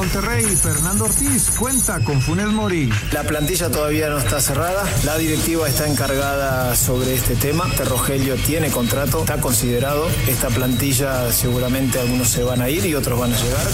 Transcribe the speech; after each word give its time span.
Monterrey, 0.00 0.46
Fernando 0.56 1.04
Ortiz 1.04 1.50
cuenta 1.58 2.00
con 2.00 2.22
Funes 2.22 2.46
Mori. 2.46 2.88
La 3.12 3.22
plantilla 3.22 3.68
todavía 3.70 4.08
no 4.08 4.16
está 4.16 4.40
cerrada. 4.40 4.82
La 5.04 5.18
directiva 5.18 5.68
está 5.68 5.86
encargada 5.86 6.74
sobre 6.74 7.14
este 7.14 7.36
tema. 7.36 7.66
Rogelio 7.84 8.36
tiene 8.36 8.70
contrato, 8.70 9.20
está 9.20 9.42
considerado. 9.42 10.08
Esta 10.26 10.48
plantilla 10.48 11.30
seguramente 11.30 12.00
algunos 12.00 12.28
se 12.28 12.42
van 12.42 12.62
a 12.62 12.70
ir 12.70 12.86
y 12.86 12.94
otros 12.94 13.20
van 13.20 13.34
a 13.34 13.36
llegar. 13.36 13.66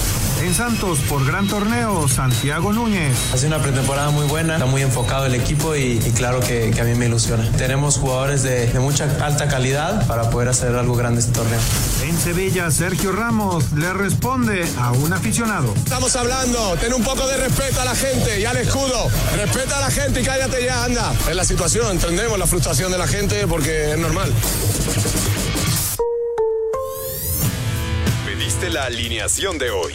En 0.43 0.53
Santos, 0.53 0.99
por 1.09 1.25
gran 1.25 1.47
torneo, 1.47 2.09
Santiago 2.09 2.73
Núñez. 2.73 3.17
Hace 3.33 3.47
una 3.47 3.59
pretemporada 3.59 4.11
muy 4.11 4.27
buena, 4.27 4.55
está 4.55 4.67
muy 4.67 4.83
enfocado 4.83 5.27
el 5.27 5.35
equipo 5.35 5.77
y, 5.77 6.01
y 6.05 6.11
claro 6.11 6.41
que, 6.41 6.73
que, 6.73 6.81
a 6.81 6.85
mí 6.85 6.95
me 6.95 7.07
ilusiona. 7.07 7.51
Tenemos 7.53 7.99
jugadores 7.99 8.43
de, 8.43 8.67
de, 8.67 8.81
mucha 8.81 9.05
alta 9.25 9.49
calidad 9.49 10.07
para 10.09 10.29
poder 10.29 10.49
hacer 10.49 10.75
algo 10.75 10.95
grande 10.95 11.21
este 11.21 11.33
torneo. 11.33 11.59
En 12.05 12.19
Sevilla, 12.19 12.71
Sergio 12.71 13.13
Ramos 13.13 13.73
le 13.73 13.93
responde 13.95 14.67
a 14.79 14.93
un 14.93 15.13
aficionado. 15.13 15.73
Estamos 15.75 16.16
hablando, 16.17 16.77
ten 16.81 16.93
un 16.95 17.03
poco 17.03 17.27
de 17.27 17.37
respeto 17.37 17.81
a 17.81 17.85
la 17.85 17.95
gente 17.95 18.41
y 18.41 18.45
al 18.45 18.57
escudo. 18.57 19.11
Respeta 19.37 19.79
a 19.79 19.81
la 19.81 19.91
gente 19.91 20.21
y 20.21 20.25
cállate 20.25 20.65
ya, 20.65 20.85
anda. 20.85 21.13
Es 21.29 21.37
la 21.37 21.45
situación, 21.45 21.91
entendemos 21.93 22.39
la 22.39 22.47
frustración 22.47 22.91
de 22.91 22.99
la 22.99 23.07
gente 23.07 23.47
porque 23.47 23.93
es 23.93 23.99
normal. 23.99 24.33
Pediste 28.25 28.71
la 28.71 28.85
alineación 28.85 29.59
de 29.59 29.71
hoy. 29.71 29.95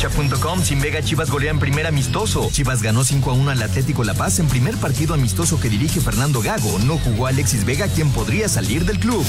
Cancha.com, 0.00 0.62
sin 0.62 0.80
Vega 0.80 1.02
Chivas 1.02 1.30
golea 1.30 1.50
en 1.50 1.58
primer 1.58 1.86
amistoso. 1.86 2.48
Chivas 2.50 2.80
ganó 2.80 3.04
5 3.04 3.32
a 3.32 3.34
1 3.34 3.50
al 3.50 3.62
Atlético 3.62 4.02
La 4.02 4.14
Paz 4.14 4.38
en 4.38 4.48
primer 4.48 4.74
partido 4.78 5.12
amistoso 5.12 5.60
que 5.60 5.68
dirige 5.68 6.00
Fernando 6.00 6.40
Gago. 6.40 6.78
No 6.86 6.96
jugó 6.96 7.26
Alexis 7.26 7.66
Vega, 7.66 7.86
quien 7.86 8.10
podría 8.10 8.48
salir 8.48 8.86
del 8.86 8.98
club. 8.98 9.22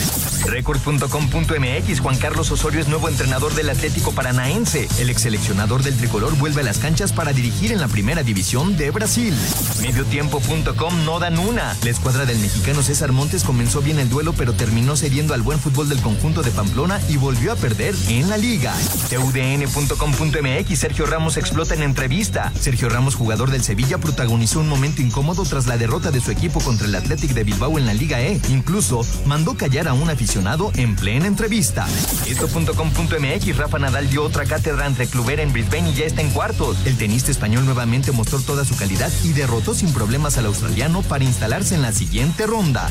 Record.com.mx, 0.45 1.99
Juan 1.99 2.17
Carlos 2.17 2.51
Osorio 2.51 2.79
es 2.79 2.87
nuevo 2.87 3.09
entrenador 3.09 3.53
del 3.53 3.69
Atlético 3.69 4.13
Paranaense. 4.13 4.87
El 4.97 5.09
ex 5.09 5.23
seleccionador 5.23 5.83
del 5.83 5.97
tricolor 5.97 6.37
vuelve 6.37 6.61
a 6.61 6.63
las 6.63 6.77
canchas 6.77 7.11
para 7.11 7.33
dirigir 7.33 7.73
en 7.73 7.81
la 7.81 7.89
primera 7.89 8.23
división 8.23 8.77
de 8.77 8.91
Brasil. 8.91 9.35
Mediotiempo.com 9.81 11.03
no 11.03 11.19
dan 11.19 11.37
una. 11.37 11.75
La 11.83 11.89
escuadra 11.89 12.25
del 12.25 12.39
mexicano 12.39 12.81
César 12.81 13.11
Montes 13.11 13.43
comenzó 13.43 13.81
bien 13.81 13.99
el 13.99 14.07
duelo, 14.07 14.31
pero 14.31 14.53
terminó 14.53 14.95
cediendo 14.95 15.33
al 15.33 15.41
buen 15.41 15.59
fútbol 15.59 15.89
del 15.89 15.99
conjunto 15.99 16.43
de 16.43 16.51
Pamplona 16.51 17.01
y 17.09 17.17
volvió 17.17 17.51
a 17.51 17.57
perder 17.57 17.93
en 18.07 18.29
la 18.29 18.37
liga. 18.37 18.73
TUDN.com.mx 19.09 20.60
Sergio 20.69 21.05
Ramos 21.05 21.37
explota 21.37 21.73
en 21.73 21.81
entrevista. 21.81 22.53
Sergio 22.59 22.87
Ramos, 22.87 23.15
jugador 23.15 23.51
del 23.51 23.63
Sevilla, 23.63 23.97
protagonizó 23.97 24.59
un 24.59 24.69
momento 24.69 25.01
incómodo 25.01 25.43
tras 25.43 25.67
la 25.67 25.77
derrota 25.77 26.11
de 26.11 26.21
su 26.21 26.31
equipo 26.31 26.61
contra 26.61 26.87
el 26.87 26.95
Athletic 26.95 27.31
de 27.31 27.43
Bilbao 27.43 27.77
en 27.77 27.85
la 27.85 27.93
Liga 27.93 28.21
E. 28.21 28.39
Incluso 28.49 29.05
mandó 29.25 29.55
callar 29.55 29.87
a 29.87 29.93
un 29.93 30.09
aficionado 30.09 30.71
en 30.75 30.95
plena 30.95 31.27
entrevista. 31.27 31.87
Esto.com.mx 32.27 33.57
Rafa 33.57 33.79
Nadal 33.79 34.09
dio 34.09 34.23
otra 34.23 34.45
cátedra 34.45 34.85
entre 34.85 35.07
Clubera 35.07 35.41
en 35.41 35.51
Brisbane 35.51 35.89
y 35.89 35.95
ya 35.95 36.05
está 36.05 36.21
en 36.21 36.29
cuartos. 36.29 36.77
El 36.85 36.97
tenista 36.97 37.31
español 37.31 37.65
nuevamente 37.65 38.11
mostró 38.11 38.39
toda 38.39 38.63
su 38.63 38.75
calidad 38.75 39.11
y 39.23 39.33
derrotó 39.33 39.73
sin 39.73 39.91
problemas 39.93 40.37
al 40.37 40.45
australiano 40.45 41.01
para 41.01 41.23
instalarse 41.23 41.75
en 41.75 41.81
la 41.81 41.91
siguiente 41.91 42.45
ronda. 42.45 42.89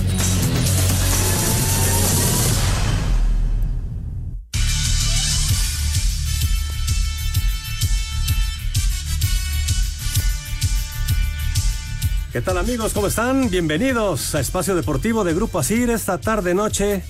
¿Qué 12.40 12.46
tal 12.46 12.56
amigos? 12.56 12.94
¿Cómo 12.94 13.06
están? 13.06 13.50
Bienvenidos 13.50 14.34
a 14.34 14.40
Espacio 14.40 14.74
Deportivo 14.74 15.24
de 15.24 15.34
Grupo 15.34 15.58
Asir 15.58 15.90
esta 15.90 16.16
tarde 16.16 16.54
noche, 16.54 17.02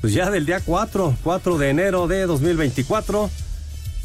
pues 0.00 0.14
ya 0.14 0.30
del 0.30 0.46
día 0.46 0.60
4, 0.64 1.14
4 1.22 1.58
de 1.58 1.68
enero 1.68 2.08
de 2.08 2.24
2024. 2.24 3.28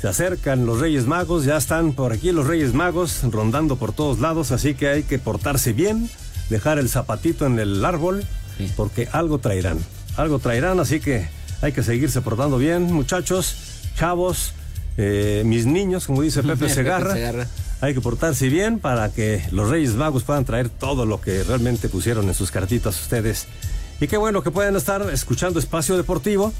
Se 0.01 0.09
acercan 0.09 0.65
los 0.65 0.81
Reyes 0.81 1.07
Magos, 1.07 1.45
ya 1.45 1.55
están 1.55 1.93
por 1.93 2.11
aquí 2.11 2.33
los 2.33 2.47
Reyes 2.47 2.73
Magos 2.73 3.21
rondando 3.31 3.77
por 3.77 3.93
todos 3.93 4.19
lados, 4.19 4.51
así 4.51 4.73
que 4.73 4.89
hay 4.89 5.03
que 5.03 5.19
portarse 5.19 5.71
bien, 5.71 6.09
dejar 6.49 6.79
el 6.79 6.89
zapatito 6.89 7.45
en 7.45 7.59
el 7.59 7.85
árbol, 7.85 8.25
porque 8.75 9.07
algo 9.13 9.37
traerán, 9.37 9.79
algo 10.17 10.39
traerán, 10.39 10.81
así 10.81 10.99
que 10.99 11.29
hay 11.61 11.71
que 11.71 11.81
seguirse 11.81 12.19
portando 12.19 12.57
bien, 12.57 12.91
muchachos, 12.91 13.55
chavos, 13.95 14.51
eh, 14.97 15.43
mis 15.45 15.65
niños, 15.65 16.07
como 16.07 16.21
dice 16.23 16.43
Pepe 16.43 16.67
Segarra. 16.73 17.13
Segarra 17.13 17.47
hay 17.83 17.93
que 17.93 17.99
portarse 17.99 18.47
bien 18.47 18.79
para 18.79 19.11
que 19.11 19.43
los 19.51 19.69
Reyes 19.69 19.95
Magos 19.95 20.23
puedan 20.23 20.45
traer 20.45 20.69
todo 20.69 21.05
lo 21.05 21.19
que 21.19 21.43
realmente 21.43 21.89
pusieron 21.89 22.29
en 22.29 22.33
sus 22.33 22.49
cartitas 22.49 22.97
ustedes. 22.97 23.45
Y 23.99 24.07
qué 24.07 24.15
bueno 24.15 24.41
que 24.41 24.51
puedan 24.51 24.77
estar 24.77 25.01
escuchando 25.11 25.59
Espacio 25.59 25.97
Deportivo, 25.97 26.53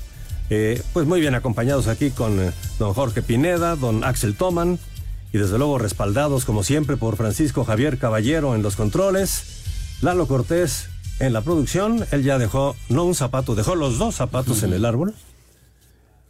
eh, 0.50 0.84
pues 0.92 1.08
muy 1.08 1.22
bien 1.22 1.34
acompañados 1.34 1.88
aquí 1.88 2.12
con 2.12 2.42
eh, 2.42 2.52
don 2.78 2.94
Jorge 2.94 3.22
Pineda, 3.22 3.78
don 3.78 4.04
Axel 4.04 4.36
Toman, 4.36 4.80
y 5.32 5.38
desde 5.38 5.58
luego 5.58 5.78
respaldados 5.78 6.44
como 6.44 6.62
siempre 6.62 6.98
por 6.98 7.16
Francisco 7.16 7.64
Javier 7.64 8.00
Caballero 8.00 8.54
en 8.54 8.62
los 8.62 8.76
controles, 8.76 9.64
Lalo 10.02 10.28
Cortés 10.28 10.90
en 11.22 11.32
la 11.32 11.40
producción, 11.40 12.06
él 12.12 12.24
ya 12.24 12.38
dejó, 12.38 12.76
no 12.90 13.06
un 13.06 13.16
zapato, 13.16 13.56
dejó 13.56 13.76
los 13.76 13.98
dos 13.98 14.16
zapatos 14.16 14.64
en 14.64 14.74
el 14.74 14.84
árbol. 14.84 15.14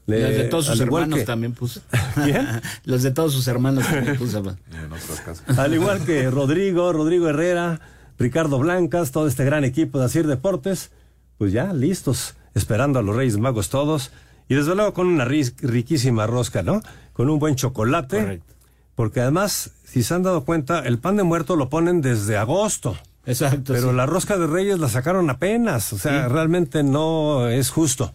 Le, 0.05 0.21
los 0.21 0.37
de 0.37 0.43
todos 0.45 0.65
sus 0.65 0.79
hermanos 0.79 1.19
que... 1.19 1.25
también 1.25 1.53
puso. 1.53 1.81
¿Quién? 2.23 2.47
los 2.85 3.03
de 3.03 3.11
todos 3.11 3.33
sus 3.33 3.47
hermanos 3.47 3.85
también 3.85 4.17
puso. 4.17 4.43
Al 5.57 5.73
igual 5.73 6.03
que 6.05 6.29
Rodrigo, 6.29 6.91
Rodrigo 6.91 7.29
Herrera, 7.29 7.79
Ricardo 8.19 8.59
Blancas, 8.59 9.11
todo 9.11 9.27
este 9.27 9.45
gran 9.45 9.63
equipo 9.63 9.99
de 9.99 10.05
Asir 10.05 10.27
Deportes, 10.27 10.91
pues 11.37 11.51
ya 11.53 11.73
listos, 11.73 12.35
esperando 12.53 12.99
a 12.99 13.01
los 13.01 13.15
Reyes 13.15 13.37
Magos 13.37 13.69
todos. 13.69 14.11
Y 14.49 14.55
desde 14.55 14.75
luego 14.75 14.93
con 14.93 15.07
una 15.07 15.25
riquísima 15.25 16.27
rosca, 16.27 16.63
¿no? 16.63 16.81
Con 17.13 17.29
un 17.29 17.39
buen 17.39 17.55
chocolate. 17.55 18.19
Correcto. 18.19 18.53
Porque 18.95 19.21
además, 19.21 19.71
si 19.85 20.03
se 20.03 20.13
han 20.13 20.23
dado 20.23 20.43
cuenta, 20.43 20.79
el 20.79 20.99
pan 20.99 21.15
de 21.15 21.23
muerto 21.23 21.55
lo 21.55 21.69
ponen 21.69 22.01
desde 22.01 22.37
agosto. 22.37 22.97
Exacto. 23.25 23.73
Pero 23.73 23.89
sí. 23.91 23.95
la 23.95 24.05
rosca 24.05 24.37
de 24.37 24.47
Reyes 24.47 24.79
la 24.79 24.89
sacaron 24.89 25.29
apenas. 25.29 25.93
O 25.93 25.97
sea, 25.97 26.27
sí. 26.27 26.33
realmente 26.33 26.83
no 26.83 27.47
es 27.47 27.69
justo. 27.69 28.13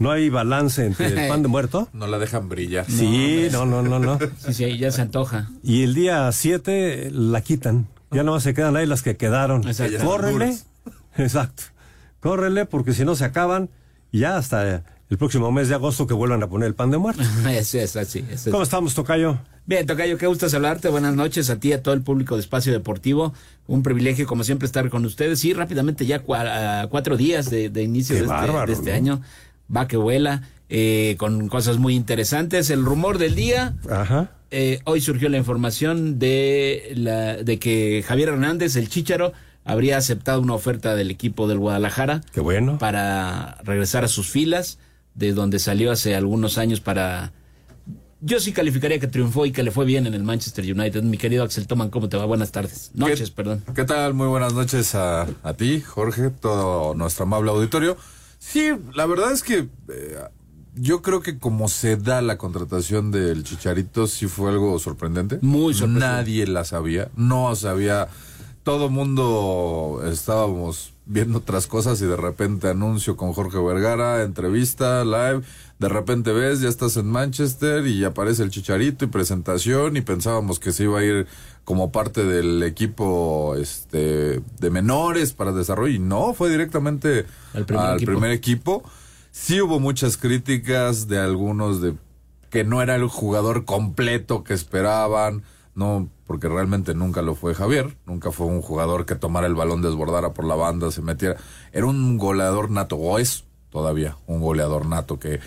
No 0.00 0.10
hay 0.10 0.30
balance 0.30 0.86
entre 0.86 1.08
el 1.08 1.28
pan 1.28 1.42
de 1.42 1.48
muerto. 1.56 1.88
No 1.92 2.06
la 2.06 2.18
dejan 2.18 2.48
brillar. 2.48 2.86
Sí, 2.90 3.48
no, 3.52 3.66
no, 3.66 3.82
no, 3.82 3.98
no. 3.98 4.18
Sí, 4.38 4.54
sí, 4.54 4.78
ya 4.78 4.90
se 4.90 5.02
antoja. 5.02 5.50
Y 5.62 5.82
el 5.82 5.92
día 5.92 6.32
7 6.32 7.10
la 7.12 7.42
quitan. 7.42 7.86
Ya 8.10 8.22
no 8.22 8.40
se 8.40 8.54
quedan 8.54 8.76
ahí 8.76 8.86
las 8.86 9.02
que 9.02 9.18
quedaron. 9.18 9.68
Exacto. 9.68 10.02
Córrele. 10.02 10.56
Exacto. 11.18 11.64
Córrele 12.20 12.64
porque 12.64 12.94
si 12.94 13.04
no 13.04 13.14
se 13.14 13.26
acaban. 13.26 13.68
Y 14.10 14.20
ya 14.20 14.38
hasta 14.38 14.82
el 15.10 15.18
próximo 15.18 15.52
mes 15.52 15.68
de 15.68 15.74
agosto 15.74 16.06
que 16.06 16.14
vuelvan 16.14 16.42
a 16.42 16.48
poner 16.48 16.68
el 16.68 16.74
pan 16.74 16.90
de 16.90 16.96
muerto. 16.96 17.22
Eso 17.50 17.78
es 17.78 17.94
así. 17.94 18.24
Es. 18.30 18.48
¿Cómo 18.50 18.62
estamos, 18.62 18.94
Tocayo? 18.94 19.38
Bien, 19.66 19.86
Tocayo, 19.86 20.16
qué 20.16 20.26
gusto 20.26 20.48
saludarte. 20.48 20.88
Buenas 20.88 21.14
noches 21.14 21.50
a 21.50 21.60
ti 21.60 21.68
y 21.68 21.72
a 21.74 21.82
todo 21.82 21.92
el 21.92 22.00
público 22.00 22.36
de 22.36 22.40
Espacio 22.40 22.72
Deportivo. 22.72 23.34
Un 23.66 23.82
privilegio, 23.82 24.26
como 24.26 24.44
siempre, 24.44 24.64
estar 24.64 24.88
con 24.88 25.04
ustedes. 25.04 25.44
Y 25.44 25.52
rápidamente, 25.52 26.06
ya 26.06 26.20
cuatro 26.20 27.18
días 27.18 27.50
de, 27.50 27.68
de 27.68 27.82
inicio 27.82 28.16
de 28.16 28.22
este, 28.22 28.66
de 28.66 28.72
este 28.72 28.90
¿no? 28.90 28.96
año 28.96 29.22
va 29.74 29.88
que 29.88 29.96
vuela, 29.96 30.42
eh, 30.68 31.16
con 31.18 31.48
cosas 31.48 31.78
muy 31.78 31.94
interesantes. 31.94 32.70
El 32.70 32.84
rumor 32.84 33.18
del 33.18 33.34
día. 33.34 33.76
Ajá. 33.90 34.30
Eh, 34.50 34.80
hoy 34.84 35.00
surgió 35.00 35.28
la 35.28 35.36
información 35.36 36.18
de, 36.18 36.92
la, 36.96 37.36
de 37.36 37.58
que 37.58 38.04
Javier 38.06 38.30
Hernández, 38.30 38.76
el 38.76 38.88
Chícharo, 38.88 39.32
habría 39.64 39.96
aceptado 39.96 40.40
una 40.40 40.54
oferta 40.54 40.94
del 40.96 41.10
equipo 41.10 41.46
del 41.46 41.58
Guadalajara. 41.58 42.20
Qué 42.32 42.40
bueno. 42.40 42.78
Para 42.78 43.58
regresar 43.62 44.04
a 44.04 44.08
sus 44.08 44.28
filas, 44.28 44.78
de 45.14 45.32
donde 45.32 45.58
salió 45.58 45.92
hace 45.92 46.14
algunos 46.14 46.58
años 46.58 46.80
para... 46.80 47.32
Yo 48.22 48.38
sí 48.38 48.52
calificaría 48.52 48.98
que 48.98 49.06
triunfó 49.06 49.46
y 49.46 49.52
que 49.52 49.62
le 49.62 49.70
fue 49.70 49.86
bien 49.86 50.06
en 50.06 50.12
el 50.12 50.22
Manchester 50.22 50.64
United. 50.64 51.02
Mi 51.02 51.16
querido 51.16 51.42
Axel 51.42 51.66
Toman, 51.66 51.88
¿cómo 51.88 52.08
te 52.10 52.18
va? 52.18 52.26
Buenas 52.26 52.52
tardes. 52.52 52.90
Noches, 52.94 53.30
perdón. 53.30 53.62
¿Qué 53.74 53.84
tal? 53.84 54.12
Muy 54.12 54.26
buenas 54.26 54.52
noches 54.52 54.94
a, 54.94 55.26
a, 55.42 55.54
ti, 55.54 55.80
Jorge, 55.80 56.28
todo 56.28 56.94
nuestro 56.94 57.22
amable 57.22 57.50
auditorio. 57.50 57.96
Sí, 58.40 58.72
la 58.94 59.04
verdad 59.04 59.32
es 59.32 59.42
que 59.42 59.68
eh, 59.88 60.18
yo 60.74 61.02
creo 61.02 61.20
que 61.20 61.38
como 61.38 61.68
se 61.68 61.96
da 61.98 62.22
la 62.22 62.38
contratación 62.38 63.10
del 63.10 63.44
Chicharito, 63.44 64.06
sí 64.06 64.26
fue 64.26 64.50
algo 64.50 64.78
sorprendente. 64.78 65.38
Muy 65.42 65.74
sorprendente. 65.74 66.06
Nadie 66.06 66.46
la 66.46 66.64
sabía, 66.64 67.10
no 67.14 67.54
sabía. 67.54 68.08
Todo 68.62 68.88
mundo 68.88 70.02
estábamos 70.10 70.94
viendo 71.10 71.38
otras 71.38 71.66
cosas 71.66 72.00
y 72.00 72.06
de 72.06 72.16
repente 72.16 72.68
anuncio 72.68 73.16
con 73.16 73.32
Jorge 73.32 73.58
Vergara, 73.58 74.22
entrevista, 74.22 75.04
live. 75.04 75.42
De 75.80 75.88
repente 75.88 76.30
ves, 76.32 76.60
ya 76.60 76.68
estás 76.68 76.96
en 76.96 77.06
Manchester 77.06 77.84
y 77.86 78.04
aparece 78.04 78.44
el 78.44 78.50
Chicharito 78.50 79.04
y 79.04 79.08
presentación 79.08 79.96
y 79.96 80.02
pensábamos 80.02 80.60
que 80.60 80.72
se 80.72 80.84
iba 80.84 81.00
a 81.00 81.04
ir 81.04 81.26
como 81.64 81.90
parte 81.90 82.24
del 82.24 82.62
equipo 82.62 83.56
este 83.56 84.40
de 84.60 84.70
menores 84.70 85.32
para 85.32 85.50
desarrollo 85.52 85.92
y 85.92 85.98
no, 85.98 86.32
fue 86.32 86.48
directamente 86.48 87.26
al 87.54 87.66
primer 87.66 87.84
al 87.86 87.96
equipo. 87.96 88.12
primer 88.12 88.30
equipo. 88.30 88.82
Sí 89.32 89.60
hubo 89.60 89.80
muchas 89.80 90.16
críticas 90.16 91.08
de 91.08 91.18
algunos 91.18 91.82
de 91.82 91.94
que 92.50 92.62
no 92.62 92.82
era 92.82 92.94
el 92.94 93.08
jugador 93.08 93.64
completo 93.64 94.44
que 94.44 94.54
esperaban, 94.54 95.42
no, 95.74 96.08
porque 96.30 96.48
realmente 96.48 96.94
nunca 96.94 97.22
lo 97.22 97.34
fue 97.34 97.56
Javier, 97.56 97.96
nunca 98.06 98.30
fue 98.30 98.46
un 98.46 98.62
jugador 98.62 99.04
que 99.04 99.16
tomara 99.16 99.48
el 99.48 99.56
balón, 99.56 99.82
desbordara 99.82 100.32
por 100.32 100.44
la 100.44 100.54
banda, 100.54 100.92
se 100.92 101.02
metiera. 101.02 101.34
Era 101.72 101.86
un 101.86 102.18
goleador 102.18 102.70
nato, 102.70 102.94
o 102.94 103.18
es 103.18 103.46
todavía 103.68 104.16
un 104.28 104.40
goleador 104.40 104.86
nato 104.86 105.18
que 105.18 105.40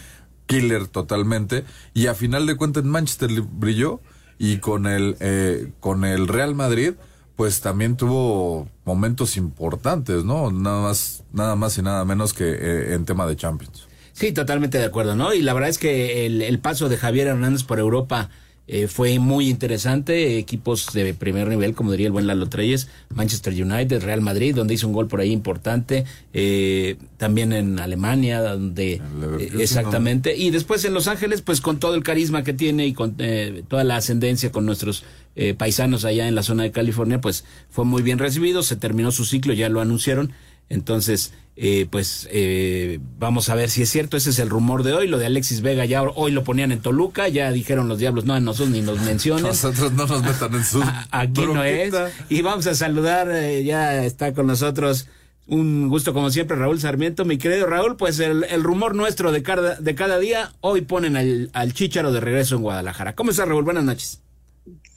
killer 0.45 0.89
totalmente, 0.89 1.63
y 1.93 2.07
a 2.07 2.15
final 2.15 2.45
de 2.45 2.57
cuentas 2.57 2.83
en 2.83 2.89
Manchester 2.89 3.29
brilló 3.43 4.01
y 4.37 4.57
con 4.57 4.85
el, 4.85 5.15
eh, 5.21 5.71
con 5.79 6.03
el 6.03 6.27
Real 6.27 6.53
Madrid 6.53 6.95
pues 7.37 7.61
también 7.61 7.95
tuvo 7.95 8.67
momentos 8.83 9.37
importantes, 9.37 10.25
¿no? 10.25 10.51
Nada 10.51 10.81
más, 10.81 11.23
nada 11.31 11.55
más 11.55 11.77
y 11.77 11.81
nada 11.81 12.03
menos 12.03 12.33
que 12.33 12.43
eh, 12.43 12.93
en 12.93 13.05
tema 13.05 13.25
de 13.25 13.37
Champions. 13.37 13.87
Sí, 14.11 14.33
totalmente 14.33 14.79
de 14.79 14.83
acuerdo, 14.83 15.15
¿no? 15.15 15.33
Y 15.33 15.43
la 15.43 15.53
verdad 15.53 15.69
es 15.69 15.77
que 15.77 16.25
el, 16.25 16.41
el 16.41 16.59
paso 16.59 16.89
de 16.89 16.97
Javier 16.97 17.27
Hernández 17.27 17.63
por 17.63 17.79
Europa 17.79 18.29
eh, 18.67 18.87
fue 18.87 19.19
muy 19.19 19.49
interesante. 19.49 20.37
Equipos 20.37 20.93
de 20.93 21.13
primer 21.13 21.47
nivel, 21.47 21.75
como 21.75 21.91
diría 21.91 22.07
el 22.07 22.13
buen 22.13 22.27
Lalo 22.27 22.47
Treyes, 22.47 22.87
Manchester 23.09 23.53
United, 23.53 24.03
Real 24.03 24.21
Madrid, 24.21 24.55
donde 24.55 24.73
hizo 24.73 24.87
un 24.87 24.93
gol 24.93 25.07
por 25.07 25.19
ahí 25.19 25.31
importante. 25.31 26.05
Eh, 26.33 26.97
también 27.17 27.53
en 27.53 27.79
Alemania, 27.79 28.41
donde 28.41 28.93
eh, 28.93 29.51
exactamente. 29.59 30.35
Y 30.35 30.49
después 30.49 30.83
en 30.85 30.93
Los 30.93 31.07
Ángeles, 31.07 31.41
pues 31.41 31.61
con 31.61 31.79
todo 31.79 31.95
el 31.95 32.03
carisma 32.03 32.43
que 32.43 32.53
tiene 32.53 32.87
y 32.87 32.93
con 32.93 33.15
eh, 33.19 33.63
toda 33.67 33.83
la 33.83 33.97
ascendencia 33.97 34.51
con 34.51 34.65
nuestros 34.65 35.03
eh, 35.35 35.53
paisanos 35.53 36.05
allá 36.05 36.27
en 36.27 36.35
la 36.35 36.43
zona 36.43 36.63
de 36.63 36.71
California, 36.71 37.19
pues 37.19 37.43
fue 37.69 37.85
muy 37.85 38.01
bien 38.01 38.19
recibido. 38.19 38.63
Se 38.63 38.75
terminó 38.75 39.11
su 39.11 39.25
ciclo, 39.25 39.53
ya 39.53 39.69
lo 39.69 39.81
anunciaron. 39.81 40.31
Entonces, 40.69 41.33
eh, 41.55 41.85
pues 41.89 42.27
eh, 42.31 42.99
vamos 43.19 43.49
a 43.49 43.55
ver 43.55 43.69
si 43.69 43.83
es 43.83 43.89
cierto. 43.89 44.17
Ese 44.17 44.31
es 44.31 44.39
el 44.39 44.49
rumor 44.49 44.83
de 44.83 44.93
hoy. 44.93 45.07
Lo 45.07 45.17
de 45.17 45.27
Alexis 45.27 45.61
Vega 45.61 45.85
ya 45.85 46.01
hoy 46.01 46.31
lo 46.31 46.43
ponían 46.43 46.71
en 46.71 46.79
Toluca. 46.79 47.27
Ya 47.27 47.51
dijeron 47.51 47.87
los 47.87 47.99
diablos, 47.99 48.25
no, 48.25 48.33
a 48.33 48.39
nosotros 48.39 48.69
ni 48.69 48.81
nos 48.81 48.99
mencionen. 49.01 49.43
Nosotros 49.43 49.91
no 49.93 50.07
nos 50.07 50.23
metan 50.23 50.53
en 50.53 50.63
su. 50.63 50.83
Aquí 51.11 51.45
no 51.45 51.63
es. 51.63 51.93
Y 52.29 52.41
vamos 52.41 52.65
a 52.67 52.75
saludar, 52.75 53.29
eh, 53.31 53.63
ya 53.63 54.03
está 54.03 54.33
con 54.33 54.47
nosotros. 54.47 55.07
Un 55.45 55.89
gusto 55.89 56.13
como 56.13 56.31
siempre, 56.31 56.57
Raúl 56.57 56.79
Sarmiento. 56.79 57.25
Mi 57.25 57.37
querido 57.37 57.67
Raúl, 57.67 57.97
pues 57.97 58.19
el, 58.19 58.45
el 58.45 58.63
rumor 58.63 58.95
nuestro 58.95 59.31
de 59.31 59.43
cada, 59.43 59.75
de 59.75 59.93
cada 59.93 60.17
día, 60.17 60.53
hoy 60.61 60.81
ponen 60.81 61.17
al, 61.17 61.51
al 61.53 61.73
Chícharo 61.73 62.11
de 62.11 62.21
regreso 62.21 62.55
en 62.55 62.61
Guadalajara. 62.61 63.13
¿Cómo 63.13 63.31
estás, 63.31 63.47
Raúl? 63.47 63.63
Buenas 63.63 63.83
noches. 63.83 64.21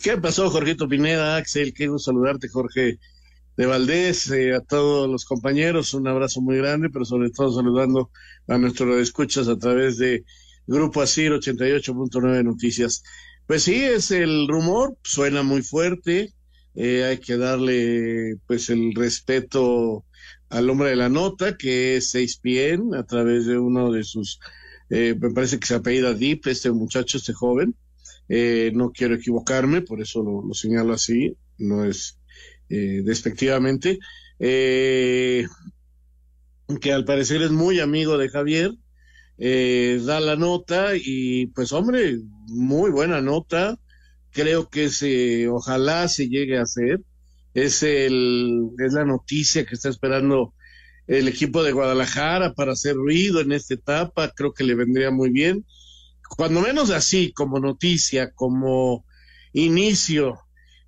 ¿Qué 0.01 0.17
pasó, 0.17 0.49
Jorgito 0.49 0.89
Pineda, 0.89 1.37
Axel? 1.37 1.75
Qué 1.75 1.89
gusto 1.89 2.13
saludarte, 2.13 2.49
Jorge 2.49 2.99
de 3.57 3.67
Valdés, 3.67 4.31
eh, 4.31 4.55
a 4.55 4.61
todos 4.61 5.09
los 5.09 5.25
compañeros, 5.25 5.95
un 5.95 6.07
abrazo 6.09 6.41
muy 6.41 6.57
grande, 6.59 6.91
pero 6.91 7.05
sobre 7.05 7.31
todo 7.31 7.55
saludando 7.55 8.11
a 8.49 8.59
nuestros 8.59 9.01
escuchas 9.01 9.49
a 9.49 9.59
través 9.59 9.97
de 9.99 10.25
Grupo 10.67 11.01
Asir 11.01 11.33
88.9 11.33 12.45
Noticias. 12.45 13.03
Pues 13.47 13.63
sí, 13.63 13.77
es 13.77 14.11
el 14.11 14.49
rumor, 14.49 14.97
suena 15.05 15.43
muy 15.43 15.63
fuerte, 15.63 16.35
eh, 16.75 17.05
hay 17.05 17.19
que 17.19 17.37
darle 17.39 18.37
pues 18.47 18.69
el 18.71 18.93
respeto 18.95 20.05
al 20.51 20.69
hombre 20.69 20.91
de 20.91 20.97
la 20.97 21.09
nota, 21.09 21.57
que 21.57 21.97
es 21.97 22.15
6PN, 22.15 22.99
a 22.99 23.05
través 23.05 23.47
de 23.47 23.59
uno 23.59 23.91
de 23.91 24.05
sus, 24.05 24.39
eh, 24.91 25.17
me 25.19 25.31
parece 25.31 25.59
que 25.59 25.67
se 25.67 25.75
apellida 25.77 26.13
Deep, 26.13 26.47
este 26.47 26.71
muchacho, 26.71 27.19
este 27.19 27.33
joven, 27.33 27.75
eh, 28.29 28.71
no 28.75 28.91
quiero 28.93 29.15
equivocarme, 29.15 29.83
por 29.83 30.01
eso 30.01 30.23
lo, 30.23 30.43
lo 30.47 30.55
señalo 30.55 30.93
así, 30.93 31.37
no 31.59 31.85
es 31.85 32.16
eh, 32.69 33.03
despectivamente, 33.05 33.99
eh, 34.39 35.47
que 36.81 36.93
al 36.93 37.05
parecer 37.05 37.43
es 37.43 37.51
muy 37.51 37.81
amigo 37.81 38.19
de 38.19 38.29
Javier, 38.29 38.73
eh, 39.39 40.01
da 40.05 40.21
la 40.21 40.37
nota 40.37 40.93
y 40.97 41.47
pues 41.49 41.73
hombre, 41.73 42.19
muy 42.49 42.91
buena 42.91 43.21
nota, 43.21 43.79
creo 44.31 44.69
que 44.69 44.89
se, 44.89 45.49
ojalá 45.49 46.09
se 46.09 46.29
llegue 46.29 46.59
a 46.59 46.63
hacer, 46.63 47.01
es 47.55 47.83
el, 47.83 48.71
es 48.79 48.93
la 48.93 49.05
noticia 49.05 49.65
que 49.65 49.75
está 49.75 49.89
esperando 49.89 50.55
el 51.07 51.29
equipo 51.29 51.63
de 51.63 51.73
Guadalajara 51.73 52.53
para 52.55 52.73
hacer 52.73 52.97
ruido 52.97 53.41
en 53.41 53.53
esta 53.53 53.75
etapa, 53.75 54.33
creo 54.35 54.53
que 54.53 54.65
le 54.65 54.75
vendría 54.75 55.11
muy 55.11 55.31
bien, 55.31 55.65
cuando 56.37 56.61
menos 56.61 56.91
así, 56.91 57.33
como 57.33 57.61
noticia, 57.61 58.33
como 58.33 59.05
inicio, 59.53 60.46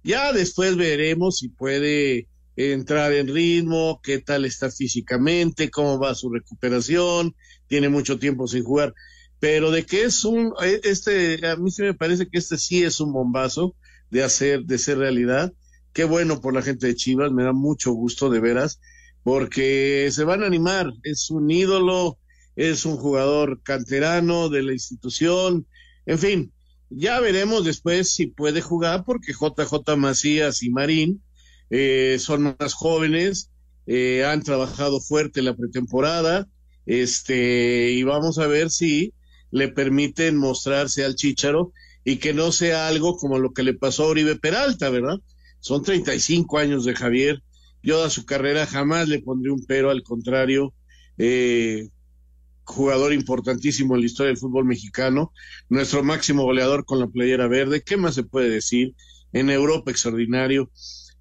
ya 0.08 0.32
después 0.32 0.74
veremos 0.74 1.36
si 1.36 1.50
puede 1.50 2.28
entrar 2.56 3.12
en 3.12 3.28
ritmo, 3.28 4.00
qué 4.02 4.18
tal 4.18 4.46
está 4.46 4.70
físicamente, 4.70 5.70
cómo 5.70 5.98
va 5.98 6.14
su 6.14 6.30
recuperación, 6.30 7.36
tiene 7.66 7.90
mucho 7.90 8.18
tiempo 8.18 8.48
sin 8.48 8.64
jugar, 8.64 8.94
pero 9.38 9.70
de 9.70 9.84
que 9.84 10.04
es 10.04 10.24
un, 10.24 10.54
este, 10.82 11.46
a 11.46 11.56
mí 11.56 11.70
se 11.70 11.82
me 11.82 11.92
parece 11.92 12.26
que 12.26 12.38
este 12.38 12.56
sí 12.56 12.82
es 12.84 13.00
un 13.00 13.12
bombazo 13.12 13.76
de 14.08 14.22
hacer, 14.22 14.64
de 14.64 14.78
ser 14.78 14.96
realidad. 14.96 15.52
Qué 15.92 16.04
bueno 16.04 16.40
por 16.40 16.54
la 16.54 16.62
gente 16.62 16.86
de 16.86 16.94
Chivas, 16.94 17.30
me 17.30 17.44
da 17.44 17.52
mucho 17.52 17.92
gusto 17.92 18.30
de 18.30 18.40
veras, 18.40 18.80
porque 19.22 20.08
se 20.10 20.24
van 20.24 20.42
a 20.42 20.46
animar, 20.46 20.90
es 21.02 21.28
un 21.28 21.50
ídolo, 21.50 22.18
es 22.56 22.86
un 22.86 22.96
jugador 22.96 23.60
canterano 23.62 24.48
de 24.48 24.62
la 24.62 24.72
institución, 24.72 25.66
en 26.06 26.18
fin, 26.18 26.52
ya 26.90 27.20
veremos 27.20 27.64
después 27.64 28.12
si 28.12 28.26
puede 28.26 28.60
jugar 28.60 29.04
porque 29.04 29.32
JJ 29.32 29.96
Macías 29.96 30.62
y 30.62 30.70
Marín 30.70 31.22
eh, 31.70 32.16
son 32.18 32.56
más 32.58 32.74
jóvenes, 32.74 33.50
eh, 33.86 34.24
han 34.24 34.42
trabajado 34.42 35.00
fuerte 35.00 35.42
la 35.42 35.54
pretemporada, 35.56 36.48
este, 36.86 37.90
y 37.92 38.02
vamos 38.02 38.38
a 38.38 38.46
ver 38.46 38.70
si 38.70 39.12
le 39.50 39.68
permiten 39.68 40.36
mostrarse 40.36 41.04
al 41.04 41.14
Chícharo 41.14 41.72
y 42.04 42.16
que 42.16 42.32
no 42.32 42.52
sea 42.52 42.88
algo 42.88 43.16
como 43.16 43.38
lo 43.38 43.52
que 43.52 43.62
le 43.62 43.74
pasó 43.74 44.04
a 44.04 44.08
Oribe 44.08 44.36
Peralta, 44.36 44.88
¿verdad? 44.88 45.18
Son 45.60 45.82
35 45.82 46.58
años 46.58 46.84
de 46.84 46.94
Javier. 46.94 47.42
Yo 47.82 48.02
a 48.02 48.10
su 48.10 48.24
carrera 48.24 48.66
jamás 48.66 49.08
le 49.08 49.20
pondré 49.20 49.50
un 49.50 49.64
pero, 49.66 49.90
al 49.90 50.02
contrario, 50.02 50.72
eh, 51.18 51.88
jugador 52.68 53.14
importantísimo 53.14 53.94
en 53.94 54.02
la 54.02 54.06
historia 54.06 54.28
del 54.28 54.36
fútbol 54.36 54.66
mexicano, 54.66 55.32
nuestro 55.70 56.04
máximo 56.04 56.44
goleador 56.44 56.84
con 56.84 57.00
la 57.00 57.06
playera 57.06 57.48
verde, 57.48 57.82
¿qué 57.82 57.96
más 57.96 58.14
se 58.14 58.24
puede 58.24 58.50
decir? 58.50 58.94
En 59.32 59.48
Europa 59.50 59.90
extraordinario. 59.90 60.70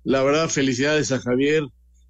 La 0.03 0.23
verdad, 0.23 0.49
felicidades 0.49 1.11
a 1.11 1.19
Javier 1.19 1.63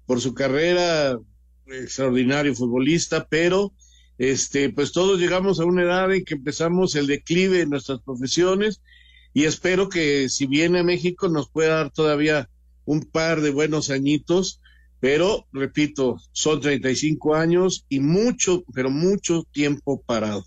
por 0.06 0.20
su 0.20 0.34
carrera, 0.34 1.18
extraordinario 1.66 2.54
futbolista, 2.54 3.28
pero 3.28 3.72
este, 4.18 4.70
pues 4.70 4.90
todos 4.92 5.20
llegamos 5.20 5.60
a 5.60 5.64
una 5.64 5.82
edad 5.82 6.12
en 6.12 6.24
que 6.24 6.34
empezamos 6.34 6.96
el 6.96 7.06
declive 7.06 7.60
en 7.60 7.70
nuestras 7.70 8.00
profesiones 8.00 8.82
y 9.32 9.44
espero 9.44 9.88
que 9.88 10.28
si 10.28 10.46
viene 10.46 10.80
a 10.80 10.84
México 10.84 11.28
nos 11.28 11.48
pueda 11.48 11.76
dar 11.76 11.90
todavía 11.92 12.50
un 12.84 13.02
par 13.02 13.40
de 13.40 13.50
buenos 13.50 13.90
añitos 13.90 14.60
pero 15.00 15.46
repito, 15.52 16.16
son 16.32 16.60
35 16.60 17.34
años 17.34 17.84
y 17.88 18.00
mucho, 18.00 18.64
pero 18.74 18.90
mucho 18.90 19.44
tiempo 19.52 20.02
parado. 20.04 20.44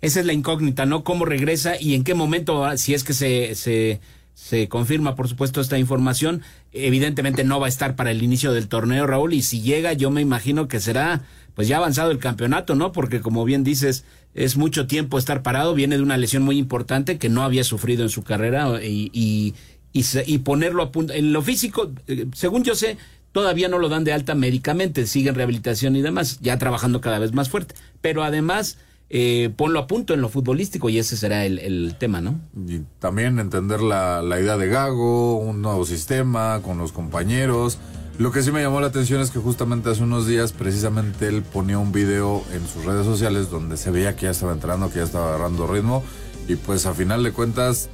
Esa 0.00 0.20
es 0.20 0.26
la 0.26 0.32
incógnita, 0.32 0.86
¿no? 0.86 1.04
¿Cómo 1.04 1.24
regresa 1.24 1.80
y 1.80 1.94
en 1.94 2.04
qué 2.04 2.14
momento, 2.14 2.76
si 2.76 2.94
es 2.94 3.04
que 3.04 3.12
se, 3.12 3.54
se, 3.54 4.00
se 4.34 4.68
confirma, 4.68 5.14
por 5.14 5.28
supuesto, 5.28 5.60
esta 5.60 5.78
información? 5.78 6.42
Evidentemente 6.72 7.44
no 7.44 7.60
va 7.60 7.66
a 7.66 7.68
estar 7.68 7.96
para 7.96 8.10
el 8.10 8.22
inicio 8.22 8.52
del 8.52 8.68
torneo, 8.68 9.06
Raúl, 9.06 9.34
y 9.34 9.42
si 9.42 9.60
llega, 9.60 9.92
yo 9.92 10.10
me 10.10 10.22
imagino 10.22 10.68
que 10.68 10.80
será, 10.80 11.22
pues 11.54 11.68
ya 11.68 11.76
avanzado 11.76 12.10
el 12.10 12.18
campeonato, 12.18 12.74
¿no? 12.74 12.92
Porque 12.92 13.20
como 13.20 13.44
bien 13.44 13.62
dices, 13.62 14.04
es 14.34 14.56
mucho 14.56 14.86
tiempo 14.86 15.18
estar 15.18 15.42
parado, 15.42 15.74
viene 15.74 15.96
de 15.96 16.02
una 16.02 16.16
lesión 16.16 16.42
muy 16.42 16.56
importante 16.56 17.18
que 17.18 17.28
no 17.28 17.42
había 17.42 17.64
sufrido 17.64 18.02
en 18.02 18.08
su 18.08 18.22
carrera 18.22 18.82
y, 18.82 19.10
y, 19.12 19.54
y, 19.92 20.04
y 20.26 20.38
ponerlo 20.38 20.82
a 20.82 20.92
punto. 20.92 21.12
En 21.12 21.32
lo 21.34 21.42
físico, 21.42 21.92
según 22.32 22.64
yo 22.64 22.74
sé, 22.74 22.96
Todavía 23.32 23.68
no 23.68 23.78
lo 23.78 23.88
dan 23.88 24.04
de 24.04 24.12
alta 24.12 24.34
médicamente, 24.34 25.06
siguen 25.06 25.34
rehabilitación 25.34 25.96
y 25.96 26.02
demás, 26.02 26.40
ya 26.40 26.58
trabajando 26.58 27.00
cada 27.00 27.18
vez 27.18 27.32
más 27.32 27.48
fuerte. 27.48 27.74
Pero 28.00 28.24
además, 28.24 28.78
eh, 29.08 29.50
ponlo 29.56 29.78
a 29.78 29.86
punto 29.86 30.14
en 30.14 30.20
lo 30.20 30.28
futbolístico 30.28 30.88
y 30.88 30.98
ese 30.98 31.16
será 31.16 31.44
el, 31.44 31.58
el 31.58 31.96
tema, 31.98 32.20
¿no? 32.20 32.40
Y 32.54 32.80
también 32.98 33.38
entender 33.38 33.80
la, 33.80 34.22
la 34.22 34.40
idea 34.40 34.56
de 34.56 34.68
Gago, 34.68 35.38
un 35.38 35.62
nuevo 35.62 35.84
sistema 35.84 36.60
con 36.62 36.78
los 36.78 36.92
compañeros. 36.92 37.78
Lo 38.18 38.32
que 38.32 38.42
sí 38.42 38.52
me 38.52 38.60
llamó 38.60 38.80
la 38.80 38.88
atención 38.88 39.20
es 39.20 39.30
que 39.30 39.38
justamente 39.38 39.88
hace 39.88 40.02
unos 40.02 40.26
días 40.26 40.52
precisamente 40.52 41.28
él 41.28 41.42
ponía 41.42 41.78
un 41.78 41.90
video 41.90 42.44
en 42.52 42.66
sus 42.68 42.84
redes 42.84 43.06
sociales 43.06 43.48
donde 43.48 43.76
se 43.76 43.90
veía 43.90 44.14
que 44.14 44.26
ya 44.26 44.30
estaba 44.30 44.52
entrando, 44.52 44.90
que 44.90 44.96
ya 44.96 45.04
estaba 45.04 45.28
agarrando 45.28 45.66
ritmo 45.66 46.04
y 46.46 46.56
pues 46.56 46.84
a 46.86 46.94
final 46.94 47.22
de 47.22 47.32
cuentas, 47.32 47.88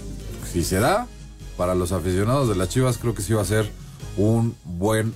si 0.50 0.64
se 0.64 0.80
da, 0.80 1.06
para 1.56 1.74
los 1.74 1.92
aficionados 1.92 2.48
de 2.48 2.56
las 2.56 2.70
Chivas 2.70 2.98
creo 2.98 3.14
que 3.14 3.22
sí 3.22 3.34
va 3.34 3.42
a 3.42 3.44
ser 3.44 3.70
un 4.16 4.56
buen, 4.64 5.14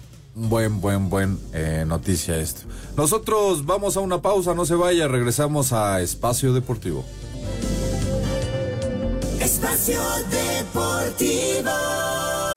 buen, 0.49 0.81
buen, 0.81 1.09
buen 1.11 1.39
eh, 1.53 1.85
noticia 1.87 2.37
esto. 2.37 2.63
Nosotros 2.97 3.67
vamos 3.67 3.97
a 3.97 4.01
una 4.01 4.23
pausa, 4.23 4.55
no 4.55 4.65
se 4.65 4.75
vaya, 4.75 5.09
regresamos 5.09 5.73
a 5.73 6.01
Espacio 6.01 6.53
Deportivo. 6.53 7.05
Espacio 9.41 10.01
Deportivo. 10.31 11.71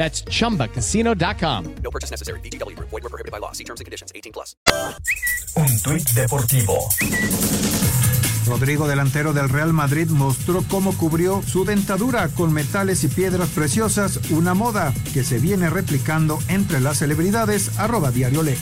That's 0.00 0.24
chumbacasino.com. 0.24 1.74
No 1.82 1.90
purchase 1.90 2.10
necessary. 2.10 2.40
BGW. 2.40 2.74
Void 2.78 3.02
were 3.02 3.10
prohibited 3.10 3.30
by 3.30 3.38
law. 3.38 3.52
See 3.52 3.64
terms 3.64 3.80
and 3.80 3.84
conditions. 3.84 4.10
18 4.14 4.32
plus. 4.32 4.56
Un 5.56 5.82
tuit 5.82 6.08
deportivo. 6.14 6.88
Rodrigo, 8.46 8.88
delantero 8.88 9.34
del 9.34 9.50
Real 9.50 9.74
Madrid, 9.74 10.08
mostró 10.08 10.64
cómo 10.70 10.96
cubrió 10.96 11.42
su 11.42 11.66
dentadura 11.66 12.28
con 12.28 12.50
metales 12.54 13.04
y 13.04 13.08
piedras 13.08 13.50
preciosas, 13.50 14.18
una 14.30 14.54
moda 14.54 14.94
que 15.12 15.22
se 15.22 15.38
viene 15.38 15.68
replicando 15.68 16.38
entre 16.48 16.80
las 16.80 16.96
celebridades. 17.00 17.78
Arroba 17.78 18.10
Diario 18.10 18.42
Le. 18.42 18.56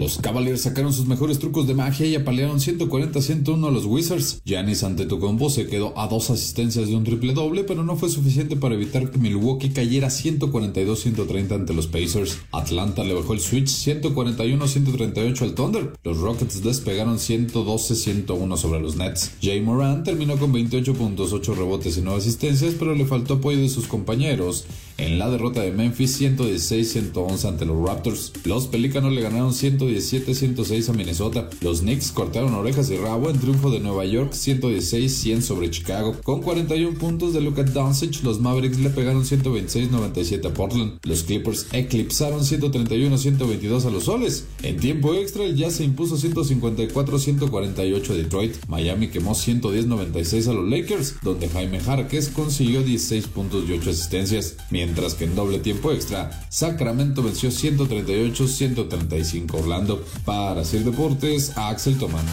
Los 0.00 0.16
Cavaliers 0.16 0.62
sacaron 0.62 0.94
sus 0.94 1.06
mejores 1.06 1.38
trucos 1.38 1.66
de 1.66 1.74
magia 1.74 2.06
y 2.06 2.14
apalearon 2.14 2.58
140-101 2.58 3.68
a 3.68 3.70
los 3.70 3.84
Wizards. 3.84 4.40
Giannis 4.46 4.82
Antetokounmpo 4.82 5.50
se 5.50 5.66
quedó 5.66 5.92
a 5.98 6.08
dos 6.08 6.30
asistencias 6.30 6.88
de 6.88 6.96
un 6.96 7.04
triple 7.04 7.34
doble, 7.34 7.64
pero 7.64 7.84
no 7.84 7.96
fue 7.96 8.08
suficiente 8.08 8.56
para 8.56 8.76
evitar 8.76 9.10
que 9.10 9.18
Milwaukee 9.18 9.68
cayera 9.68 10.08
142-130 10.08 11.52
ante 11.52 11.74
los 11.74 11.86
Pacers. 11.86 12.38
Atlanta 12.50 13.04
le 13.04 13.12
bajó 13.12 13.34
el 13.34 13.40
switch 13.40 13.68
141-138 13.68 15.42
al 15.42 15.54
Thunder. 15.54 15.92
Los 16.02 16.16
Rockets 16.16 16.62
despegaron 16.62 17.18
112-101 17.18 18.56
sobre 18.56 18.80
los 18.80 18.96
Nets. 18.96 19.32
Jay 19.42 19.60
Moran 19.60 20.02
terminó 20.02 20.38
con 20.38 20.50
28 20.50 20.94
puntos, 20.94 21.34
8 21.34 21.54
rebotes 21.56 21.98
y 21.98 22.00
9 22.00 22.20
asistencias, 22.20 22.74
pero 22.78 22.94
le 22.94 23.04
faltó 23.04 23.34
apoyo 23.34 23.58
de 23.58 23.68
sus 23.68 23.86
compañeros. 23.86 24.64
En 25.00 25.18
la 25.18 25.30
derrota 25.30 25.62
de 25.62 25.72
Memphis 25.72 26.20
116-111 26.20 27.48
ante 27.48 27.64
los 27.64 27.82
Raptors, 27.88 28.34
los 28.44 28.66
Pelícanos 28.66 29.14
le 29.14 29.22
ganaron 29.22 29.52
117-106 29.52 30.90
a 30.90 30.92
Minnesota. 30.92 31.48
Los 31.62 31.80
Knicks 31.80 32.12
cortaron 32.12 32.52
orejas 32.52 32.90
y 32.90 32.98
rabo 32.98 33.30
en 33.30 33.38
triunfo 33.38 33.70
de 33.70 33.80
Nueva 33.80 34.04
York 34.04 34.34
116-100 34.34 35.40
sobre 35.40 35.70
Chicago. 35.70 36.16
Con 36.22 36.42
41 36.42 36.98
puntos 36.98 37.32
de 37.32 37.40
Luka 37.40 37.62
Doncic, 37.62 38.22
los 38.22 38.40
Mavericks 38.40 38.78
le 38.78 38.90
pegaron 38.90 39.24
126-97 39.24 40.44
a 40.44 40.52
Portland. 40.52 40.98
Los 41.04 41.22
Clippers 41.22 41.68
eclipsaron 41.72 42.40
131-122 42.40 43.86
a 43.86 43.90
los 43.90 44.04
Soles. 44.04 44.44
En 44.62 44.76
tiempo 44.76 45.14
extra, 45.14 45.44
el 45.44 45.56
Jazz 45.56 45.76
se 45.76 45.84
impuso 45.84 46.18
154-148 46.18 48.10
a 48.10 48.14
Detroit. 48.14 48.56
Miami 48.68 49.08
quemó 49.08 49.32
110-96 49.32 50.46
a 50.46 50.52
los 50.52 50.68
Lakers, 50.68 51.14
donde 51.22 51.48
Jaime 51.48 51.80
Jarques 51.80 52.28
consiguió 52.28 52.82
16 52.82 53.28
puntos 53.28 53.64
y 53.66 53.72
8 53.72 53.88
asistencias. 53.88 54.56
Mientras 54.70 54.89
que 54.94 55.24
en 55.24 55.34
doble 55.34 55.58
tiempo 55.60 55.92
extra, 55.92 56.30
Sacramento 56.48 57.22
venció 57.22 57.50
138-135 57.50 59.54
a 59.54 59.58
Orlando. 59.58 60.04
Para 60.24 60.64
Sir 60.64 60.84
Deportes, 60.84 61.56
Axel 61.56 61.98
Tomán. 61.98 62.24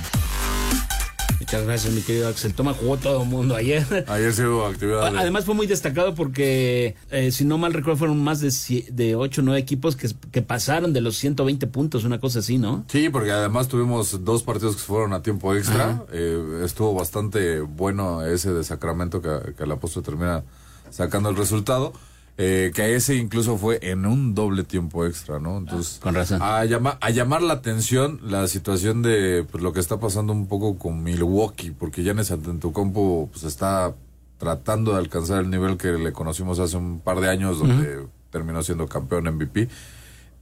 Muchas 1.40 1.64
gracias, 1.66 1.94
mi 1.94 2.02
querido 2.02 2.28
Axel. 2.28 2.54
Toma, 2.54 2.74
jugó 2.74 2.98
todo 2.98 3.24
el 3.24 3.30
mundo 3.30 3.56
ayer. 3.56 4.04
Ayer 4.10 4.34
se 4.34 4.46
hubo 4.46 4.66
actividad. 4.66 5.14
de- 5.14 5.20
Además 5.20 5.46
fue 5.46 5.56
muy 5.56 5.66
destacado 5.66 6.14
porque, 6.14 6.96
eh, 7.10 7.32
si 7.32 7.46
no 7.46 7.58
mal 7.58 7.74
recuerdo, 7.74 8.00
fueron 8.00 8.22
más 8.22 8.42
de, 8.42 8.52
de 8.92 9.16
8 9.16 9.42
o 9.42 9.44
9 9.46 9.58
equipos 9.60 9.96
que, 9.96 10.10
que 10.32 10.42
pasaron 10.42 10.92
de 10.92 11.00
los 11.00 11.16
120 11.16 11.68
puntos, 11.68 12.04
una 12.04 12.20
cosa 12.20 12.40
así, 12.40 12.58
¿no? 12.58 12.84
Sí, 12.90 13.08
porque 13.10 13.32
además 13.32 13.70
tuvimos 13.70 14.26
dos 14.26 14.44
partidos 14.44 14.76
que 14.76 14.82
se 14.82 14.88
fueron 14.88 15.14
a 15.14 15.22
tiempo 15.22 15.56
extra. 15.56 16.04
Eh, 16.12 16.62
estuvo 16.66 16.94
bastante 16.94 17.62
bueno 17.62 18.26
ese 18.26 18.52
de 18.52 18.64
Sacramento 18.66 19.22
que, 19.22 19.54
que 19.56 19.64
a 19.64 19.68
la 19.68 19.78
postre 19.78 20.02
termina 20.02 20.44
sacando 20.90 21.30
el 21.30 21.38
resultado. 21.38 21.94
Eh, 22.40 22.72
que 22.76 22.96
ese 22.96 23.16
incluso 23.16 23.58
fue 23.58 23.80
en 23.82 24.06
un 24.06 24.36
doble 24.36 24.64
tiempo 24.64 25.06
extra, 25.08 25.40
¿no? 25.40 25.58
Entonces, 25.58 26.00
con 26.00 26.14
razón. 26.14 26.40
A, 26.42 26.64
llama- 26.66 26.98
a 27.02 27.10
llamar 27.10 27.42
la 27.42 27.54
atención 27.54 28.20
la 28.24 28.48
situación 28.48 29.02
de 29.02 29.44
pues, 29.50 29.64
lo 29.64 29.74
que 29.74 29.80
está 29.80 30.00
pasando 30.00 30.34
un 30.34 30.46
poco 30.48 30.78
con 30.78 31.02
Milwaukee, 31.02 31.72
porque 31.72 32.04
Giannis 32.04 32.30
Antetokounmpo 32.30 33.30
pues 33.32 33.44
está 33.44 33.96
tratando 34.38 34.92
de 34.92 35.00
alcanzar 35.00 35.40
el 35.42 35.50
nivel 35.50 35.78
que 35.78 35.94
le 35.94 36.14
conocimos 36.14 36.60
hace 36.60 36.78
un 36.78 37.00
par 37.00 37.20
de 37.22 37.30
años, 37.30 37.58
donde 37.58 38.06
terminó 38.30 38.62
siendo 38.62 38.88
campeón 38.88 39.24
MVP 39.36 39.68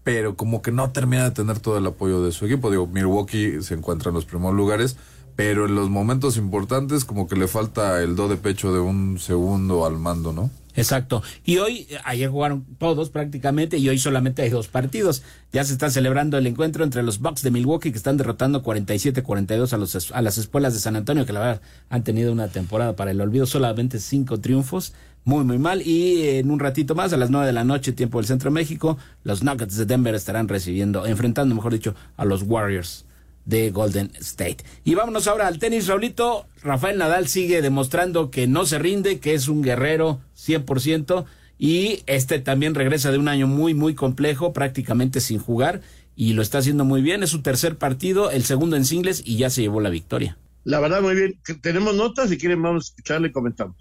pero 0.03 0.35
como 0.35 0.61
que 0.61 0.71
no 0.71 0.91
termina 0.91 1.23
de 1.23 1.31
tener 1.31 1.57
todo 1.59 1.79
el 1.79 1.85
apoyo 1.87 2.21
de 2.21 2.31
su 2.31 2.45
equipo. 2.45 2.69
Digo, 2.69 2.85
Milwaukee 2.85 3.63
se 3.63 3.73
encuentra 3.73 4.09
en 4.09 4.15
los 4.15 4.25
primeros 4.25 4.53
lugares, 4.53 4.97
pero 5.35 5.65
en 5.65 5.73
los 5.73 5.89
momentos 5.89 6.37
importantes 6.37 7.05
como 7.05 7.27
que 7.27 7.35
le 7.35 7.47
falta 7.47 8.03
el 8.03 8.15
do 8.15 8.27
de 8.27 8.37
pecho 8.37 8.71
de 8.71 8.79
un 8.79 9.17
segundo 9.17 9.83
al 9.83 9.97
mando, 9.97 10.31
¿no? 10.31 10.51
Exacto. 10.75 11.23
Y 11.43 11.57
hoy, 11.57 11.87
eh, 11.89 11.97
ayer 12.03 12.29
jugaron 12.29 12.65
todos 12.77 13.09
prácticamente 13.09 13.77
y 13.77 13.87
hoy 13.89 13.97
solamente 13.97 14.41
hay 14.41 14.49
dos 14.49 14.67
partidos. 14.67 15.23
Ya 15.51 15.63
se 15.63 15.73
está 15.73 15.89
celebrando 15.89 16.37
el 16.37 16.47
encuentro 16.47 16.83
entre 16.83 17.03
los 17.03 17.19
Bucks 17.19 17.41
de 17.41 17.51
Milwaukee 17.51 17.91
que 17.91 17.97
están 17.97 18.17
derrotando 18.17 18.61
47-42 18.61 19.73
a, 19.73 19.77
los, 19.77 20.11
a 20.11 20.21
las 20.21 20.37
espuelas 20.37 20.73
de 20.73 20.79
San 20.79 20.95
Antonio 20.95 21.25
que 21.25 21.33
la 21.33 21.39
verdad 21.39 21.61
han 21.89 22.03
tenido 22.03 22.31
una 22.31 22.49
temporada 22.49 22.95
para 22.95 23.11
el 23.11 23.21
olvido, 23.21 23.45
solamente 23.45 23.99
cinco 23.99 24.39
triunfos. 24.39 24.93
Muy, 25.23 25.43
muy 25.43 25.57
mal. 25.57 25.81
Y 25.81 26.21
eh, 26.21 26.39
en 26.39 26.51
un 26.51 26.59
ratito 26.59 26.93
más, 26.93 27.11
a 27.11 27.17
las 27.17 27.31
nueve 27.31 27.47
de 27.47 27.53
la 27.53 27.63
noche, 27.63 27.93
tiempo 27.93 28.19
del 28.19 28.27
Centro 28.27 28.51
de 28.51 28.53
México, 28.53 28.97
los 29.23 29.43
Nuggets 29.43 29.75
de 29.75 29.85
Denver 29.85 30.13
estarán 30.13 30.47
recibiendo, 30.47 31.07
enfrentando, 31.07 31.55
mejor 31.55 31.73
dicho, 31.73 31.95
a 32.15 32.25
los 32.25 32.43
Warriors 32.43 33.04
de 33.45 33.71
Golden 33.71 34.11
State. 34.19 34.57
Y 34.83 34.95
vámonos 34.95 35.27
ahora 35.27 35.47
al 35.47 35.59
tenis, 35.59 35.87
Raulito. 35.87 36.47
Rafael 36.61 36.97
Nadal 36.97 37.27
sigue 37.27 37.61
demostrando 37.61 38.31
que 38.31 38.47
no 38.47 38.65
se 38.65 38.79
rinde, 38.79 39.19
que 39.19 39.33
es 39.33 39.47
un 39.47 39.61
guerrero 39.61 40.19
100%. 40.37 41.25
Y 41.57 42.03
este 42.07 42.39
también 42.39 42.75
regresa 42.75 43.11
de 43.11 43.17
un 43.17 43.27
año 43.27 43.47
muy, 43.47 43.73
muy 43.73 43.95
complejo, 43.95 44.51
prácticamente 44.51 45.21
sin 45.21 45.39
jugar. 45.39 45.81
Y 46.15 46.33
lo 46.33 46.41
está 46.41 46.57
haciendo 46.57 46.85
muy 46.85 47.01
bien. 47.01 47.23
Es 47.23 47.29
su 47.29 47.41
tercer 47.41 47.77
partido, 47.77 48.31
el 48.31 48.43
segundo 48.43 48.75
en 48.75 48.85
singles 48.85 49.21
y 49.25 49.37
ya 49.37 49.49
se 49.49 49.61
llevó 49.61 49.79
la 49.81 49.89
victoria. 49.89 50.37
La 50.63 50.79
verdad, 50.79 51.01
muy 51.01 51.15
bien. 51.15 51.39
Tenemos 51.61 51.95
notas, 51.95 52.29
si 52.29 52.37
quieren 52.37 52.61
vamos 52.61 52.85
a 52.85 52.87
escucharle 52.89 53.27
y 53.27 53.31
comentamos. 53.31 53.75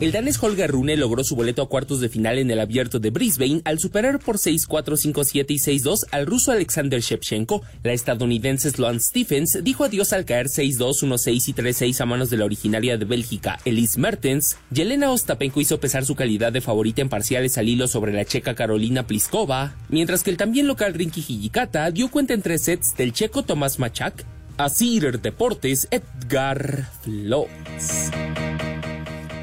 El 0.00 0.10
danés 0.10 0.42
Holger 0.42 0.72
Rune 0.72 0.96
logró 0.96 1.22
su 1.22 1.36
boleto 1.36 1.62
a 1.62 1.68
cuartos 1.68 2.00
de 2.00 2.08
final 2.08 2.38
en 2.38 2.50
el 2.50 2.58
abierto 2.58 2.98
de 2.98 3.10
Brisbane 3.10 3.62
al 3.64 3.78
superar 3.78 4.18
por 4.18 4.38
6-4, 4.38 4.96
5-7 4.96 5.44
y 5.50 5.58
6-2 5.60 5.98
al 6.10 6.26
ruso 6.26 6.50
Alexander 6.50 7.00
Shevchenko. 7.00 7.62
La 7.84 7.92
estadounidense 7.92 8.72
Sloane 8.72 8.98
Stephens 8.98 9.60
dijo 9.62 9.84
adiós 9.84 10.12
al 10.12 10.24
caer 10.24 10.48
6-2, 10.48 11.04
1-6 11.04 11.48
y 11.48 11.52
3-6 11.54 12.00
a 12.00 12.06
manos 12.06 12.28
de 12.28 12.38
la 12.38 12.44
originaria 12.44 12.98
de 12.98 13.04
Bélgica, 13.04 13.60
Elise 13.64 14.00
Mertens. 14.00 14.56
Yelena 14.72 15.12
Ostapenko 15.12 15.60
hizo 15.60 15.78
pesar 15.78 16.04
su 16.04 16.16
calidad 16.16 16.50
de 16.50 16.60
favorita 16.60 17.00
en 17.00 17.08
parciales 17.08 17.56
al 17.56 17.68
hilo 17.68 17.86
sobre 17.86 18.12
la 18.12 18.24
checa 18.24 18.56
Carolina 18.56 19.06
Pliskova, 19.06 19.76
mientras 19.90 20.24
que 20.24 20.30
el 20.30 20.36
también 20.36 20.66
local 20.66 20.94
Rinky 20.94 21.20
Hijikata 21.20 21.88
dio 21.92 22.10
cuenta 22.10 22.34
en 22.34 22.42
tres 22.42 22.62
sets 22.62 22.96
del 22.96 23.12
checo 23.12 23.44
Tomás 23.44 23.78
Machak. 23.78 24.24
A 24.56 24.68
Cider 24.68 25.20
Deportes, 25.20 25.86
Edgar 25.90 26.88
Flores. 27.02 28.10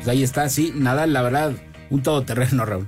Pues 0.01 0.07
ahí 0.07 0.23
está, 0.23 0.49
sí, 0.49 0.73
Nadal, 0.75 1.13
la 1.13 1.21
verdad, 1.21 1.53
un 1.91 2.01
todoterreno, 2.01 2.65
Raúl. 2.65 2.87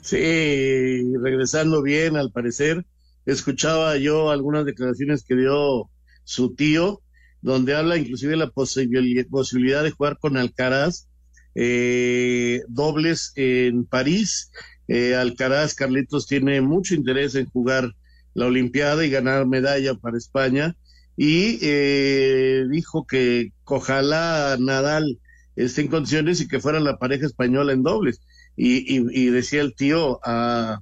Sí, 0.00 1.14
regresando 1.22 1.82
bien, 1.82 2.16
al 2.16 2.30
parecer. 2.30 2.84
Escuchaba 3.26 3.96
yo 3.96 4.30
algunas 4.30 4.66
declaraciones 4.66 5.24
que 5.24 5.34
dio 5.34 5.90
su 6.24 6.54
tío, 6.54 7.02
donde 7.40 7.74
habla 7.74 7.96
inclusive 7.96 8.32
de 8.32 8.36
la 8.38 8.50
posibil- 8.52 9.26
posibilidad 9.30 9.82
de 9.82 9.90
jugar 9.90 10.18
con 10.18 10.36
Alcaraz 10.36 11.08
eh, 11.54 12.62
dobles 12.68 13.32
en 13.36 13.84
París 13.86 14.50
Eh, 14.86 15.14
Alcaraz, 15.16 15.74
Carlitos, 15.74 16.26
tiene 16.26 16.60
mucho 16.60 16.94
interés 16.94 17.34
en 17.36 17.46
jugar 17.46 17.90
la 18.34 18.46
Olimpiada 18.46 19.04
y 19.04 19.10
ganar 19.10 19.46
medalla 19.46 19.94
para 19.94 20.18
España. 20.18 20.76
Y 21.16 21.58
eh, 21.62 22.64
dijo 22.70 23.06
que 23.06 23.52
ojalá 23.64 24.56
Nadal 24.60 25.18
esté 25.56 25.82
en 25.82 25.88
condiciones 25.88 26.40
y 26.40 26.48
que 26.48 26.60
fuera 26.60 26.80
la 26.80 26.98
pareja 26.98 27.26
española 27.26 27.72
en 27.72 27.82
dobles. 27.82 28.20
Y, 28.56 28.98
y, 28.98 29.26
decía 29.30 29.62
el 29.62 29.74
tío, 29.74 30.20
ah, 30.24 30.80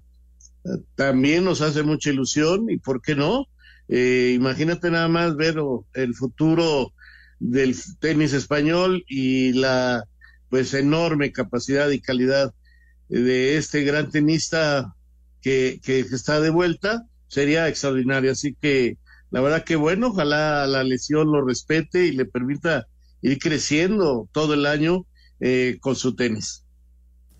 también 0.94 1.44
nos 1.44 1.60
hace 1.60 1.82
mucha 1.82 2.10
ilusión 2.10 2.70
y 2.70 2.78
por 2.78 3.00
qué 3.02 3.14
no. 3.14 3.46
Eh, 3.88 4.32
imagínate 4.34 4.90
nada 4.90 5.08
más 5.08 5.36
ver 5.36 5.56
el 5.94 6.14
futuro 6.14 6.92
del 7.38 7.74
tenis 7.98 8.32
español 8.32 9.04
y 9.08 9.52
la 9.52 10.04
pues 10.48 10.74
enorme 10.74 11.32
capacidad 11.32 11.88
y 11.90 12.00
calidad 12.00 12.54
de 13.08 13.56
este 13.56 13.84
gran 13.84 14.10
tenista 14.10 14.94
que, 15.40 15.80
que 15.82 16.00
está 16.00 16.40
de 16.40 16.50
vuelta 16.50 17.06
sería 17.26 17.68
extraordinario. 17.68 18.32
Así 18.32 18.54
que 18.60 18.98
la 19.30 19.40
verdad 19.40 19.64
que 19.64 19.76
bueno, 19.76 20.08
ojalá 20.08 20.66
la 20.66 20.84
lesión 20.84 21.32
lo 21.32 21.44
respete 21.44 22.06
y 22.06 22.12
le 22.12 22.26
permita 22.26 22.86
ir 23.22 23.38
creciendo 23.38 24.28
todo 24.32 24.54
el 24.54 24.66
año 24.66 25.06
eh, 25.40 25.78
con 25.80 25.96
su 25.96 26.14
tenis. 26.14 26.64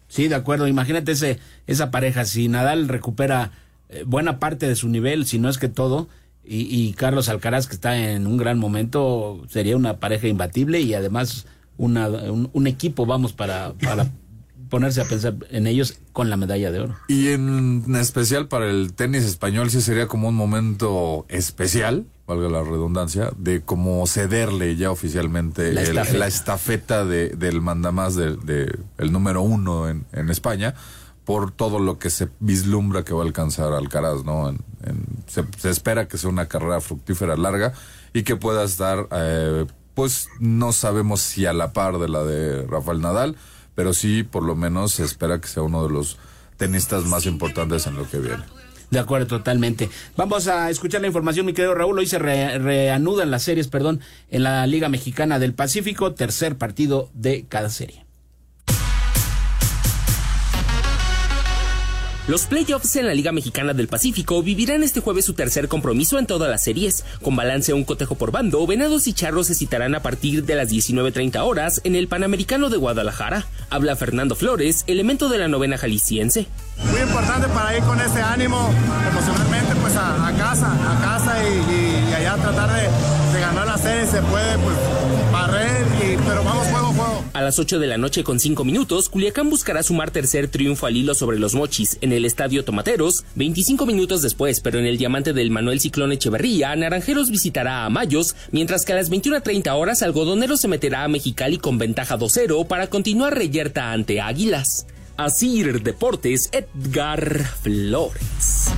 Sí, 0.08 0.28
de 0.28 0.34
acuerdo. 0.34 0.68
Imagínate 0.68 1.12
ese, 1.12 1.38
esa 1.66 1.90
pareja. 1.90 2.24
Si 2.24 2.48
Nadal 2.48 2.88
recupera 2.88 3.52
eh, 3.88 4.04
buena 4.06 4.38
parte 4.38 4.66
de 4.66 4.76
su 4.76 4.88
nivel, 4.88 5.26
si 5.26 5.38
no 5.38 5.48
es 5.48 5.58
que 5.58 5.68
todo, 5.68 6.08
y, 6.44 6.92
Carlos 6.94 7.28
Alcaraz, 7.28 7.68
que 7.68 7.74
está 7.74 7.96
en 7.96 8.26
un 8.26 8.36
gran 8.36 8.58
momento, 8.58 9.44
sería 9.48 9.76
una 9.76 10.00
pareja 10.00 10.26
imbatible 10.26 10.80
y 10.80 10.92
además 10.92 11.46
una, 11.78 12.08
un, 12.08 12.66
equipo, 12.66 13.06
vamos, 13.06 13.32
para, 13.32 13.74
para 13.74 14.10
ponerse 14.72 15.02
a 15.02 15.04
pensar 15.04 15.34
en 15.50 15.66
ellos 15.66 15.98
con 16.14 16.30
la 16.30 16.38
medalla 16.38 16.72
de 16.72 16.80
oro. 16.80 16.96
Y 17.06 17.28
en 17.28 17.84
especial 17.94 18.48
para 18.48 18.70
el 18.70 18.94
tenis 18.94 19.22
español 19.22 19.68
sí 19.68 19.82
sería 19.82 20.08
como 20.08 20.28
un 20.28 20.34
momento 20.34 21.26
especial, 21.28 22.06
valga 22.26 22.48
la 22.48 22.62
redundancia, 22.62 23.32
de 23.36 23.60
como 23.60 24.06
cederle 24.06 24.74
ya 24.76 24.90
oficialmente 24.90 25.74
la 25.74 26.26
estafeta, 26.26 27.04
de, 27.04 27.28
del 27.28 27.60
mandamás 27.60 28.16
del 28.16 28.40
de, 28.46 28.74
el 28.96 29.12
número 29.12 29.42
uno 29.42 29.90
en, 29.90 30.06
en 30.12 30.30
España 30.30 30.74
por 31.26 31.50
todo 31.52 31.78
lo 31.78 31.98
que 31.98 32.08
se 32.08 32.30
vislumbra 32.40 33.04
que 33.04 33.12
va 33.12 33.24
a 33.24 33.26
alcanzar 33.26 33.74
Alcaraz, 33.74 34.24
¿no? 34.24 34.56
se, 35.26 35.68
espera 35.68 36.08
que 36.08 36.16
sea 36.16 36.30
una 36.30 36.48
carrera 36.48 36.80
fructífera 36.80 37.36
larga 37.36 37.74
y 38.14 38.22
que 38.22 38.36
pueda 38.36 38.64
estar, 38.64 39.06
eh, 39.12 39.66
pues 39.92 40.28
no 40.40 40.72
sabemos 40.72 41.20
si 41.20 41.44
a 41.44 41.52
la 41.52 41.74
par 41.74 41.98
de 41.98 42.08
la 42.08 42.24
de 42.24 42.66
Rafael 42.66 43.02
Nadal, 43.02 43.36
pero 43.74 43.92
sí 43.92 44.22
por 44.22 44.42
lo 44.42 44.54
menos 44.54 44.92
se 44.92 45.04
espera 45.04 45.40
que 45.40 45.48
sea 45.48 45.62
uno 45.62 45.86
de 45.86 45.92
los 45.92 46.18
tenistas 46.56 47.04
más 47.04 47.26
importantes 47.26 47.86
en 47.86 47.96
lo 47.96 48.08
que 48.08 48.18
viene. 48.18 48.44
De 48.90 48.98
acuerdo, 48.98 49.26
totalmente. 49.26 49.88
Vamos 50.16 50.48
a 50.48 50.68
escuchar 50.68 51.00
la 51.00 51.06
información, 51.06 51.46
mi 51.46 51.54
querido 51.54 51.74
Raúl. 51.74 51.98
Hoy 51.98 52.06
se 52.06 52.18
reanudan 52.18 53.30
las 53.30 53.42
series, 53.42 53.68
perdón, 53.68 54.00
en 54.30 54.42
la 54.42 54.66
Liga 54.66 54.90
Mexicana 54.90 55.38
del 55.38 55.54
Pacífico, 55.54 56.12
tercer 56.12 56.58
partido 56.58 57.08
de 57.14 57.46
cada 57.48 57.70
serie. 57.70 58.04
Los 62.28 62.46
playoffs 62.46 62.94
en 62.94 63.06
la 63.08 63.14
Liga 63.14 63.32
Mexicana 63.32 63.74
del 63.74 63.88
Pacífico 63.88 64.44
vivirán 64.44 64.84
este 64.84 65.00
jueves 65.00 65.24
su 65.24 65.34
tercer 65.34 65.66
compromiso 65.66 66.20
en 66.20 66.26
todas 66.26 66.48
las 66.48 66.62
series. 66.62 67.04
Con 67.20 67.34
balance 67.34 67.72
a 67.72 67.74
un 67.74 67.82
cotejo 67.82 68.14
por 68.14 68.30
bando, 68.30 68.64
Venados 68.64 69.08
y 69.08 69.12
Charros 69.12 69.48
se 69.48 69.56
citarán 69.56 69.96
a 69.96 70.02
partir 70.02 70.44
de 70.44 70.54
las 70.54 70.70
19.30 70.70 71.40
horas 71.40 71.80
en 71.82 71.96
el 71.96 72.06
Panamericano 72.06 72.70
de 72.70 72.76
Guadalajara. 72.76 73.46
Habla 73.70 73.96
Fernando 73.96 74.36
Flores, 74.36 74.84
elemento 74.86 75.28
de 75.28 75.38
la 75.38 75.48
novena 75.48 75.78
jalisciense. 75.78 76.46
Muy 76.92 77.00
importante 77.00 77.48
para 77.48 77.76
ir 77.76 77.82
con 77.82 78.00
ese 78.00 78.22
ánimo 78.22 78.70
emocionalmente 79.10 79.74
pues 79.80 79.96
a, 79.96 80.32
casa, 80.38 80.72
a 80.72 81.00
casa 81.02 81.42
y, 81.42 81.91
tratar 82.36 82.70
de, 82.72 83.40
ganar 83.40 83.66
la 83.66 83.78
serie. 83.78 84.06
Se 84.06 84.22
puede 84.22 84.58
pues 84.58 84.76
barrer, 85.32 85.86
pero 86.26 86.44
vamos 86.44 86.66
juego 86.66 86.86
juego. 86.92 87.24
A 87.32 87.40
las 87.40 87.58
8 87.58 87.78
de 87.78 87.86
la 87.86 87.98
noche 87.98 88.24
con 88.24 88.40
5 88.40 88.64
minutos, 88.64 89.08
Culiacán 89.08 89.50
buscará 89.50 89.82
sumar 89.82 90.10
tercer 90.10 90.48
triunfo 90.48 90.86
al 90.86 90.96
hilo 90.96 91.14
sobre 91.14 91.38
los 91.38 91.54
mochis 91.54 91.98
en 92.00 92.12
el 92.12 92.24
Estadio 92.24 92.64
Tomateros. 92.64 93.24
25 93.36 93.86
minutos 93.86 94.22
después, 94.22 94.60
pero 94.60 94.78
en 94.78 94.86
el 94.86 94.98
diamante 94.98 95.32
del 95.32 95.50
Manuel 95.50 95.80
Ciclón 95.80 96.12
Echeverría, 96.12 96.74
Naranjeros 96.76 97.30
visitará 97.30 97.84
a 97.84 97.90
Mayos, 97.90 98.36
mientras 98.50 98.84
que 98.84 98.92
a 98.92 98.96
las 98.96 99.10
21.30 99.10 99.70
horas 99.72 100.02
Algodonero 100.02 100.56
se 100.56 100.68
meterá 100.68 101.04
a 101.04 101.08
Mexicali 101.08 101.58
con 101.58 101.78
ventaja 101.78 102.18
2-0 102.18 102.66
para 102.66 102.88
continuar 102.88 103.34
reyerta 103.34 103.92
ante 103.92 104.20
Águilas. 104.20 104.86
Asir 105.16 105.82
Deportes, 105.82 106.50
Edgar 106.52 107.44
Flores. 107.62 108.72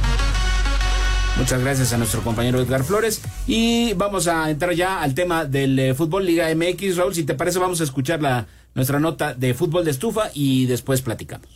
Muchas 1.37 1.61
gracias 1.61 1.93
a 1.93 1.99
nuestro 1.99 2.23
compañero 2.23 2.61
Edgar 2.61 2.85
Flores. 2.85 3.21
Y 3.47 3.93
vamos 3.95 4.29
a 4.29 4.51
entrar 4.51 4.73
ya 4.75 5.03
al 5.03 5.15
tema 5.15 5.45
del 5.45 5.79
eh, 5.79 5.95
fútbol 5.95 6.25
Liga 6.25 6.55
MX. 6.55 6.97
Raúl, 6.97 7.15
si 7.15 7.25
te 7.25 7.35
parece, 7.35 7.59
vamos 7.59 7.81
a 7.81 7.85
escuchar 7.85 8.23
la, 8.23 8.47
nuestra 8.75 9.01
nota 9.01 9.35
de 9.35 9.53
fútbol 9.55 9.85
de 9.85 9.91
estufa 9.91 10.31
y 10.33 10.67
después 10.67 11.03
platicamos. 11.03 11.49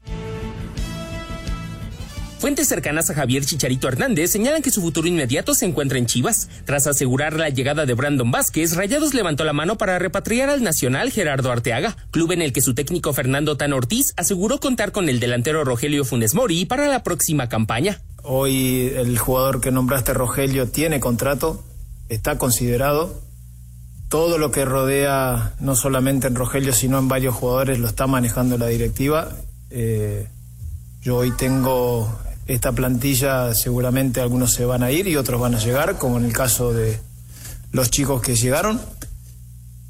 Fuentes 2.38 2.68
cercanas 2.68 3.10
a 3.10 3.14
Javier 3.14 3.44
Chicharito 3.44 3.88
Hernández 3.88 4.30
señalan 4.30 4.62
que 4.62 4.70
su 4.70 4.80
futuro 4.80 5.08
inmediato 5.08 5.54
se 5.54 5.66
encuentra 5.66 5.98
en 5.98 6.06
Chivas. 6.06 6.48
Tras 6.64 6.86
asegurar 6.86 7.32
la 7.32 7.48
llegada 7.48 7.84
de 7.84 7.94
Brandon 7.94 8.30
Vázquez, 8.30 8.76
Rayados 8.76 9.12
levantó 9.12 9.42
la 9.42 9.52
mano 9.52 9.76
para 9.76 9.98
repatriar 9.98 10.48
al 10.48 10.62
nacional 10.62 11.10
Gerardo 11.10 11.50
Arteaga, 11.50 11.96
club 12.12 12.30
en 12.30 12.42
el 12.42 12.52
que 12.52 12.60
su 12.60 12.74
técnico 12.74 13.12
Fernando 13.12 13.56
Tan 13.56 13.72
Ortiz 13.72 14.14
aseguró 14.16 14.60
contar 14.60 14.92
con 14.92 15.08
el 15.08 15.18
delantero 15.18 15.64
Rogelio 15.64 16.04
Funes 16.04 16.34
Mori 16.34 16.64
para 16.64 16.86
la 16.86 17.02
próxima 17.02 17.48
campaña. 17.48 18.00
Hoy 18.22 18.92
el 18.94 19.18
jugador 19.18 19.60
que 19.60 19.72
nombraste 19.72 20.14
Rogelio 20.14 20.68
tiene 20.68 21.00
contrato, 21.00 21.64
está 22.08 22.38
considerado. 22.38 23.20
Todo 24.08 24.38
lo 24.38 24.52
que 24.52 24.64
rodea, 24.64 25.54
no 25.58 25.74
solamente 25.74 26.28
en 26.28 26.36
Rogelio, 26.36 26.72
sino 26.72 27.00
en 27.00 27.08
varios 27.08 27.34
jugadores, 27.34 27.80
lo 27.80 27.88
está 27.88 28.06
manejando 28.06 28.58
la 28.58 28.68
directiva. 28.68 29.32
Eh, 29.70 30.28
yo 31.00 31.16
hoy 31.16 31.32
tengo 31.32 32.16
esta 32.48 32.72
plantilla 32.72 33.54
seguramente 33.54 34.20
algunos 34.20 34.52
se 34.52 34.64
van 34.64 34.82
a 34.82 34.90
ir 34.90 35.06
y 35.06 35.16
otros 35.16 35.40
van 35.40 35.54
a 35.54 35.58
llegar, 35.58 35.98
como 35.98 36.18
en 36.18 36.24
el 36.24 36.32
caso 36.32 36.72
de 36.72 36.98
los 37.72 37.90
chicos 37.90 38.22
que 38.22 38.34
llegaron. 38.34 38.80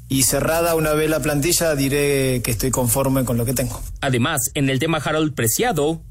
Y 0.09 0.23
cerrada 0.23 0.75
una 0.75 0.93
vez 0.93 1.09
la 1.09 1.21
plantilla, 1.21 1.75
diré 1.75 2.41
que 2.43 2.51
estoy 2.51 2.69
conforme 2.69 3.23
con 3.23 3.37
lo 3.37 3.45
que 3.45 3.53
tengo. 3.53 3.81
Además, 4.01 4.51
en 4.55 4.69
el 4.69 4.79
tema 4.79 4.97
Harold 4.97 5.33
Preciado. 5.33 6.01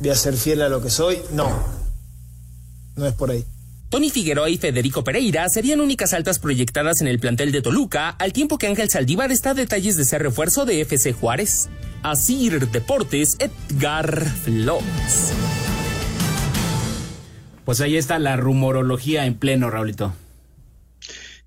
¿Voy 0.00 0.10
a 0.10 0.14
ser 0.14 0.36
fiel 0.36 0.62
a 0.62 0.68
lo 0.68 0.82
que 0.82 0.90
soy? 0.90 1.18
No. 1.32 1.48
No 2.96 3.06
es 3.06 3.14
por 3.14 3.30
ahí. 3.30 3.44
Tony 3.88 4.10
Figueroa 4.10 4.50
y 4.50 4.58
Federico 4.58 5.02
Pereira 5.02 5.48
serían 5.48 5.80
únicas 5.80 6.12
altas 6.12 6.38
proyectadas 6.38 7.00
en 7.00 7.06
el 7.06 7.18
plantel 7.18 7.52
de 7.52 7.62
Toluca, 7.62 8.10
al 8.10 8.34
tiempo 8.34 8.58
que 8.58 8.66
Ángel 8.66 8.90
Saldívar 8.90 9.32
está 9.32 9.50
a 9.50 9.54
detalles 9.54 9.96
de 9.96 10.04
ser 10.04 10.22
refuerzo 10.22 10.66
de 10.66 10.82
FC 10.82 11.14
Juárez. 11.14 11.70
Asir 12.02 12.68
Deportes, 12.70 13.36
Edgar 13.40 14.24
Flores. 14.24 15.32
Pues 17.64 17.80
ahí 17.80 17.96
está 17.96 18.18
la 18.18 18.36
rumorología 18.36 19.26
en 19.26 19.34
pleno, 19.34 19.68
Raulito. 19.70 20.14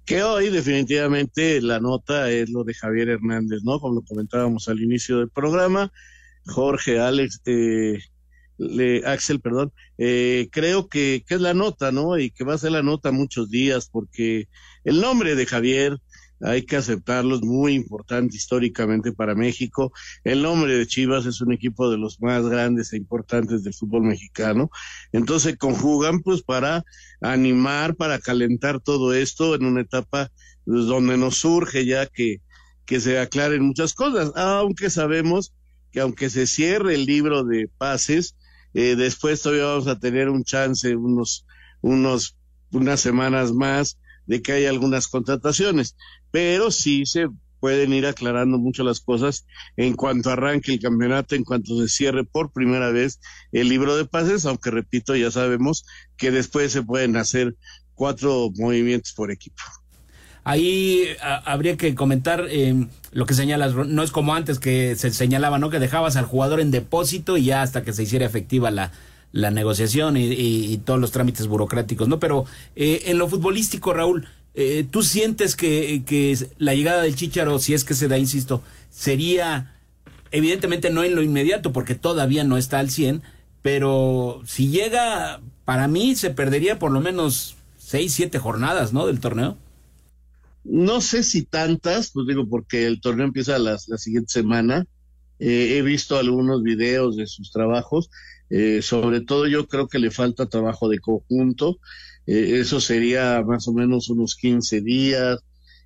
Que 0.05 0.23
hoy 0.23 0.49
definitivamente 0.49 1.61
la 1.61 1.79
nota 1.79 2.29
es 2.29 2.49
lo 2.49 2.63
de 2.63 2.73
Javier 2.73 3.09
Hernández, 3.09 3.61
¿no? 3.63 3.79
Como 3.79 3.95
lo 3.95 4.01
comentábamos 4.01 4.67
al 4.67 4.81
inicio 4.81 5.19
del 5.19 5.29
programa. 5.29 5.91
Jorge, 6.45 6.99
Alex, 6.99 7.41
eh, 7.45 7.99
Axel, 9.05 9.39
perdón, 9.39 9.71
eh, 9.97 10.49
creo 10.51 10.89
que, 10.89 11.23
que, 11.25 11.35
es 11.35 11.41
la 11.41 11.53
nota, 11.53 11.91
¿no? 11.91 12.17
Y 12.17 12.29
que 12.31 12.43
va 12.43 12.55
a 12.55 12.57
ser 12.57 12.73
la 12.73 12.83
nota 12.83 13.11
muchos 13.11 13.49
días, 13.49 13.89
porque 13.91 14.47
el 14.83 14.99
nombre 14.99 15.35
de 15.35 15.45
Javier 15.45 15.97
hay 16.43 16.63
que 16.65 16.75
aceptarlo, 16.75 17.35
es 17.35 17.41
muy 17.41 17.73
importante 17.73 18.35
históricamente 18.35 19.11
para 19.11 19.35
México. 19.35 19.91
El 20.23 20.41
nombre 20.41 20.77
de 20.77 20.87
Chivas 20.87 21.25
es 21.25 21.41
un 21.41 21.53
equipo 21.53 21.89
de 21.89 21.97
los 21.97 22.21
más 22.21 22.45
grandes 22.45 22.93
e 22.93 22.97
importantes 22.97 23.63
del 23.63 23.73
fútbol 23.73 24.03
mexicano. 24.03 24.69
Entonces 25.11 25.57
conjugan 25.57 26.21
pues 26.21 26.41
para 26.41 26.83
animar, 27.21 27.95
para 27.95 28.19
calentar 28.19 28.79
todo 28.79 29.13
esto 29.13 29.55
en 29.55 29.65
una 29.65 29.81
etapa 29.81 30.31
pues, 30.65 30.85
donde 30.85 31.17
nos 31.17 31.37
surge 31.37 31.85
ya 31.85 32.07
que, 32.07 32.41
que 32.85 32.99
se 32.99 33.19
aclaren 33.19 33.63
muchas 33.63 33.93
cosas, 33.93 34.31
aunque 34.35 34.89
sabemos 34.89 35.53
que 35.91 35.99
aunque 35.99 36.29
se 36.29 36.47
cierre 36.47 36.95
el 36.95 37.05
libro 37.05 37.43
de 37.43 37.69
pases, 37.77 38.35
eh, 38.73 38.95
después 38.95 39.41
todavía 39.41 39.65
vamos 39.65 39.87
a 39.87 39.99
tener 39.99 40.29
un 40.29 40.43
chance, 40.43 40.95
unos, 40.95 41.45
unos, 41.81 42.37
unas 42.71 43.01
semanas 43.01 43.51
más 43.51 43.97
de 44.25 44.41
que 44.41 44.53
hay 44.53 44.65
algunas 44.65 45.07
contrataciones, 45.07 45.95
pero 46.31 46.71
sí 46.71 47.05
se 47.05 47.29
pueden 47.61 47.93
ir 47.93 48.07
aclarando 48.07 48.57
mucho 48.57 48.83
las 48.83 48.99
cosas 48.99 49.45
en 49.77 49.93
cuanto 49.93 50.31
arranque 50.31 50.73
el 50.73 50.79
campeonato, 50.79 51.35
en 51.35 51.43
cuanto 51.43 51.79
se 51.79 51.87
cierre 51.87 52.25
por 52.25 52.51
primera 52.51 52.89
vez 52.89 53.21
el 53.51 53.69
libro 53.69 53.95
de 53.95 54.05
pases, 54.05 54.45
aunque 54.45 54.71
repito, 54.71 55.15
ya 55.15 55.29
sabemos 55.31 55.85
que 56.17 56.31
después 56.31 56.71
se 56.71 56.81
pueden 56.81 57.15
hacer 57.15 57.55
cuatro 57.93 58.49
movimientos 58.57 59.13
por 59.13 59.31
equipo. 59.31 59.61
ahí 60.43 61.05
habría 61.21 61.77
que 61.77 61.93
comentar 61.93 62.47
eh, 62.49 62.87
lo 63.11 63.27
que 63.27 63.35
señalas, 63.35 63.75
no 63.75 64.01
es 64.01 64.09
como 64.09 64.33
antes 64.33 64.57
que 64.57 64.95
se 64.95 65.11
señalaba, 65.11 65.59
¿no? 65.59 65.69
Que 65.69 65.77
dejabas 65.77 66.15
al 66.15 66.25
jugador 66.25 66.61
en 66.61 66.71
depósito 66.71 67.37
y 67.37 67.45
ya 67.45 67.61
hasta 67.61 67.83
que 67.83 67.93
se 67.93 68.01
hiciera 68.01 68.25
efectiva 68.25 68.71
la, 68.71 68.91
la 69.31 69.51
negociación 69.51 70.17
y, 70.17 70.77
todos 70.79 70.99
los 70.99 71.11
trámites 71.11 71.47
burocráticos, 71.47 72.07
¿no? 72.07 72.19
Pero 72.19 72.45
eh, 72.75 73.03
en 73.05 73.17
lo 73.17 73.29
futbolístico, 73.29 73.93
Raúl, 73.93 74.27
eh, 74.53 74.85
¿tú 74.89 75.03
sientes 75.03 75.55
que, 75.55 76.03
que 76.05 76.37
la 76.57 76.73
llegada 76.73 77.03
del 77.03 77.15
Chicharo, 77.15 77.59
si 77.59 77.73
es 77.73 77.83
que 77.83 77.93
se 77.93 78.07
da, 78.07 78.17
insisto, 78.17 78.61
sería 78.89 79.73
evidentemente 80.31 80.89
no 80.89 81.03
en 81.03 81.15
lo 81.15 81.21
inmediato 81.21 81.71
porque 81.71 81.95
todavía 81.95 82.43
no 82.43 82.57
está 82.57 82.79
al 82.79 82.89
100, 82.89 83.21
pero 83.61 84.41
si 84.45 84.69
llega, 84.69 85.41
para 85.65 85.87
mí 85.87 86.15
se 86.15 86.31
perdería 86.31 86.79
por 86.79 86.91
lo 86.91 87.01
menos 87.01 87.55
seis, 87.77 88.13
siete 88.13 88.39
jornadas, 88.39 88.93
¿no? 88.93 89.05
Del 89.05 89.19
torneo. 89.19 89.57
No 90.63 91.01
sé 91.01 91.23
si 91.23 91.43
tantas, 91.43 92.11
pues 92.11 92.27
digo, 92.27 92.47
porque 92.47 92.85
el 92.85 93.01
torneo 93.01 93.25
empieza 93.25 93.59
la, 93.59 93.77
la 93.87 93.97
siguiente 93.97 94.31
semana. 94.31 94.85
Eh, 95.39 95.77
he 95.77 95.81
visto 95.81 96.17
algunos 96.17 96.63
videos 96.63 97.17
de 97.17 97.27
sus 97.27 97.51
trabajos. 97.51 98.09
Eh, 98.51 98.81
sobre 98.81 99.21
todo 99.21 99.47
yo 99.47 99.67
creo 99.67 99.87
que 99.87 99.97
le 99.97 100.11
falta 100.11 100.49
trabajo 100.49 100.89
de 100.89 100.99
conjunto. 100.99 101.79
Eh, 102.27 102.59
eso 102.59 102.81
sería 102.81 103.41
más 103.43 103.67
o 103.67 103.73
menos 103.73 104.09
unos 104.09 104.35
15 104.35 104.81
días, 104.81 105.39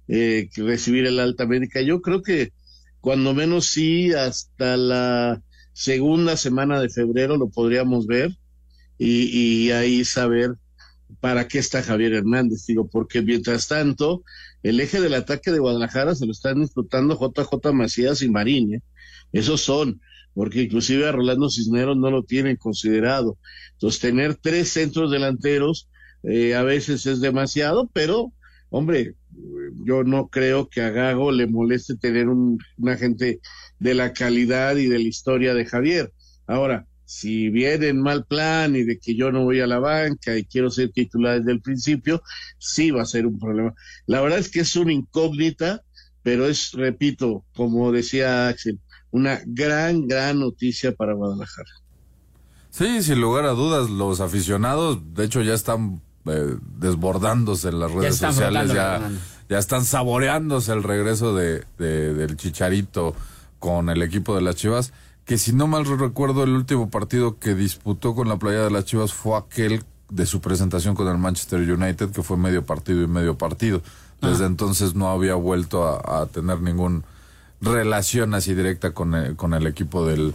eh, 0.08 0.50
recibir 0.58 1.06
el 1.06 1.20
alta 1.20 1.46
médica. 1.46 1.82
Yo 1.82 2.02
creo 2.02 2.24
que 2.24 2.52
cuando 3.02 3.36
menos 3.36 3.68
sí, 3.68 4.14
hasta 4.14 4.78
la 4.78 5.42
segunda 5.74 6.38
semana 6.38 6.82
de 6.82 6.90
febrero 6.90 7.38
lo 7.38 7.50
podríamos 7.50 8.08
ver 8.08 8.32
y, 8.98 9.68
y 9.68 9.72
ahí 9.72 10.04
saber 10.04 10.56
para 11.20 11.48
qué 11.48 11.60
está 11.60 11.84
Javier 11.84 12.14
Hernández, 12.14 12.66
digo, 12.66 12.88
porque 12.88 13.22
mientras 13.22 13.68
tanto, 13.68 14.24
el 14.64 14.80
eje 14.80 15.02
del 15.02 15.14
ataque 15.14 15.52
de 15.52 15.60
Guadalajara 15.60 16.16
se 16.16 16.26
lo 16.26 16.32
están 16.32 16.62
disputando 16.62 17.16
JJ 17.20 17.72
Macías 17.74 18.22
y 18.24 18.30
Marín, 18.30 18.76
¿eh? 18.76 18.82
esos 19.32 19.62
son, 19.62 20.02
porque 20.36 20.64
inclusive 20.64 21.08
a 21.08 21.12
Rolando 21.12 21.50
Cisneros 21.50 21.98
no 21.98 22.12
lo 22.12 22.24
tienen 22.24 22.58
considerado. 22.58 23.40
Entonces, 23.72 24.02
tener 24.02 24.36
tres 24.36 24.70
centros 24.70 25.10
delanteros 25.10 25.90
eh, 26.24 26.54
a 26.54 26.64
veces 26.64 27.06
es 27.08 27.22
demasiado, 27.22 27.90
pero, 27.94 28.32
hombre, 28.70 29.16
yo 29.84 30.04
no 30.04 30.28
creo 30.28 30.70
que 30.70 30.82
a 30.82 30.92
Gago 30.92 31.32
le 31.32 31.48
moleste 31.48 31.96
tener 31.96 32.28
un, 32.28 32.60
un 32.78 32.90
agente 32.90 33.40
de 33.80 33.94
la 33.96 34.14
calidad 34.14 34.76
y 34.76 34.88
de 34.88 35.00
la 35.00 35.08
historia 35.08 35.54
de 35.54 35.66
Javier. 35.66 36.12
Ahora, 36.46 36.86
si 37.06 37.50
viene 37.50 37.88
en 37.90 38.02
mal 38.02 38.26
plan 38.26 38.76
y 38.76 38.84
de 38.84 39.00
que 39.00 39.16
yo 39.16 39.32
no 39.32 39.44
voy 39.44 39.60
a 39.60 39.68
la 39.68 39.80
banca 39.80 40.36
y 40.38 40.44
quiero 40.46 40.70
ser 40.70 40.92
titular 40.92 41.40
desde 41.40 41.54
el 41.54 41.62
principio, 41.62 42.22
sí 42.58 42.92
va 42.92 43.04
a 43.04 43.06
ser 43.06 43.26
un 43.26 43.40
problema. 43.40 43.74
La 44.08 44.22
verdad 44.22 44.40
es 44.40 44.50
que 44.50 44.62
es 44.62 44.76
una 44.76 44.94
incógnita, 44.94 45.84
pero 46.24 46.48
es, 46.48 46.72
repito, 46.74 47.46
como 47.54 47.92
decía 47.92 48.48
Axel, 48.48 48.80
una 49.16 49.40
gran, 49.46 50.08
gran 50.08 50.40
noticia 50.40 50.94
para 50.94 51.14
Guadalajara. 51.14 51.70
Sí, 52.70 53.02
sin 53.02 53.22
lugar 53.22 53.46
a 53.46 53.52
dudas, 53.52 53.90
los 53.90 54.20
aficionados, 54.20 55.00
de 55.14 55.24
hecho, 55.26 55.42
ya 55.42 55.54
están 55.54 56.02
eh, 56.26 56.58
desbordándose 56.78 57.70
en 57.70 57.80
las 57.80 57.92
redes 57.92 58.16
están 58.16 58.34
sociales, 58.34 58.74
ya, 58.74 59.10
ya 59.50 59.58
están 59.58 59.86
saboreándose 59.86 60.74
el 60.74 60.84
regreso 60.84 61.34
de, 61.34 61.64
de- 61.78 62.14
del 62.14 62.36
Chicharito 62.36 63.16
con 63.60 63.90
el 63.90 64.02
equipo 64.02 64.36
de 64.36 64.42
las 64.42 64.56
Chivas, 64.56 64.92
que 65.24 65.38
si 65.38 65.54
no 65.54 65.68
mal 65.68 65.86
recuerdo, 65.86 66.44
el 66.44 66.52
último 66.52 66.90
partido 66.90 67.40
que 67.40 67.56
disputó 67.56 68.14
con 68.14 68.28
la 68.28 68.38
playa 68.38 68.62
de 68.64 68.72
las 68.72 68.84
Chivas 68.86 69.14
fue 69.14 69.38
aquel 69.38 69.84
de 70.10 70.26
su 70.26 70.42
presentación 70.42 70.96
con 70.96 71.08
el 71.08 71.18
Manchester 71.18 71.62
United, 71.62 72.12
que 72.12 72.22
fue 72.24 72.36
medio 72.38 72.66
partido 72.66 73.02
y 73.04 73.08
medio 73.08 73.38
partido. 73.38 73.82
Desde 74.22 74.46
entonces 74.46 74.96
no 74.96 75.10
había 75.10 75.36
vuelto 75.36 75.88
a, 75.88 76.22
a 76.22 76.26
tener 76.28 76.62
ningún 76.62 77.04
relación 77.62 78.34
así 78.34 78.54
directa 78.54 78.92
con 78.92 79.16
el, 79.16 79.36
con 79.36 79.54
el 79.54 79.68
equipo 79.68 80.06
del, 80.06 80.34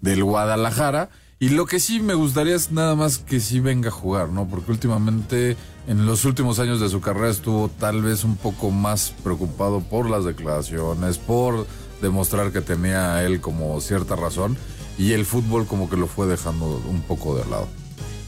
del 0.00 0.24
Guadalajara. 0.24 1.10
Y 1.42 1.48
lo 1.48 1.64
que 1.64 1.80
sí 1.80 2.00
me 2.00 2.12
gustaría 2.12 2.54
es 2.54 2.70
nada 2.70 2.94
más 2.94 3.16
que 3.16 3.40
sí 3.40 3.60
venga 3.60 3.88
a 3.88 3.92
jugar, 3.92 4.28
¿no? 4.28 4.46
Porque 4.46 4.72
últimamente, 4.72 5.56
en 5.86 6.04
los 6.04 6.26
últimos 6.26 6.58
años 6.58 6.80
de 6.80 6.90
su 6.90 7.00
carrera, 7.00 7.30
estuvo 7.30 7.70
tal 7.70 8.02
vez 8.02 8.24
un 8.24 8.36
poco 8.36 8.70
más 8.70 9.14
preocupado 9.24 9.80
por 9.80 10.10
las 10.10 10.26
declaraciones, 10.26 11.16
por 11.16 11.66
demostrar 12.02 12.52
que 12.52 12.60
tenía 12.60 13.24
él 13.24 13.40
como 13.40 13.80
cierta 13.80 14.16
razón. 14.16 14.58
Y 14.98 15.12
el 15.12 15.24
fútbol 15.24 15.66
como 15.66 15.88
que 15.88 15.96
lo 15.96 16.06
fue 16.06 16.26
dejando 16.26 16.82
un 16.86 17.00
poco 17.00 17.34
de 17.34 17.48
lado. 17.48 17.68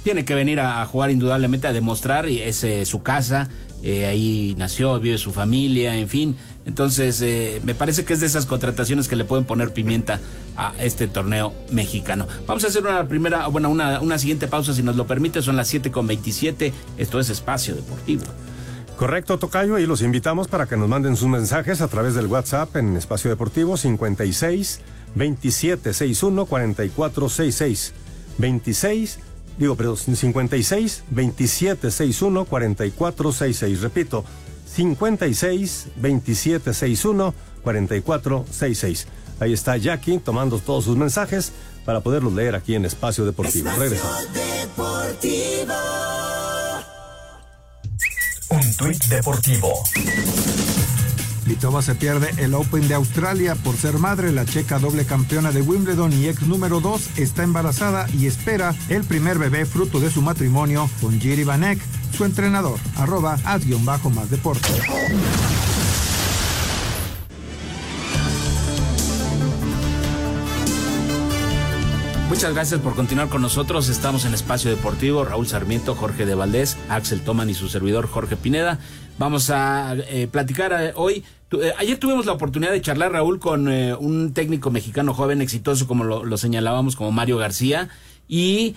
Tiene 0.05 0.25
que 0.25 0.35
venir 0.35 0.59
a 0.61 0.85
jugar 0.87 1.11
indudablemente, 1.11 1.67
a 1.67 1.75
demostrar, 1.75 2.31
y 2.31 2.39
eh, 2.39 2.87
su 2.87 3.03
casa, 3.03 3.51
eh, 3.83 4.07
ahí 4.07 4.55
nació, 4.57 4.99
vive 5.01 5.19
su 5.19 5.33
familia, 5.33 5.97
en 5.97 6.09
fin. 6.09 6.37
Entonces, 6.65 7.21
eh, 7.23 7.61
me 7.65 7.75
parece 7.75 8.05
que 8.05 8.13
es 8.13 8.21
de 8.21 8.27
esas 8.27 8.47
contrataciones 8.47 9.09
que 9.09 9.17
le 9.17 9.25
pueden 9.25 9.45
poner 9.45 9.73
pimienta 9.73 10.21
a 10.57 10.73
este 10.79 11.09
torneo 11.09 11.53
mexicano. 11.71 12.27
Vamos 12.47 12.65
a 12.65 12.69
hacer 12.69 12.83
una 12.83 13.07
primera, 13.09 13.49
bueno, 13.49 13.69
una, 13.69 14.01
una 14.01 14.19
siguiente 14.19 14.47
pausa, 14.47 14.73
si 14.73 14.83
nos 14.83 14.97
lo 14.97 15.07
permite, 15.07 15.43
son 15.43 15.57
las 15.57 15.69
7 15.69 15.91
con 15.91 16.07
27. 16.07 16.73
Esto 16.99 17.19
es 17.21 17.31
Espacio 17.31 17.75
Deportivo. 17.75 18.23
Correcto, 18.97 19.39
Tocayo, 19.39 19.79
y 19.79 19.87
los 19.87 20.03
invitamos 20.03 20.47
para 20.47 20.67
que 20.67 20.77
nos 20.77 20.89
manden 20.89 21.17
sus 21.17 21.29
mensajes 21.29 21.81
a 21.81 21.89
través 21.89 22.15
del 22.15 22.27
WhatsApp 22.27 22.77
en 22.77 22.97
Espacio 22.97 23.31
Deportivo 23.31 23.77
56 23.77 24.81
27 25.15 25.93
61 25.93 26.47
44 26.47 27.29
66 27.29 27.95
26 28.39 29.19
digo, 29.59 29.77
perdón, 29.77 29.97
56 29.97 31.05
27 31.11 31.91
61 31.91 32.45
44 32.45 33.33
66. 33.33 33.81
Repito, 33.81 34.25
56 34.75 35.89
27 35.97 36.73
61 36.73 37.35
44 37.63 38.47
66. 38.51 39.07
Ahí 39.41 39.53
está 39.53 39.77
Jackie 39.77 40.19
tomando 40.19 40.59
todos 40.59 40.85
sus 40.85 40.97
mensajes 40.97 41.53
para 41.85 42.01
poderlos 42.01 42.33
leer 42.33 42.55
aquí 42.55 42.75
en 42.75 42.85
Espacio 42.85 43.25
Deportivo. 43.25 43.71
Regresamos. 43.77 44.29
Deportivo. 44.33 45.75
Un 48.51 48.77
tuit 48.77 49.05
deportivo. 49.07 49.73
Vitova 51.47 51.83
se 51.83 51.95
pierde 51.95 52.31
el 52.37 52.55
Open 52.55 52.87
de 52.87 52.95
Australia 52.95 53.55
por 53.57 53.77
ser 53.77 53.99
madre. 53.99 54.31
La 54.31 54.45
checa 54.45 54.79
doble 54.79 55.05
campeona 55.05 55.51
de 55.51 55.61
Wimbledon 55.61 56.13
y 56.13 56.29
ex 56.29 56.43
número 56.43 56.81
2 56.81 57.19
está 57.19 57.43
embarazada 57.43 58.07
y 58.13 58.27
espera 58.27 58.75
el 58.89 59.05
primer 59.05 59.39
bebé 59.39 59.67
fruto 59.67 59.99
de 59.99 60.11
su 60.11 60.23
matrimonio 60.23 60.89
con 61.01 61.19
Jiri 61.21 61.45
Vanek, 61.45 61.81
su 62.13 62.25
entrenador. 62.25 62.79
Arroba 62.97 63.39
bajo 63.85 64.11
más 64.11 64.31
deporte. 64.31 64.69
Muchas 72.33 72.55
gracias 72.55 72.81
por 72.81 72.95
continuar 72.95 73.29
con 73.29 73.43
nosotros. 73.43 73.91
Estamos 73.91 74.25
en 74.25 74.33
Espacio 74.33 74.71
Deportivo. 74.71 75.23
Raúl 75.23 75.47
Sarmiento, 75.47 75.95
Jorge 75.95 76.25
de 76.25 76.35
Valdés, 76.35 76.79
Axel 76.89 77.21
Toman 77.21 77.51
y 77.51 77.55
su 77.55 77.69
servidor 77.69 78.09
Jorge 78.09 78.37
Pineda. 78.37 78.79
Vamos 79.19 79.51
a 79.51 79.95
eh, 79.95 80.29
platicar 80.29 80.73
eh, 80.73 80.93
hoy. 80.97 81.25
Eh, 81.53 81.73
ayer 81.77 81.99
tuvimos 81.99 82.25
la 82.25 82.33
oportunidad 82.33 82.73
de 82.73 82.81
charlar, 82.81 83.13
Raúl, 83.13 83.39
con 83.39 83.69
un 83.69 84.33
técnico 84.33 84.71
mexicano 84.71 85.13
joven, 85.13 85.43
exitoso, 85.43 85.87
como 85.87 86.05
lo, 86.05 86.37
señalábamos, 86.39 86.97
como 86.97 87.13
Mario 87.13 87.37
García. 87.37 87.91
Y 88.27 88.77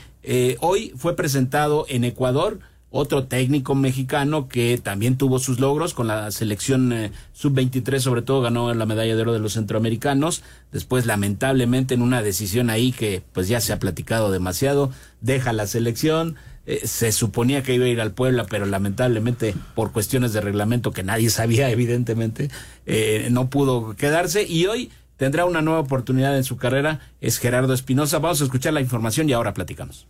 hoy 0.60 0.92
fue 0.98 1.16
presentado 1.16 1.86
en 1.88 2.04
Ecuador 2.04 2.60
otro 2.98 3.26
técnico 3.26 3.76
mexicano 3.76 4.48
que 4.48 4.78
también 4.78 5.18
tuvo 5.18 5.38
sus 5.40 5.60
logros 5.60 5.94
con 5.94 6.08
la 6.08 6.32
selección 6.32 6.94
eh, 6.94 7.12
sub-23, 7.34 8.00
sobre 8.00 8.22
todo 8.22 8.42
ganó 8.42 8.74
la 8.74 8.86
medalla 8.86 9.18
de 9.18 9.22
oro 9.22 9.34
de 9.34 9.40
los 9.40 9.54
centroamericanos. 9.54 10.44
Después, 10.72 11.06
lamentablemente, 11.06 11.94
en 11.94 12.02
una 12.02 12.22
decisión 12.22 12.70
ahí 12.70 12.94
que 12.94 13.22
pues 13.34 13.50
ya 13.50 13.60
se 13.60 13.74
ha 13.74 13.80
platicado 13.80 14.32
demasiado, 14.32 14.92
deja 15.20 15.52
la 15.52 15.68
selección. 15.68 16.38
Eh, 16.68 16.88
se 16.88 17.12
suponía 17.12 17.64
que 17.64 17.76
iba 17.76 17.84
a 17.84 17.90
ir 17.90 18.00
al 18.00 18.14
Puebla, 18.14 18.46
pero 18.50 18.66
lamentablemente 18.66 19.54
por 19.76 19.92
cuestiones 19.92 20.32
de 20.32 20.40
reglamento 20.40 20.94
que 20.94 21.04
nadie 21.04 21.30
sabía, 21.30 21.70
evidentemente, 21.72 22.50
eh, 22.86 23.28
no 23.30 23.50
pudo 23.50 23.98
quedarse 23.98 24.44
y 24.48 24.68
hoy 24.68 24.90
tendrá 25.18 25.44
una 25.44 25.62
nueva 25.62 25.82
oportunidad 25.82 26.38
en 26.38 26.46
su 26.46 26.56
carrera. 26.56 27.02
Es 27.20 27.40
Gerardo 27.40 27.74
Espinosa. 27.74 28.20
Vamos 28.20 28.40
a 28.40 28.46
escuchar 28.46 28.72
la 28.72 28.80
información 28.80 29.30
y 29.30 29.34
ahora 29.34 29.54
platicamos. 29.54 30.08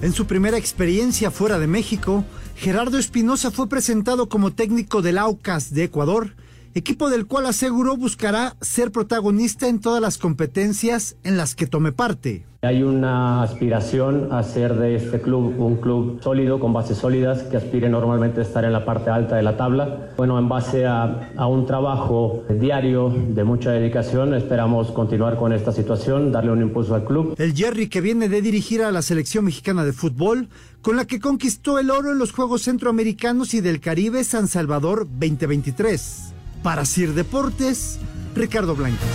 En 0.00 0.12
su 0.12 0.26
primera 0.26 0.56
experiencia 0.56 1.32
fuera 1.32 1.58
de 1.58 1.66
México, 1.66 2.24
Gerardo 2.54 2.98
Espinosa 2.98 3.50
fue 3.50 3.68
presentado 3.68 4.28
como 4.28 4.52
técnico 4.52 5.02
del 5.02 5.18
Aucas 5.18 5.74
de 5.74 5.84
Ecuador 5.84 6.34
equipo 6.74 7.10
del 7.10 7.26
cual 7.26 7.46
aseguró 7.46 7.96
buscará 7.96 8.56
ser 8.60 8.92
protagonista 8.92 9.68
en 9.68 9.80
todas 9.80 10.00
las 10.00 10.18
competencias 10.18 11.16
en 11.24 11.36
las 11.36 11.54
que 11.54 11.66
tome 11.66 11.92
parte. 11.92 12.44
Hay 12.62 12.82
una 12.82 13.44
aspiración 13.44 14.32
a 14.32 14.42
ser 14.42 14.74
de 14.74 14.96
este 14.96 15.20
club 15.20 15.54
un 15.60 15.76
club 15.76 16.20
sólido, 16.20 16.58
con 16.58 16.72
bases 16.72 16.98
sólidas, 16.98 17.44
que 17.44 17.56
aspire 17.56 17.88
normalmente 17.88 18.40
a 18.40 18.42
estar 18.42 18.64
en 18.64 18.72
la 18.72 18.84
parte 18.84 19.10
alta 19.10 19.36
de 19.36 19.44
la 19.44 19.56
tabla. 19.56 20.08
Bueno, 20.16 20.36
en 20.40 20.48
base 20.48 20.84
a, 20.84 21.30
a, 21.36 21.46
un 21.46 21.66
trabajo 21.66 22.42
diario 22.50 23.14
de 23.28 23.44
mucha 23.44 23.70
dedicación, 23.70 24.34
esperamos 24.34 24.90
continuar 24.90 25.36
con 25.36 25.52
esta 25.52 25.70
situación, 25.70 26.32
darle 26.32 26.50
un 26.50 26.60
impulso 26.60 26.96
al 26.96 27.04
club. 27.04 27.36
El 27.38 27.54
Jerry 27.54 27.88
que 27.88 28.00
viene 28.00 28.28
de 28.28 28.42
dirigir 28.42 28.82
a 28.82 28.90
la 28.90 29.02
selección 29.02 29.44
mexicana 29.44 29.84
de 29.84 29.92
fútbol, 29.92 30.48
con 30.82 30.96
la 30.96 31.04
que 31.04 31.20
conquistó 31.20 31.78
el 31.78 31.92
oro 31.92 32.10
en 32.10 32.18
los 32.18 32.32
Juegos 32.32 32.62
Centroamericanos 32.62 33.54
y 33.54 33.60
del 33.60 33.78
Caribe 33.78 34.24
San 34.24 34.48
Salvador 34.48 35.06
2023. 35.06 36.34
Para 36.62 36.84
Sir 36.84 37.14
Deportes, 37.14 37.98
Ricardo 38.34 38.74
Blanques. 38.74 39.08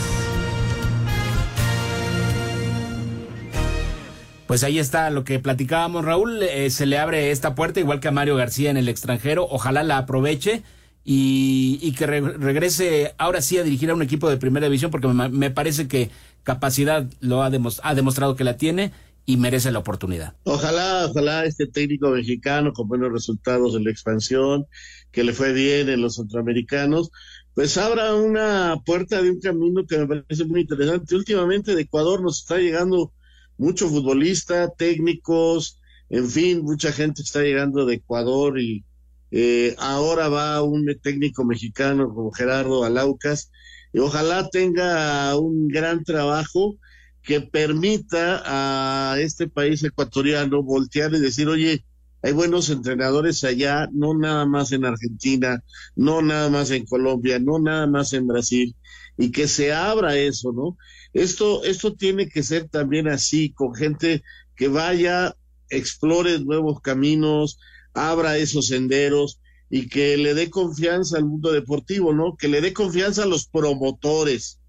Pues 4.48 4.64
ahí 4.64 4.78
está 4.78 5.10
lo 5.10 5.24
que 5.24 5.40
platicábamos, 5.40 6.06
Raúl. 6.06 6.44
Eh, 6.44 6.70
se 6.70 6.86
le 6.86 6.98
abre 6.98 7.32
esta 7.32 7.56
puerta, 7.56 7.80
igual 7.80 8.00
que 8.00 8.10
a 8.10 8.12
Mario 8.12 8.36
García 8.36 8.70
en 8.70 8.78
el 8.78 8.88
extranjero. 8.88 9.48
Ojalá 9.50 9.84
la 9.84 9.98
aproveche 9.98 10.62
y, 11.04 11.92
que 11.94 12.06
regrese 12.06 13.16
ahora 13.18 13.42
sí 13.42 13.58
a 13.58 13.64
dirigir 13.64 13.90
a 13.90 13.96
un 13.96 14.02
equipo 14.02 14.30
de 14.30 14.38
primera 14.38 14.68
división, 14.68 14.92
porque 14.92 15.08
me, 15.08 15.50
parece 15.50 15.88
que 15.88 16.12
capacidad 16.44 17.06
lo 17.20 17.42
ha, 17.42 17.52
ha 17.84 17.96
demostrado 17.96 18.36
que 18.36 18.44
la 18.44 18.58
tiene 18.58 18.92
y 19.26 19.38
merece 19.38 19.72
la 19.72 19.80
oportunidad. 19.80 20.36
Ojalá, 20.44 21.08
ojalá 21.10 21.46
este 21.46 21.66
técnico 21.66 22.10
mexicano 22.10 22.74
con 22.74 22.88
buenos 22.88 23.12
resultados 23.12 23.76
en 23.76 23.86
la 23.86 23.92
expansión, 23.92 24.68
que 25.12 25.24
le 25.24 25.34
fue 25.34 25.54
bien 25.54 25.90
en 25.90 26.02
los 26.02 26.16
centroamericanos, 26.16 27.12
pues 27.56 27.78
abra 27.78 28.16
una 28.16 28.78
puerta 28.86 29.22
de 29.22 29.32
un 29.32 29.40
camino 29.40 29.86
que 29.86 29.98
me 30.00 30.08
parece 30.08 30.46
muy 30.46 30.62
interesante. 30.62 31.16
Últimamente 31.16 31.76
de 31.76 31.84
Ecuador 31.84 32.22
nos 32.22 32.40
está 32.40 32.58
llegando 32.58 33.14
mucho 33.58 33.88
futbolista, 33.90 34.70
técnicos, 34.70 35.80
en 36.10 36.30
fin, 36.30 36.62
mucha 36.64 36.92
gente 36.92 37.22
está 37.22 37.42
llegando 37.42 37.86
de 37.86 37.96
Ecuador 37.96 38.60
y 38.60 38.84
eh, 39.32 39.76
ahora 39.80 40.30
va 40.30 40.62
un 40.64 40.86
técnico 41.02 41.44
mexicano 41.44 42.14
como 42.14 42.32
Gerardo 42.32 42.84
Alaucas 42.84 43.52
y 43.94 44.00
ojalá 44.00 44.50
tenga 44.50 45.36
un 45.38 45.68
gran 45.68 46.04
trabajo 46.04 46.78
que 47.22 47.42
permita 47.42 48.44
a 48.46 49.20
este 49.20 49.48
país 49.48 49.84
ecuatoriano 49.84 50.62
voltear 50.62 51.14
y 51.14 51.20
decir, 51.20 51.48
oye, 51.48 51.86
hay 52.24 52.32
buenos 52.32 52.70
entrenadores 52.70 53.44
allá, 53.44 53.90
no 53.92 54.14
nada 54.18 54.46
más 54.46 54.72
en 54.72 54.86
Argentina, 54.86 55.62
no 55.96 56.22
nada 56.22 56.50
más 56.50 56.72
en 56.72 56.86
Colombia, 56.86 57.38
no 57.38 57.60
nada 57.60 57.86
más 57.86 58.14
en 58.14 58.28
Brasil, 58.28 58.76
y 59.18 59.32
que 59.32 59.50
se 59.50 59.74
abra 59.74 60.18
eso, 60.18 60.54
¿no? 60.54 60.78
Esto, 61.12 61.66
esto 61.66 61.96
tiene 61.96 62.30
que 62.30 62.42
ser 62.42 62.70
también 62.70 63.10
así, 63.10 63.52
con 63.52 63.76
gente 63.76 64.24
que 64.56 64.70
vaya, 64.70 65.36
explore 65.70 66.40
nuevos 66.40 66.80
caminos, 66.80 67.60
abra 67.94 68.38
esos 68.38 68.68
senderos 68.68 69.42
y 69.70 69.90
que 69.90 70.16
le 70.16 70.34
dé 70.34 70.50
confianza 70.50 71.18
al 71.18 71.26
mundo 71.26 71.52
deportivo, 71.52 72.14
¿no? 72.14 72.38
Que 72.38 72.48
le 72.48 72.62
dé 72.62 72.72
confianza 72.72 73.24
a 73.24 73.28
los 73.28 73.48
promotores, 73.48 74.62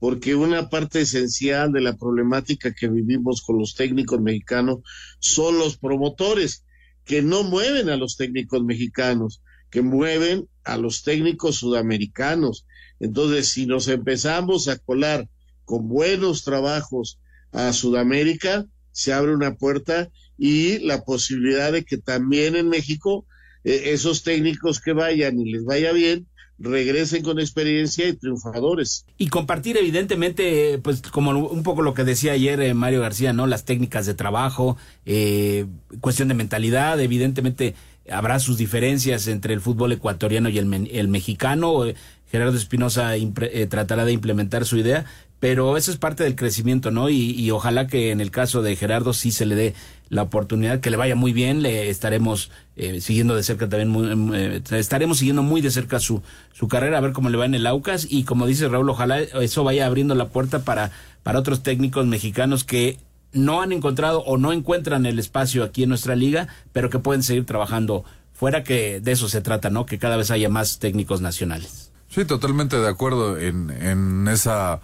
porque 0.00 0.34
una 0.34 0.70
parte 0.70 1.02
esencial 1.02 1.70
de 1.70 1.82
la 1.82 1.96
problemática 1.96 2.74
que 2.74 2.88
vivimos 2.88 3.42
con 3.42 3.58
los 3.58 3.76
técnicos 3.76 4.20
mexicanos 4.20 4.80
son 5.20 5.56
los 5.58 5.78
promotores, 5.78 6.64
que 7.06 7.22
no 7.22 7.44
mueven 7.44 7.88
a 7.88 7.96
los 7.96 8.16
técnicos 8.16 8.62
mexicanos, 8.62 9.40
que 9.70 9.80
mueven 9.80 10.48
a 10.64 10.76
los 10.76 11.04
técnicos 11.04 11.56
sudamericanos. 11.56 12.66
Entonces, 13.00 13.48
si 13.48 13.64
nos 13.66 13.88
empezamos 13.88 14.68
a 14.68 14.76
colar 14.76 15.28
con 15.64 15.88
buenos 15.88 16.44
trabajos 16.44 17.20
a 17.52 17.72
Sudamérica, 17.72 18.66
se 18.90 19.12
abre 19.12 19.34
una 19.34 19.54
puerta 19.54 20.10
y 20.36 20.80
la 20.80 21.04
posibilidad 21.04 21.72
de 21.72 21.84
que 21.84 21.96
también 21.96 22.56
en 22.56 22.68
México 22.68 23.24
eh, 23.62 23.92
esos 23.92 24.22
técnicos 24.22 24.80
que 24.80 24.92
vayan 24.92 25.38
y 25.38 25.52
les 25.52 25.64
vaya 25.64 25.92
bien, 25.92 26.26
regresen 26.58 27.22
con 27.22 27.38
experiencia 27.38 28.08
y 28.08 28.14
triunfadores. 28.14 29.04
Y 29.18 29.28
compartir 29.28 29.76
evidentemente, 29.76 30.78
pues 30.82 31.02
como 31.02 31.30
un 31.32 31.62
poco 31.62 31.82
lo 31.82 31.94
que 31.94 32.04
decía 32.04 32.32
ayer 32.32 32.60
eh, 32.60 32.74
Mario 32.74 33.00
García, 33.00 33.32
¿no? 33.32 33.46
Las 33.46 33.64
técnicas 33.64 34.06
de 34.06 34.14
trabajo, 34.14 34.76
eh, 35.04 35.66
cuestión 36.00 36.28
de 36.28 36.34
mentalidad, 36.34 37.00
evidentemente 37.00 37.74
habrá 38.10 38.38
sus 38.38 38.56
diferencias 38.56 39.26
entre 39.26 39.52
el 39.52 39.60
fútbol 39.60 39.92
ecuatoriano 39.92 40.48
y 40.48 40.58
el, 40.58 40.88
el 40.92 41.08
mexicano. 41.08 41.84
Gerardo 42.30 42.56
Espinosa 42.56 43.12
tratará 43.68 44.04
de 44.04 44.12
implementar 44.12 44.64
su 44.64 44.76
idea, 44.76 45.04
pero 45.40 45.76
eso 45.76 45.90
es 45.90 45.98
parte 45.98 46.24
del 46.24 46.34
crecimiento, 46.34 46.90
¿no? 46.90 47.10
Y, 47.10 47.50
ojalá 47.50 47.86
que 47.86 48.10
en 48.10 48.20
el 48.20 48.30
caso 48.30 48.62
de 48.62 48.74
Gerardo 48.76 49.12
sí 49.12 49.30
se 49.30 49.46
le 49.46 49.54
dé 49.54 49.74
la 50.08 50.22
oportunidad, 50.22 50.80
que 50.80 50.90
le 50.90 50.96
vaya 50.96 51.14
muy 51.14 51.32
bien, 51.32 51.62
le 51.62 51.90
estaremos 51.90 52.50
eh, 52.76 53.00
siguiendo 53.00 53.34
de 53.34 53.42
cerca 53.42 53.68
también, 53.68 53.88
muy, 53.88 54.36
eh, 54.36 54.62
estaremos 54.70 55.18
siguiendo 55.18 55.42
muy 55.42 55.60
de 55.60 55.70
cerca 55.70 55.98
su, 55.98 56.22
su 56.52 56.68
carrera, 56.68 56.98
a 56.98 57.00
ver 57.00 57.12
cómo 57.12 57.28
le 57.28 57.36
va 57.36 57.44
en 57.44 57.54
el 57.54 57.66
Aucas, 57.66 58.06
y 58.08 58.24
como 58.24 58.46
dice 58.46 58.68
Raúl, 58.68 58.88
ojalá 58.88 59.20
eso 59.20 59.64
vaya 59.64 59.86
abriendo 59.86 60.14
la 60.14 60.28
puerta 60.28 60.60
para, 60.60 60.92
para 61.22 61.40
otros 61.40 61.62
técnicos 61.62 62.06
mexicanos 62.06 62.64
que 62.64 62.98
no 63.32 63.60
han 63.60 63.72
encontrado 63.72 64.20
o 64.20 64.38
no 64.38 64.52
encuentran 64.52 65.06
el 65.06 65.18
espacio 65.18 65.64
aquí 65.64 65.82
en 65.82 65.90
nuestra 65.90 66.14
liga, 66.14 66.48
pero 66.72 66.88
que 66.88 66.98
pueden 66.98 67.22
seguir 67.22 67.44
trabajando 67.44 68.04
fuera, 68.32 68.62
que 68.62 69.00
de 69.00 69.12
eso 69.12 69.28
se 69.28 69.40
trata, 69.40 69.70
¿no? 69.70 69.86
Que 69.86 69.98
cada 69.98 70.16
vez 70.16 70.30
haya 70.30 70.48
más 70.48 70.78
técnicos 70.78 71.20
nacionales. 71.20 71.90
Sí, 72.08 72.24
totalmente 72.24 72.78
de 72.78 72.88
acuerdo 72.88 73.38
en, 73.38 73.70
en 73.70 74.28
esa 74.28 74.80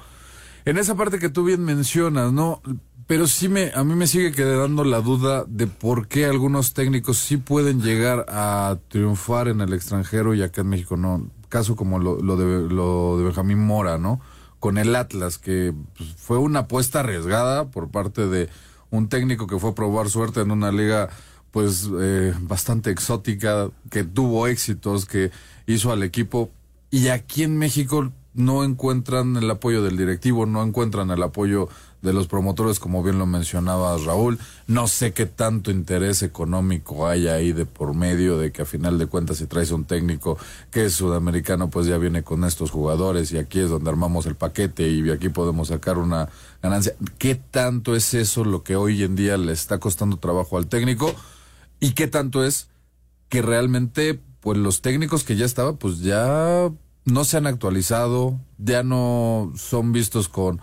en 0.64 0.78
esa 0.78 0.94
parte 0.94 1.18
que 1.18 1.28
tú 1.28 1.44
bien 1.44 1.64
mencionas, 1.64 2.32
¿no? 2.32 2.62
Pero 3.06 3.26
sí 3.26 3.48
me, 3.48 3.72
a 3.74 3.84
mí 3.84 3.94
me 3.94 4.06
sigue 4.06 4.32
quedando 4.32 4.84
la 4.84 5.00
duda 5.00 5.44
de 5.46 5.66
por 5.66 6.08
qué 6.08 6.24
algunos 6.24 6.72
técnicos 6.72 7.18
sí 7.18 7.36
pueden 7.36 7.82
llegar 7.82 8.24
a 8.28 8.78
triunfar 8.88 9.48
en 9.48 9.60
el 9.60 9.72
extranjero 9.72 10.34
y 10.34 10.42
acá 10.42 10.60
en 10.60 10.68
México 10.68 10.96
no. 10.96 11.28
Caso 11.48 11.76
como 11.76 11.98
lo, 11.98 12.16
de, 12.16 12.74
lo 12.74 13.18
de 13.18 13.24
Benjamín 13.24 13.58
Mora, 13.58 13.98
¿no? 13.98 14.20
Con 14.58 14.78
el 14.78 14.96
Atlas, 14.96 15.36
que 15.36 15.74
pues, 15.98 16.14
fue 16.16 16.38
una 16.38 16.60
apuesta 16.60 17.00
arriesgada 17.00 17.70
por 17.70 17.90
parte 17.90 18.26
de 18.26 18.48
un 18.90 19.08
técnico 19.08 19.46
que 19.46 19.58
fue 19.58 19.70
a 19.70 19.74
probar 19.74 20.08
suerte 20.08 20.40
en 20.40 20.50
una 20.50 20.72
liga 20.72 21.10
pues 21.50 21.90
eh, 22.00 22.32
bastante 22.40 22.90
exótica, 22.90 23.68
que 23.90 24.04
tuvo 24.04 24.46
éxitos, 24.46 25.04
que 25.04 25.30
hizo 25.66 25.92
al 25.92 26.02
equipo. 26.02 26.50
Y 26.90 27.08
aquí 27.08 27.42
en 27.42 27.58
México 27.58 28.10
no 28.34 28.64
encuentran 28.64 29.36
el 29.36 29.50
apoyo 29.50 29.82
del 29.82 29.96
directivo, 29.96 30.46
no 30.46 30.62
encuentran 30.62 31.10
el 31.10 31.22
apoyo 31.22 31.68
de 32.02 32.12
los 32.12 32.26
promotores, 32.26 32.80
como 32.80 33.02
bien 33.02 33.18
lo 33.18 33.26
mencionaba 33.26 33.96
Raúl. 33.98 34.38
No 34.66 34.88
sé 34.88 35.12
qué 35.12 35.26
tanto 35.26 35.70
interés 35.70 36.22
económico 36.22 37.06
hay 37.06 37.28
ahí 37.28 37.52
de 37.52 37.64
por 37.64 37.94
medio 37.94 38.38
de 38.38 38.50
que 38.50 38.62
a 38.62 38.64
final 38.64 38.98
de 38.98 39.06
cuentas 39.06 39.36
si 39.36 39.46
traes 39.46 39.70
un 39.70 39.84
técnico 39.84 40.36
que 40.70 40.86
es 40.86 40.94
sudamericano, 40.94 41.70
pues 41.70 41.86
ya 41.86 41.98
viene 41.98 42.24
con 42.24 42.44
estos 42.44 42.70
jugadores 42.70 43.30
y 43.32 43.38
aquí 43.38 43.60
es 43.60 43.70
donde 43.70 43.90
armamos 43.90 44.26
el 44.26 44.34
paquete 44.34 44.88
y 44.88 45.08
aquí 45.10 45.28
podemos 45.28 45.68
sacar 45.68 45.98
una 45.98 46.28
ganancia. 46.60 46.94
¿Qué 47.18 47.36
tanto 47.36 47.94
es 47.94 48.14
eso 48.14 48.44
lo 48.44 48.64
que 48.64 48.76
hoy 48.76 49.02
en 49.04 49.14
día 49.14 49.36
le 49.36 49.52
está 49.52 49.78
costando 49.78 50.16
trabajo 50.16 50.58
al 50.58 50.66
técnico? 50.66 51.14
¿Y 51.78 51.92
qué 51.92 52.08
tanto 52.08 52.44
es 52.44 52.68
que 53.28 53.42
realmente 53.42 54.20
pues 54.40 54.58
los 54.58 54.82
técnicos 54.82 55.22
que 55.22 55.36
ya 55.36 55.46
estaban, 55.46 55.76
pues 55.76 56.00
ya 56.00 56.68
no 57.04 57.24
se 57.24 57.36
han 57.36 57.46
actualizado, 57.46 58.38
ya 58.58 58.82
no 58.82 59.52
son 59.56 59.92
vistos 59.92 60.28
con, 60.28 60.60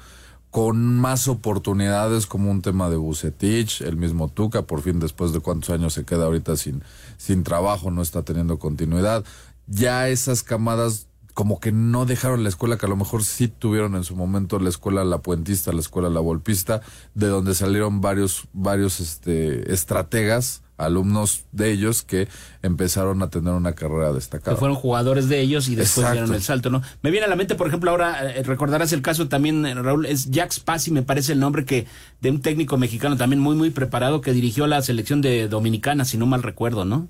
con 0.52 0.98
más 0.98 1.28
oportunidades 1.28 2.26
como 2.26 2.50
un 2.50 2.62
tema 2.62 2.90
de 2.90 2.96
Bucetich, 2.96 3.82
el 3.82 3.98
mismo 3.98 4.30
Tuca, 4.30 4.64
por 4.64 4.82
fin 4.82 5.00
después 5.00 5.34
de 5.34 5.42
cuántos 5.42 5.70
años 5.70 5.94
se 5.94 6.06
queda 6.06 6.26
ahorita 6.26 6.56
sin, 6.56 6.84
sin 7.18 7.44
trabajo, 7.44 7.92
no 7.92 8.02
está 8.02 8.24
teniendo 8.24 8.58
continuidad. 8.58 9.24
Ya 9.68 10.08
esas 10.10 10.44
camadas 10.44 11.08
como 11.34 11.60
que 11.60 11.72
no 11.72 12.06
dejaron 12.06 12.44
la 12.44 12.50
escuela 12.50 12.78
que 12.78 12.86
a 12.86 12.90
lo 12.90 12.98
mejor 12.98 13.24
sí 13.24 13.48
tuvieron 13.48 13.96
en 13.96 14.04
su 14.04 14.16
momento 14.16 14.60
la 14.60 14.70
escuela 14.70 15.04
la 15.06 15.20
puentista, 15.20 15.72
la 15.72 15.80
escuela 15.80 16.10
la 16.10 16.20
volpista, 16.20 16.82
de 17.14 17.28
donde 17.28 17.54
salieron 17.54 18.02
varios, 18.02 18.48
varios 18.52 19.00
este, 19.00 19.72
estrategas 19.72 20.64
alumnos 20.80 21.44
de 21.52 21.72
ellos 21.72 22.04
que 22.04 22.28
empezaron 22.64 23.22
a 23.22 23.30
tener 23.30 23.54
una 23.54 23.74
carrera 23.74 24.14
destacada. 24.14 24.56
Que 24.56 24.60
fueron 24.60 24.76
jugadores 24.76 25.30
de 25.30 25.40
ellos 25.42 25.68
y 25.68 25.76
después 25.76 26.12
dieron 26.12 26.34
el 26.34 26.42
salto, 26.42 26.70
¿no? 26.70 26.82
Me 27.02 27.12
viene 27.12 27.26
a 27.26 27.30
la 27.30 27.36
mente, 27.36 27.56
por 27.56 27.68
ejemplo, 27.68 27.92
ahora 27.92 28.32
eh, 28.32 28.44
recordarás 28.44 28.92
el 28.94 29.02
caso 29.02 29.28
también, 29.28 29.66
eh, 29.66 29.76
Raúl, 29.76 30.06
es 30.06 30.32
Jack 30.32 30.52
Spassi, 30.52 30.92
me 30.92 31.04
parece 31.04 31.34
el 31.34 31.40
nombre 31.40 31.66
que 31.66 31.86
de 32.22 32.32
un 32.32 32.42
técnico 32.42 32.78
mexicano 32.78 33.18
también 33.18 33.42
muy, 33.42 33.56
muy 33.56 33.70
preparado 33.70 34.22
que 34.22 34.34
dirigió 34.34 34.68
la 34.68 34.82
selección 34.82 35.22
de 35.22 35.48
Dominicana, 35.48 36.06
si 36.06 36.18
no 36.18 36.26
mal 36.26 36.42
recuerdo, 36.42 36.86
¿no? 36.86 37.08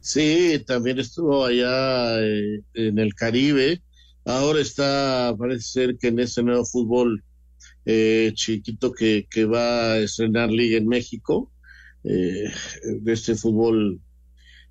Sí, 0.00 0.62
también 0.66 0.98
estuvo 0.98 1.44
allá 1.44 2.18
eh, 2.20 2.62
en 2.74 2.98
el 2.98 3.14
Caribe. 3.14 3.82
Ahora 4.24 4.60
está, 4.60 5.34
parece 5.38 5.62
ser 5.62 5.98
que 5.98 6.08
en 6.08 6.18
ese 6.18 6.42
nuevo 6.42 6.64
fútbol 6.64 7.22
chiquito 8.34 8.92
que, 8.92 9.26
que 9.28 9.46
va 9.46 9.94
a 9.94 9.98
estrenar 9.98 10.48
Liga 10.48 10.78
en 10.78 10.86
México, 10.86 11.49
eh, 12.04 12.50
de 12.84 13.12
este 13.12 13.34
fútbol 13.34 14.00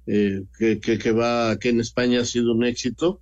eh, 0.07 0.43
que, 0.57 0.79
que, 0.79 1.11
va, 1.11 1.57
que 1.59 1.69
en 1.69 1.79
España 1.81 2.21
ha 2.21 2.25
sido 2.25 2.53
un 2.53 2.63
éxito. 2.65 3.21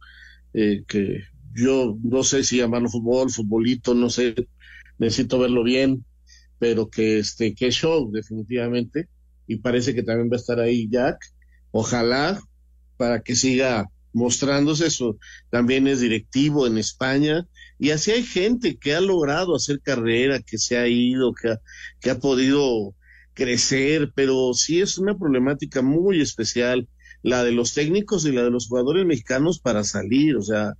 eh, 0.53 0.83
que 0.87 1.21
yo 1.53 1.97
no 2.03 2.23
sé 2.23 2.43
si 2.43 2.57
llamarlo 2.57 2.89
fútbol, 2.89 3.31
futbolito, 3.31 3.93
no 3.93 4.09
sé, 4.09 4.35
necesito 4.99 5.39
verlo 5.39 5.63
bien, 5.63 6.05
pero 6.59 6.89
que 6.89 7.19
este, 7.19 7.53
que 7.55 7.71
show, 7.71 8.11
definitivamente, 8.11 9.07
y 9.47 9.57
parece 9.57 9.93
que 9.95 10.03
también 10.03 10.29
va 10.29 10.35
a 10.35 10.39
estar 10.39 10.59
ahí 10.59 10.87
Jack, 10.89 11.17
ojalá, 11.71 12.39
para 12.97 13.21
que 13.21 13.35
siga 13.35 13.87
mostrándose 14.13 14.87
eso, 14.87 15.17
también 15.49 15.87
es 15.87 15.99
directivo 15.99 16.67
en 16.67 16.77
España, 16.77 17.47
y 17.79 17.91
así 17.91 18.11
hay 18.11 18.23
gente 18.23 18.77
que 18.77 18.95
ha 18.95 19.01
logrado 19.01 19.55
hacer 19.55 19.79
carrera, 19.81 20.39
que 20.41 20.57
se 20.57 20.77
ha 20.77 20.87
ido, 20.87 21.33
que 21.33 21.49
ha, 21.49 21.59
que 21.99 22.09
ha 22.11 22.19
podido 22.19 22.95
crecer, 23.37 24.11
pero 24.15 24.51
sí 24.55 24.81
es 24.81 24.97
una 24.97 25.15
problemática 25.15 25.83
muy 25.83 26.21
especial 26.21 26.87
la 27.21 27.43
de 27.43 27.51
los 27.51 27.73
técnicos 27.73 28.25
y 28.25 28.31
la 28.31 28.43
de 28.43 28.49
los 28.49 28.67
jugadores 28.67 29.05
mexicanos 29.05 29.59
para 29.59 29.83
salir, 29.83 30.35
o 30.37 30.41
sea, 30.41 30.73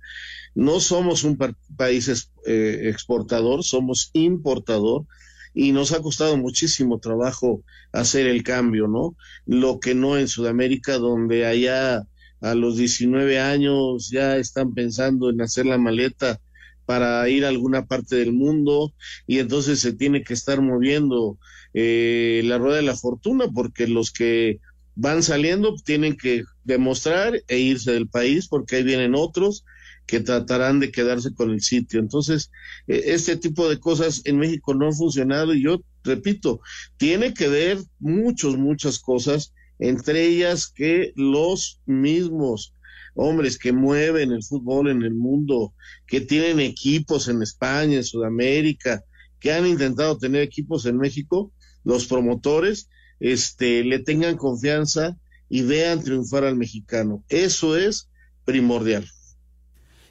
no 0.56 0.80
somos 0.80 1.22
un 1.22 1.38
país 1.76 2.30
eh, 2.46 2.88
exportador, 2.88 3.62
somos 3.62 4.10
importador 4.12 5.06
y 5.54 5.70
nos 5.70 5.92
ha 5.92 6.02
costado 6.02 6.36
muchísimo 6.36 6.98
trabajo 6.98 7.62
hacer 7.92 8.26
el 8.26 8.42
cambio, 8.42 8.88
¿no? 8.88 9.16
Lo 9.46 9.78
que 9.78 9.94
no 9.94 10.18
en 10.18 10.26
Sudamérica, 10.26 10.98
donde 10.98 11.46
allá 11.46 12.02
a 12.40 12.54
los 12.54 12.76
19 12.76 13.38
años 13.38 14.10
ya 14.10 14.36
están 14.36 14.74
pensando 14.74 15.30
en 15.30 15.40
hacer 15.40 15.66
la 15.66 15.78
maleta 15.78 16.40
para 16.86 17.28
ir 17.28 17.44
a 17.44 17.48
alguna 17.48 17.86
parte 17.86 18.16
del 18.16 18.32
mundo 18.32 18.94
y 19.26 19.38
entonces 19.38 19.78
se 19.78 19.92
tiene 19.92 20.22
que 20.22 20.34
estar 20.34 20.60
moviendo 20.60 21.38
eh, 21.74 22.42
la 22.44 22.58
rueda 22.58 22.76
de 22.76 22.82
la 22.82 22.96
fortuna 22.96 23.46
porque 23.52 23.86
los 23.86 24.10
que 24.10 24.60
van 24.94 25.22
saliendo 25.22 25.74
tienen 25.84 26.16
que 26.16 26.42
demostrar 26.64 27.40
e 27.46 27.58
irse 27.58 27.92
del 27.92 28.08
país 28.08 28.48
porque 28.48 28.76
ahí 28.76 28.82
vienen 28.82 29.14
otros 29.14 29.64
que 30.06 30.20
tratarán 30.20 30.80
de 30.80 30.90
quedarse 30.90 31.34
con 31.34 31.50
el 31.50 31.60
sitio. 31.60 32.00
Entonces, 32.00 32.50
e, 32.86 33.12
este 33.12 33.36
tipo 33.36 33.68
de 33.68 33.78
cosas 33.78 34.22
en 34.24 34.38
México 34.38 34.74
no 34.74 34.86
han 34.86 34.94
funcionado 34.94 35.54
y 35.54 35.62
yo 35.62 35.82
repito, 36.02 36.60
tiene 36.96 37.34
que 37.34 37.48
ver 37.48 37.78
muchas, 37.98 38.56
muchas 38.56 38.98
cosas, 38.98 39.52
entre 39.78 40.26
ellas 40.26 40.66
que 40.66 41.12
los 41.14 41.80
mismos 41.86 42.74
hombres 43.14 43.58
que 43.58 43.72
mueven 43.72 44.32
el 44.32 44.42
fútbol 44.42 44.88
en 44.88 45.02
el 45.02 45.14
mundo, 45.14 45.74
que 46.06 46.20
tienen 46.20 46.60
equipos 46.60 47.28
en 47.28 47.42
España, 47.42 47.96
en 47.96 48.04
Sudamérica, 48.04 49.04
que 49.40 49.52
han 49.52 49.66
intentado 49.66 50.18
tener 50.18 50.42
equipos 50.42 50.86
en 50.86 50.98
México, 50.98 51.52
los 51.84 52.06
promotores, 52.06 52.88
este, 53.20 53.84
le 53.84 53.98
tengan 53.98 54.36
confianza 54.36 55.16
y 55.48 55.62
vean 55.62 56.02
triunfar 56.02 56.44
al 56.44 56.56
mexicano. 56.56 57.24
Eso 57.28 57.76
es 57.76 58.08
primordial. 58.44 59.08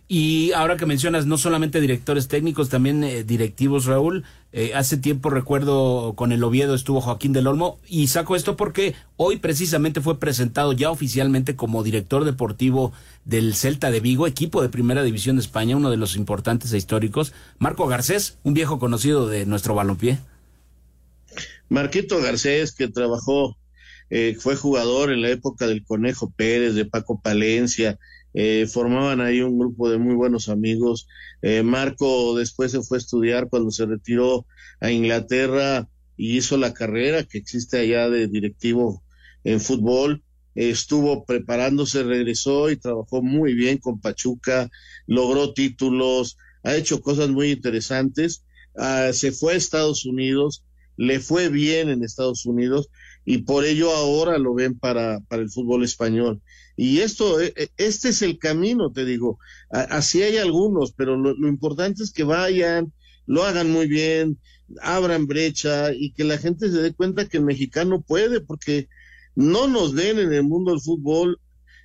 Y 0.09 0.53
ahora 0.53 0.77
que 0.77 0.85
mencionas 0.85 1.25
no 1.25 1.37
solamente 1.37 1.81
directores 1.81 2.29
técnicos, 2.29 2.69
también 2.69 3.03
eh, 3.03 3.25
directivos, 3.25 3.85
Raúl, 3.85 4.23
eh, 4.53 4.71
hace 4.73 4.95
tiempo 4.95 5.29
recuerdo 5.29 6.13
con 6.15 6.31
el 6.31 6.45
Oviedo 6.45 6.75
estuvo 6.75 7.01
Joaquín 7.01 7.33
del 7.33 7.47
Olmo 7.47 7.77
y 7.85 8.07
saco 8.07 8.37
esto 8.37 8.55
porque 8.55 8.95
hoy 9.17 9.35
precisamente 9.37 9.99
fue 9.99 10.17
presentado 10.17 10.71
ya 10.71 10.91
oficialmente 10.91 11.57
como 11.57 11.83
director 11.83 12.23
deportivo 12.23 12.93
del 13.25 13.53
Celta 13.53 13.91
de 13.91 13.99
Vigo, 13.99 14.27
equipo 14.27 14.61
de 14.61 14.69
Primera 14.69 15.03
División 15.03 15.35
de 15.35 15.41
España, 15.41 15.75
uno 15.75 15.91
de 15.91 15.97
los 15.97 16.15
importantes 16.15 16.71
e 16.71 16.77
históricos, 16.77 17.33
Marco 17.59 17.85
Garcés, 17.87 18.37
un 18.43 18.53
viejo 18.53 18.79
conocido 18.79 19.27
de 19.27 19.45
nuestro 19.45 19.75
balompié. 19.75 20.19
Marquito 21.69 22.21
Garcés, 22.21 22.73
que 22.73 22.87
trabajó, 22.87 23.57
eh, 24.09 24.35
fue 24.39 24.55
jugador 24.55 25.11
en 25.11 25.21
la 25.21 25.29
época 25.29 25.67
del 25.67 25.83
Conejo 25.83 26.31
Pérez, 26.31 26.75
de 26.75 26.85
Paco 26.85 27.21
Palencia, 27.21 27.99
eh, 28.33 28.67
formaban 28.67 29.19
ahí 29.19 29.41
un 29.41 29.57
grupo 29.57 29.89
de 29.89 29.97
muy 29.97 30.15
buenos 30.15 30.49
amigos. 30.49 31.07
Eh, 31.41 31.63
Marco 31.63 32.35
después 32.37 32.71
se 32.71 32.81
fue 32.81 32.97
a 32.97 32.99
estudiar 32.99 33.49
cuando 33.49 33.71
se 33.71 33.85
retiró 33.85 34.45
a 34.79 34.91
Inglaterra 34.91 35.89
y 36.15 36.37
hizo 36.37 36.57
la 36.57 36.73
carrera 36.73 37.23
que 37.23 37.37
existe 37.37 37.79
allá 37.79 38.09
de 38.09 38.27
directivo 38.27 39.03
en 39.43 39.59
fútbol. 39.59 40.23
estuvo 40.55 41.23
preparándose, 41.25 42.01
regresó 42.03 42.71
y 42.71 42.77
trabajó 42.77 43.21
muy 43.21 43.53
bien 43.53 43.77
con 43.77 44.01
Pachuca, 44.01 44.69
logró 45.05 45.53
títulos, 45.53 46.37
ha 46.63 46.75
hecho 46.75 47.01
cosas 47.01 47.29
muy 47.29 47.51
interesantes. 47.51 48.43
Ah, 48.75 49.11
se 49.13 49.31
fue 49.31 49.53
a 49.53 49.57
Estados 49.57 50.05
Unidos, 50.05 50.63
le 50.97 51.19
fue 51.19 51.49
bien 51.49 51.89
en 51.89 52.03
Estados 52.03 52.45
Unidos 52.45 52.89
y 53.23 53.39
por 53.39 53.65
ello 53.65 53.91
ahora 53.91 54.37
lo 54.37 54.53
ven 54.53 54.77
para, 54.77 55.19
para 55.21 55.41
el 55.41 55.49
fútbol 55.49 55.83
español. 55.83 56.41
Y 56.77 56.99
esto, 56.99 57.41
e, 57.41 57.53
e, 57.55 57.69
este 57.77 58.09
es 58.09 58.21
el 58.21 58.37
camino, 58.37 58.91
te 58.91 59.03
digo. 59.03 59.39
Así 59.69 60.21
hay 60.21 60.37
algunos, 60.37 60.91
pero 60.93 61.17
lo, 61.17 61.47
importante 61.47 62.03
es 62.03 62.11
que 62.11 62.23
vayan, 62.23 62.93
lo 63.25 63.43
hagan 63.43 63.71
muy 63.71 63.87
bien, 63.87 64.39
abran 64.81 65.27
brecha 65.27 65.91
y 65.93 66.13
que 66.13 66.23
la 66.23 66.37
gente 66.37 66.69
se 66.71 66.77
dé 66.77 66.93
cuenta 66.93 67.27
que 67.27 67.37
el 67.37 67.43
mexicano 67.43 68.01
puede, 68.01 68.41
porque 68.41 68.87
no 69.35 69.67
nos 69.67 69.93
ven 69.93 70.19
en 70.19 70.31
el 70.33 70.43
mundo 70.43 70.71
del 70.71 70.81
fútbol. 70.81 71.39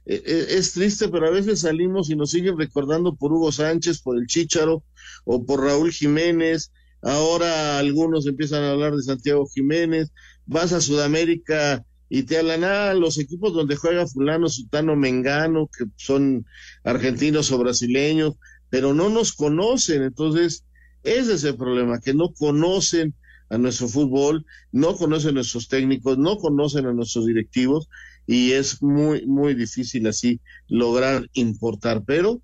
E, 0.04 0.22
es 0.50 0.72
triste, 0.74 1.08
pero 1.08 1.26
a 1.26 1.30
veces 1.30 1.60
salimos 1.60 2.10
y 2.10 2.16
nos 2.16 2.30
siguen 2.30 2.58
recordando 2.58 3.16
por 3.16 3.32
Hugo 3.32 3.50
Sánchez, 3.50 4.02
por 4.02 4.18
el 4.18 4.26
Chícharo 4.26 4.84
o 5.24 5.44
por 5.44 5.64
Raúl 5.64 5.90
Jiménez. 5.90 6.70
Ahora 7.02 7.78
algunos 7.78 8.26
empiezan 8.26 8.62
a 8.62 8.70
hablar 8.70 8.94
de 8.94 9.02
Santiago 9.02 9.46
Jiménez. 9.46 10.12
Vas 10.46 10.72
a 10.72 10.80
Sudamérica 10.80 11.84
y 12.08 12.24
te 12.24 12.38
hablan, 12.38 12.64
ah, 12.64 12.94
los 12.94 13.18
equipos 13.18 13.54
donde 13.54 13.76
juega 13.76 14.06
fulano, 14.06 14.48
sutano, 14.48 14.96
mengano, 14.96 15.68
que 15.76 15.86
son 15.96 16.44
argentinos 16.84 17.50
o 17.52 17.58
brasileños, 17.58 18.34
pero 18.68 18.92
no 18.92 19.08
nos 19.08 19.32
conocen, 19.32 20.02
entonces 20.02 20.64
ese 21.02 21.34
es 21.34 21.44
el 21.44 21.56
problema, 21.56 22.00
que 22.00 22.14
no 22.14 22.32
conocen 22.32 23.14
a 23.48 23.58
nuestro 23.58 23.88
fútbol, 23.88 24.46
no 24.72 24.96
conocen 24.96 25.30
a 25.30 25.34
nuestros 25.34 25.68
técnicos, 25.68 26.18
no 26.18 26.36
conocen 26.36 26.86
a 26.86 26.92
nuestros 26.92 27.26
directivos 27.26 27.88
y 28.26 28.52
es 28.52 28.82
muy, 28.82 29.26
muy 29.26 29.54
difícil 29.54 30.06
así 30.06 30.40
lograr 30.68 31.28
importar, 31.32 32.02
pero 32.06 32.40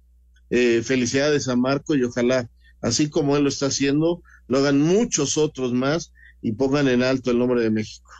eh, 0.50 0.82
felicidades 0.82 1.48
a 1.48 1.56
Marco 1.56 1.94
y 1.94 2.04
ojalá, 2.04 2.48
así 2.82 3.10
como 3.10 3.36
él 3.36 3.44
lo 3.44 3.48
está 3.48 3.66
haciendo, 3.66 4.22
lo 4.46 4.58
hagan 4.58 4.80
muchos 4.80 5.38
otros 5.38 5.72
más 5.72 6.12
y 6.42 6.52
pongan 6.52 6.88
en 6.88 7.02
alto 7.02 7.30
el 7.30 7.38
nombre 7.38 7.62
de 7.62 7.70
México. 7.70 8.10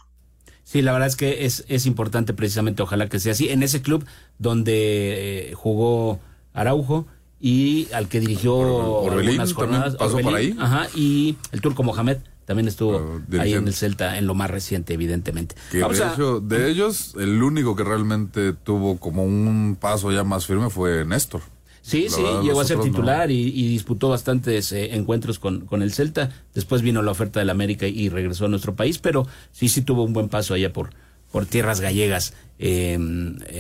Sí, 0.65 0.83
la 0.83 0.93
verdad 0.93 1.09
es 1.09 1.17
que 1.17 1.47
es, 1.47 1.65
es 1.69 1.87
importante 1.87 2.35
precisamente, 2.35 2.83
ojalá 2.83 3.09
que 3.09 3.19
sea 3.19 3.33
así. 3.33 3.49
En 3.49 3.63
ese 3.63 3.81
club 3.81 4.05
donde 4.39 5.51
eh, 5.51 5.55
jugó 5.55 6.21
Araujo 6.53 7.07
y 7.41 7.89
al 7.93 8.09
que 8.09 8.21
dirigió 8.21 9.11
algunas 9.11 9.53
jornadas. 9.55 9.97
pasó 9.97 10.19
por 10.19 10.35
ahí. 10.35 10.55
Ajá, 10.59 10.89
y 10.95 11.37
el 11.53 11.61
turco 11.61 11.83
Mohamed 11.83 12.19
también 12.45 12.69
estuvo 12.69 13.21
ahí 13.39 13.55
en 13.55 13.67
el 13.67 13.75
Celta 13.75 14.19
en 14.19 14.27
lo 14.27 14.35
más 14.35 14.51
reciente, 14.51 14.95
evidentemente. 14.95 15.55
de, 15.71 15.81
hecho, 15.81 16.41
de 16.41 16.71
ellos, 16.71 17.15
el 17.19 17.43
único 17.43 17.77
que 17.77 17.85
realmente 17.85 18.53
tuvo 18.53 18.99
como 18.99 19.25
un 19.25 19.77
paso 19.79 20.11
ya 20.13 20.25
más 20.25 20.47
firme 20.47 20.71
fue 20.71 21.05
Néstor. 21.05 21.43
Sí, 21.89 22.09
sí, 22.11 22.23
llegó 22.43 22.61
a 22.61 22.67
ser 22.67 22.81
titular 22.81 23.31
y, 23.31 23.69
disputó 23.69 24.11
bastantes 24.11 24.73
eh, 24.73 24.95
encuentros 24.95 25.39
con, 25.39 25.65
con, 25.65 25.83
el 25.83 25.91
Celta. 25.91 26.29
Después 26.55 26.83
vino 26.83 27.01
la 27.01 27.13
oferta 27.13 27.41
del 27.41 27.49
América 27.49 27.87
y, 27.87 28.11
regresó 28.11 28.45
a 28.45 28.49
nuestro 28.49 28.77
país, 28.77 28.99
pero 28.99 29.27
sí, 29.53 29.71
sí 29.71 29.81
tuvo 29.81 30.03
un 30.05 30.13
buen 30.13 30.29
paso 30.29 30.53
allá 30.53 30.71
por, 30.71 30.91
por 31.33 31.47
tierras 31.47 31.81
gallegas. 31.81 32.35
Eh, 32.59 32.99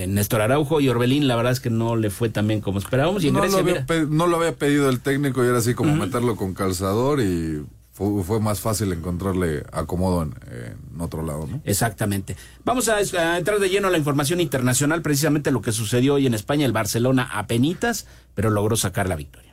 Néstor 0.06 0.42
Araujo 0.42 0.82
y 0.82 0.90
Orbelín, 0.90 1.26
la 1.26 1.36
verdad 1.36 1.52
es 1.52 1.60
que 1.60 1.70
no 1.70 1.96
le 1.96 2.10
fue 2.10 2.28
tan 2.28 2.46
bien 2.46 2.60
como 2.60 2.78
esperábamos. 2.78 3.24
Y 3.24 3.28
en 3.28 3.34
no, 3.34 3.40
Grecia, 3.40 3.62
lo 3.62 3.70
había, 3.70 3.86
no 4.10 4.26
lo 4.26 4.36
había 4.36 4.54
pedido 4.56 4.90
el 4.90 5.00
técnico 5.00 5.42
y 5.42 5.48
era 5.48 5.56
así 5.56 5.72
como 5.72 5.96
meterlo 5.96 6.36
con 6.36 6.52
calzador 6.52 7.22
y 7.22 7.64
fue, 7.98 8.40
más 8.40 8.60
fácil 8.60 8.92
encontrarle 8.92 9.64
acomodo 9.72 10.22
en, 10.22 11.00
otro 11.00 11.24
lado, 11.24 11.46
¿no? 11.46 11.60
Exactamente. 11.64 12.36
Vamos 12.64 12.88
a, 12.88 13.00
entrar 13.36 13.58
de 13.58 13.68
lleno 13.68 13.88
a 13.88 13.90
la 13.90 13.98
información 13.98 14.40
internacional, 14.40 15.02
precisamente 15.02 15.50
lo 15.50 15.62
que 15.62 15.72
sucedió 15.72 16.14
hoy 16.14 16.26
en 16.26 16.34
España, 16.34 16.64
el 16.64 16.72
Barcelona 16.72 17.28
a 17.32 17.46
penitas, 17.46 18.06
pero 18.34 18.50
logró 18.50 18.76
sacar 18.76 19.08
la 19.08 19.16
victoria. 19.16 19.47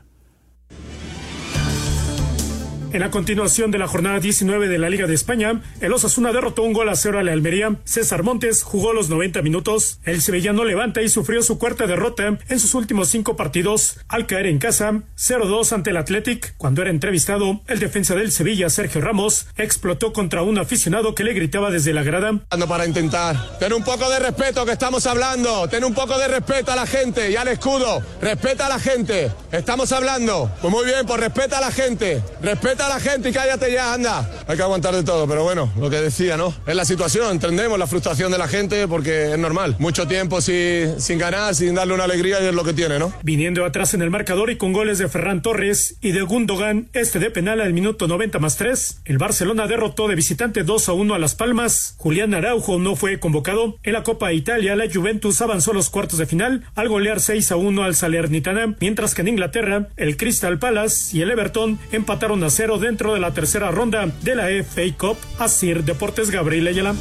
En 2.96 3.02
la 3.02 3.12
continuación 3.12 3.72
de 3.72 3.78
la 3.78 3.90
jornada 3.90 4.22
19 4.22 4.70
de 4.70 4.78
la 4.78 4.90
Liga 4.90 5.06
de 5.06 5.14
España, 5.14 5.62
el 5.82 5.92
Osasuna 5.92 6.32
derrotó 6.32 6.64
un 6.64 6.72
gol 6.72 6.88
a 6.88 6.96
cero 6.96 7.20
a 7.20 7.24
la 7.24 7.34
Almería. 7.34 7.76
César 7.84 8.24
Montes 8.24 8.64
jugó 8.64 8.94
los 8.94 9.10
90 9.10 9.42
minutos. 9.42 10.00
El 10.06 10.22
sevillano 10.22 10.64
levanta 10.64 11.02
y 11.02 11.10
sufrió 11.10 11.44
su 11.44 11.60
cuarta 11.60 11.88
derrota 11.88 12.40
en 12.48 12.58
sus 12.58 12.74
últimos 12.74 13.10
cinco 13.10 13.36
partidos 13.36 14.00
al 14.08 14.28
caer 14.28 14.46
en 14.46 14.60
casa 14.60 15.02
0-2 15.18 15.74
ante 15.74 15.90
el 15.90 15.98
Athletic. 15.98 16.56
Cuando 16.56 16.84
era 16.84 16.90
entrevistado, 16.90 17.60
el 17.68 17.80
defensa 17.80 18.16
del 18.16 18.32
Sevilla, 18.32 18.70
Sergio 18.70 19.02
Ramos, 19.02 19.48
explotó 19.58 20.14
contra 20.14 20.44
un 20.44 20.58
aficionado 20.58 21.16
que 21.16 21.26
le 21.26 21.34
gritaba 21.34 21.72
desde 21.72 21.92
la 21.92 22.04
grada. 22.04 22.46
Para 22.66 22.86
intentar. 22.86 23.60
Ten 23.60 23.74
un 23.74 23.84
poco 23.84 24.10
de 24.10 24.20
respeto 24.20 24.66
que 24.66 24.72
estamos 24.72 25.06
hablando. 25.06 25.68
Ten 25.68 25.84
un 25.84 25.94
poco 25.94 26.18
de 26.18 26.30
respeto 26.30 26.72
a 26.72 26.78
la 26.78 26.88
gente 26.88 27.30
y 27.30 27.36
al 27.36 27.50
escudo. 27.50 28.02
Respeta 28.22 28.68
a 28.68 28.70
la 28.70 28.80
gente. 28.80 29.34
Estamos 29.52 29.91
hablando. 29.91 30.50
Pues 30.62 30.74
muy 30.74 30.86
bien, 30.86 31.06
pues 31.06 31.20
respeta 31.20 31.58
a 31.58 31.62
la 31.62 31.72
gente. 31.72 32.24
Respeta 32.41 32.85
la 32.90 33.00
gente 33.00 33.30
y 33.30 33.34
cállate 33.34 33.72
ya, 33.72 33.94
anda. 33.94 34.30
Hay 34.48 34.58
que 34.58 34.64
aguantar 34.64 34.96
de 34.96 35.04
todo, 35.04 35.28
pero 35.28 35.44
bueno, 35.44 35.72
lo 35.80 35.90
que 35.90 35.98
decía, 35.98 36.38
¿no? 36.38 36.54
Es 36.66 36.76
la 36.76 36.86
situación, 36.86 37.32
entendemos 37.32 37.78
la 37.78 37.88
frustración 37.88 38.32
de 38.32 38.38
la 38.38 38.48
gente 38.48 38.88
porque 38.88 39.32
es 39.32 39.38
normal. 39.38 39.76
Mucho 39.80 40.08
tiempo 40.08 40.42
sin, 40.42 41.00
sin 41.00 41.18
ganar, 41.18 41.56
sin 41.56 41.76
darle 41.76 41.94
una 41.94 42.04
alegría 42.04 42.42
y 42.42 42.46
es 42.46 42.54
lo 42.54 42.64
que 42.64 42.74
tiene, 42.74 43.00
¿no? 43.00 43.14
Viniendo 43.24 43.66
atrás 43.66 43.94
en 43.94 44.02
el 44.02 44.10
marcador 44.10 44.50
y 44.50 44.58
con 44.58 44.74
goles 44.74 44.98
de 44.98 45.08
Ferran 45.08 45.42
Torres 45.42 45.98
y 46.02 46.12
de 46.12 46.22
Gundogan, 46.22 46.90
este 46.94 47.20
de 47.20 47.30
penal 47.30 47.62
al 47.62 47.74
minuto 47.74 48.08
90 48.08 48.40
más 48.40 48.58
3, 48.58 49.02
el 49.06 49.18
Barcelona 49.18 49.68
derrotó 49.68 50.08
de 50.08 50.16
visitante 50.16 50.64
2 50.64 50.90
a 50.90 50.94
1 50.94 51.14
a 51.14 51.20
Las 51.20 51.36
Palmas. 51.36 51.96
Julián 51.98 52.34
Araujo 52.34 52.80
no 52.80 52.96
fue 52.96 53.20
convocado. 53.20 53.78
En 53.84 53.94
la 53.94 54.04
Copa 54.04 54.34
Italia, 54.34 54.76
la 54.76 54.86
Juventus 54.92 55.42
avanzó 55.42 55.74
los 55.74 55.90
cuartos 55.90 56.20
de 56.20 56.26
final 56.26 56.64
al 56.76 56.90
golear 56.90 57.20
6 57.20 57.52
a 57.52 57.56
1 57.56 57.84
al 57.84 57.96
Salernitana, 57.96 58.76
mientras 58.80 59.16
que 59.16 59.22
en 59.22 59.30
Inglaterra, 59.30 59.90
el 59.98 60.18
Crystal 60.18 60.60
Palace 60.60 61.16
y 61.18 61.22
el 61.22 61.32
Everton 61.32 61.80
empataron 61.92 62.44
a 62.44 62.50
dentro 62.78 63.13
de 63.13 63.19
la 63.19 63.34
tercera 63.34 63.71
ronda 63.71 64.11
de 64.21 64.36
la 64.36 64.47
FA 64.63 64.82
Cup. 64.97 65.17
Asir 65.39 65.84
Deportes 65.84 66.32
Gabriel 66.32 66.67
Ayala. 66.67 66.95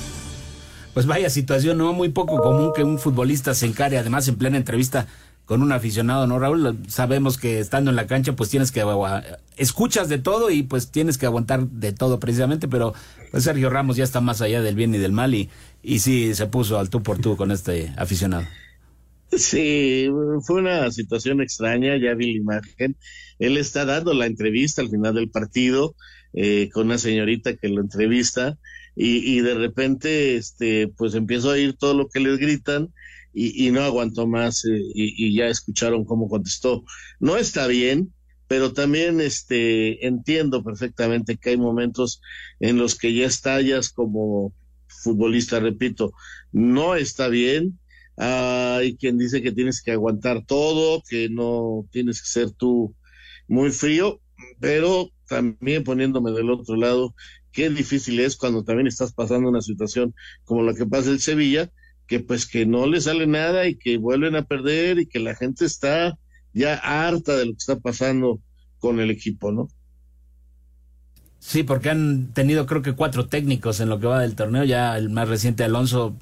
Pues 0.92 1.06
vaya 1.06 1.28
situación, 1.28 1.78
¿no? 1.78 1.92
Muy 1.92 2.10
poco 2.10 2.40
común 2.40 2.72
que 2.74 2.84
un 2.84 2.98
futbolista 2.98 3.54
se 3.54 3.66
encare, 3.66 3.98
además 3.98 4.28
en 4.28 4.36
plena 4.36 4.56
entrevista 4.56 5.06
con 5.44 5.60
un 5.60 5.72
aficionado, 5.72 6.26
¿no, 6.26 6.38
Raúl? 6.38 6.78
Sabemos 6.88 7.36
que 7.36 7.58
estando 7.58 7.90
en 7.90 7.96
la 7.96 8.06
cancha, 8.06 8.34
pues 8.34 8.48
tienes 8.48 8.72
que 8.72 8.82
escuchas 9.56 10.08
de 10.08 10.18
todo 10.18 10.50
y 10.50 10.62
pues 10.62 10.90
tienes 10.90 11.18
que 11.18 11.26
aguantar 11.26 11.66
de 11.66 11.92
todo 11.92 12.18
precisamente, 12.18 12.68
pero 12.68 12.94
pues 13.30 13.44
Sergio 13.44 13.68
Ramos 13.68 13.96
ya 13.96 14.04
está 14.04 14.20
más 14.20 14.40
allá 14.40 14.62
del 14.62 14.74
bien 14.74 14.94
y 14.94 14.98
del 14.98 15.12
mal 15.12 15.34
y, 15.34 15.50
y 15.82 15.98
sí 15.98 16.34
se 16.34 16.46
puso 16.46 16.78
al 16.78 16.88
tú 16.88 17.02
por 17.02 17.18
tú 17.18 17.36
con 17.36 17.50
este 17.50 17.92
aficionado. 17.96 18.46
Sí, 19.38 20.08
fue 20.42 20.60
una 20.60 20.90
situación 20.90 21.40
extraña, 21.40 21.96
ya 21.96 22.14
vi 22.14 22.32
la 22.32 22.38
imagen. 22.38 22.96
Él 23.38 23.56
está 23.56 23.84
dando 23.84 24.14
la 24.14 24.26
entrevista 24.26 24.82
al 24.82 24.90
final 24.90 25.14
del 25.14 25.30
partido 25.30 25.96
eh, 26.32 26.68
con 26.72 26.86
una 26.86 26.98
señorita 26.98 27.56
que 27.56 27.68
lo 27.68 27.80
entrevista 27.80 28.58
y, 28.96 29.36
y, 29.36 29.40
de 29.40 29.54
repente, 29.54 30.36
este, 30.36 30.88
pues 30.88 31.14
empiezo 31.14 31.50
a 31.50 31.54
oír 31.54 31.74
todo 31.76 31.94
lo 31.94 32.08
que 32.08 32.20
les 32.20 32.38
gritan 32.38 32.92
y, 33.32 33.66
y 33.66 33.70
no 33.72 33.80
aguantó 33.82 34.26
más 34.26 34.64
eh, 34.64 34.70
y, 34.94 35.26
y, 35.26 35.34
ya 35.34 35.46
escucharon 35.48 36.04
cómo 36.04 36.28
contestó. 36.28 36.84
No 37.18 37.36
está 37.36 37.66
bien, 37.66 38.12
pero 38.46 38.72
también 38.72 39.20
este, 39.20 40.06
entiendo 40.06 40.62
perfectamente 40.62 41.36
que 41.36 41.50
hay 41.50 41.56
momentos 41.56 42.20
en 42.60 42.78
los 42.78 42.94
que 42.96 43.14
ya 43.14 43.26
estallas 43.26 43.90
como 43.90 44.52
futbolista, 44.86 45.60
repito, 45.60 46.12
no 46.52 46.94
está 46.94 47.28
bien. 47.28 47.78
Hay 48.16 48.96
quien 48.96 49.18
dice 49.18 49.42
que 49.42 49.52
tienes 49.52 49.82
que 49.82 49.92
aguantar 49.92 50.44
todo, 50.44 51.02
que 51.08 51.28
no 51.28 51.86
tienes 51.90 52.20
que 52.22 52.28
ser 52.28 52.50
tú 52.50 52.94
muy 53.48 53.70
frío, 53.70 54.20
pero 54.60 55.10
también 55.28 55.84
poniéndome 55.84 56.32
del 56.32 56.50
otro 56.50 56.76
lado, 56.76 57.14
qué 57.52 57.70
difícil 57.70 58.20
es 58.20 58.36
cuando 58.36 58.64
también 58.64 58.86
estás 58.86 59.12
pasando 59.12 59.48
una 59.48 59.62
situación 59.62 60.14
como 60.44 60.62
la 60.62 60.74
que 60.74 60.86
pasa 60.86 61.10
en 61.10 61.18
Sevilla, 61.18 61.70
que 62.06 62.20
pues 62.20 62.46
que 62.46 62.66
no 62.66 62.86
le 62.86 63.00
sale 63.00 63.26
nada 63.26 63.66
y 63.66 63.76
que 63.76 63.96
vuelven 63.98 64.36
a 64.36 64.42
perder 64.42 64.98
y 64.98 65.06
que 65.06 65.20
la 65.20 65.34
gente 65.34 65.64
está 65.64 66.18
ya 66.52 66.74
harta 66.74 67.36
de 67.36 67.46
lo 67.46 67.52
que 67.52 67.58
está 67.58 67.78
pasando 67.78 68.40
con 68.78 69.00
el 69.00 69.10
equipo, 69.10 69.50
¿no? 69.50 69.68
Sí, 71.38 71.62
porque 71.62 71.90
han 71.90 72.32
tenido 72.32 72.66
creo 72.66 72.82
que 72.82 72.92
cuatro 72.92 73.26
técnicos 73.26 73.80
en 73.80 73.88
lo 73.88 74.00
que 74.00 74.06
va 74.06 74.20
del 74.20 74.34
torneo, 74.34 74.64
ya 74.64 74.96
el 74.96 75.10
más 75.10 75.28
reciente 75.28 75.64
Alonso, 75.64 76.16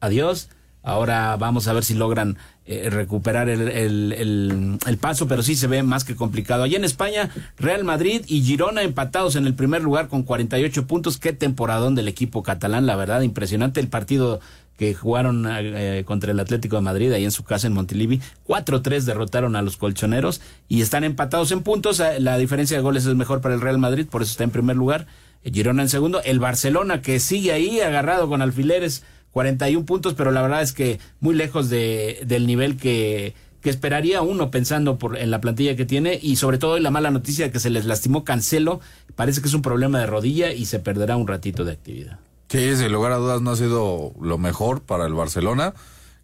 adiós, 0.00 0.50
ahora 0.82 1.36
vamos 1.36 1.68
a 1.68 1.72
ver 1.72 1.84
si 1.84 1.94
logran 1.94 2.36
eh, 2.70 2.90
recuperar 2.90 3.48
el, 3.48 4.78
paso, 5.00 5.26
pero 5.26 5.42
sí 5.42 5.56
se 5.56 5.66
ve 5.66 5.82
más 5.82 6.04
que 6.04 6.14
complicado. 6.14 6.64
Allí 6.64 6.76
en 6.76 6.84
España, 6.84 7.30
Real 7.56 7.82
Madrid 7.82 8.22
y 8.26 8.42
Girona 8.42 8.82
empatados 8.82 9.36
en 9.36 9.46
el 9.46 9.54
primer 9.54 9.82
lugar 9.82 10.08
con 10.08 10.22
48 10.22 10.86
puntos. 10.86 11.16
Qué 11.16 11.32
temporadón 11.32 11.94
del 11.94 12.08
equipo 12.08 12.42
catalán, 12.42 12.84
la 12.86 12.96
verdad, 12.96 13.22
impresionante 13.22 13.80
el 13.80 13.88
partido 13.88 14.40
que 14.76 14.94
jugaron 14.94 15.46
eh, 15.48 16.04
contra 16.06 16.30
el 16.30 16.38
Atlético 16.38 16.76
de 16.76 16.82
Madrid 16.82 17.12
ahí 17.12 17.24
en 17.24 17.32
su 17.32 17.42
casa 17.42 17.66
en 17.66 17.72
Montilivi. 17.72 18.20
4-3 18.46 19.00
derrotaron 19.00 19.56
a 19.56 19.62
los 19.62 19.76
colchoneros 19.76 20.40
y 20.68 20.82
están 20.82 21.04
empatados 21.04 21.50
en 21.52 21.62
puntos. 21.62 22.00
Eh, 22.00 22.20
la 22.20 22.38
diferencia 22.38 22.76
de 22.76 22.82
goles 22.82 23.06
es 23.06 23.14
mejor 23.14 23.40
para 23.40 23.54
el 23.54 23.60
Real 23.60 23.78
Madrid, 23.78 24.06
por 24.08 24.22
eso 24.22 24.30
está 24.30 24.44
en 24.44 24.50
primer 24.50 24.76
lugar. 24.76 25.06
Girona 25.42 25.82
en 25.82 25.88
segundo. 25.88 26.20
El 26.22 26.38
Barcelona 26.38 27.02
que 27.02 27.18
sigue 27.18 27.52
ahí 27.52 27.80
agarrado 27.80 28.28
con 28.28 28.42
alfileres 28.42 29.04
41 29.38 29.86
puntos, 29.86 30.14
pero 30.14 30.32
la 30.32 30.42
verdad 30.42 30.62
es 30.62 30.72
que 30.72 30.98
muy 31.20 31.32
lejos 31.32 31.70
de, 31.70 32.24
del 32.26 32.44
nivel 32.44 32.76
que, 32.76 33.36
que 33.60 33.70
esperaría 33.70 34.20
uno 34.20 34.50
pensando 34.50 34.98
por, 34.98 35.16
en 35.16 35.30
la 35.30 35.40
plantilla 35.40 35.76
que 35.76 35.84
tiene 35.84 36.18
y 36.20 36.34
sobre 36.34 36.58
todo 36.58 36.76
la 36.80 36.90
mala 36.90 37.12
noticia 37.12 37.52
que 37.52 37.60
se 37.60 37.70
les 37.70 37.84
lastimó 37.84 38.24
Cancelo, 38.24 38.80
parece 39.14 39.40
que 39.40 39.46
es 39.46 39.54
un 39.54 39.62
problema 39.62 40.00
de 40.00 40.06
rodilla 40.06 40.52
y 40.52 40.64
se 40.64 40.80
perderá 40.80 41.16
un 41.16 41.28
ratito 41.28 41.64
de 41.64 41.70
actividad. 41.70 42.18
Sí, 42.48 42.76
sin 42.76 42.90
lugar 42.90 43.12
a 43.12 43.18
dudas 43.18 43.40
no 43.40 43.52
ha 43.52 43.56
sido 43.56 44.12
lo 44.20 44.38
mejor 44.38 44.82
para 44.82 45.06
el 45.06 45.14
Barcelona, 45.14 45.72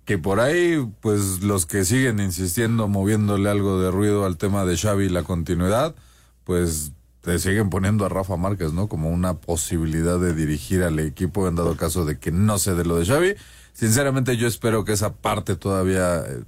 que 0.05 0.19
por 0.19 0.41
ahí 0.41 0.85
pues 1.01 1.45
los 1.45 1.67
que 1.67 1.85
siguen 1.85 2.19
insistiendo, 2.19 2.89
moviéndole 2.89 3.49
algo 3.49 3.81
de 3.81 3.93
ruido 3.93 4.25
al 4.25 4.39
tema 4.39 4.65
de 4.65 4.77
Xavi 4.77 5.05
y 5.05 5.09
la 5.09 5.23
continuidad, 5.23 5.95
pues 6.43 6.91
te 7.25 7.39
siguen 7.39 7.71
poniendo 7.71 8.05
a 8.05 8.11
Rafa 8.11 8.37
Márquez, 8.37 8.75
¿no? 8.75 8.87
Como 8.87 9.09
una 9.09 9.35
posibilidad 9.35 10.21
de 10.21 10.35
dirigir 10.35 10.83
al 10.83 10.99
equipo 10.99 11.49
en 11.49 11.55
dado 11.55 11.75
caso 11.77 12.05
de 12.05 12.19
que 12.19 12.31
no 12.31 12.59
se 12.59 12.75
dé 12.75 12.85
lo 12.85 12.99
de 12.99 13.07
Xavi. 13.07 13.35
Sinceramente 13.73 14.37
yo 14.37 14.47
espero 14.47 14.85
que 14.85 14.93
esa 14.93 15.15
parte 15.15 15.57
todavía 15.57 16.19
eh, 16.19 16.43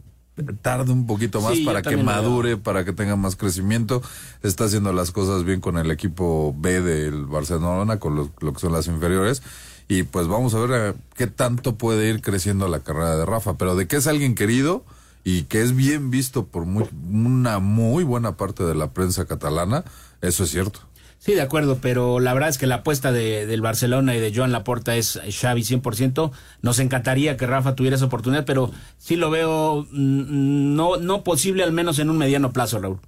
tarde 0.60 0.92
un 0.92 1.06
poquito 1.06 1.40
más 1.40 1.54
Sí, 1.54 1.64
para 1.64 1.80
que 1.80 1.96
madure, 1.96 2.58
para 2.58 2.84
que 2.84 2.92
tenga 2.92 3.16
más 3.16 3.36
crecimiento. 3.36 4.02
Está 4.42 4.64
haciendo 4.64 4.92
las 4.92 5.12
cosas 5.12 5.44
bien 5.44 5.62
con 5.62 5.78
el 5.78 5.90
equipo 5.90 6.54
B 6.58 6.82
del 6.82 7.24
Barcelona, 7.24 7.98
con 7.98 8.14
lo, 8.14 8.30
lo 8.40 8.52
que 8.52 8.60
son 8.60 8.74
las 8.74 8.86
inferiores. 8.86 9.42
Y 9.88 10.02
pues 10.02 10.28
vamos 10.28 10.54
a 10.54 10.58
ver 10.58 10.70
eh, 10.90 10.98
qué 11.14 11.26
tanto 11.26 11.76
puede 11.76 12.10
ir 12.10 12.20
creciendo 12.20 12.68
la 12.68 12.80
carrera 12.80 13.16
de 13.16 13.24
Rafa. 13.24 13.56
Pero 13.56 13.76
de 13.76 13.86
que 13.86 13.96
es 13.96 14.06
alguien 14.06 14.34
querido 14.34 14.84
y 15.26 15.42
que 15.44 15.60
es 15.60 15.74
bien 15.74 16.10
visto 16.12 16.46
por 16.46 16.66
muy- 16.66 16.86
una 17.10 17.58
muy 17.58 18.04
buena 18.04 18.36
parte 18.36 18.62
de 18.62 18.76
la 18.76 18.92
prensa 18.92 19.26
catalana, 19.26 19.84
eso 20.22 20.44
es 20.44 20.50
cierto. 20.50 20.80
Sí, 21.18 21.34
de 21.34 21.40
acuerdo, 21.40 21.78
pero 21.80 22.20
la 22.20 22.32
verdad 22.32 22.50
es 22.50 22.58
que 22.58 22.68
la 22.68 22.76
apuesta 22.76 23.10
de, 23.10 23.46
del 23.46 23.60
Barcelona 23.60 24.14
y 24.14 24.20
de 24.20 24.32
Joan 24.32 24.52
Laporta 24.52 24.94
es 24.94 25.18
Xavi 25.28 25.64
100%. 25.64 26.30
Nos 26.62 26.78
encantaría 26.78 27.36
que 27.36 27.46
Rafa 27.46 27.74
tuviera 27.74 27.96
esa 27.96 28.04
oportunidad, 28.04 28.44
pero 28.44 28.70
sí 28.98 29.16
lo 29.16 29.30
veo 29.30 29.88
mm, 29.90 30.76
no, 30.76 30.96
no 30.98 31.24
posible, 31.24 31.64
al 31.64 31.72
menos 31.72 31.98
en 31.98 32.10
un 32.10 32.18
mediano 32.18 32.52
plazo, 32.52 32.78
Raúl. 32.78 33.00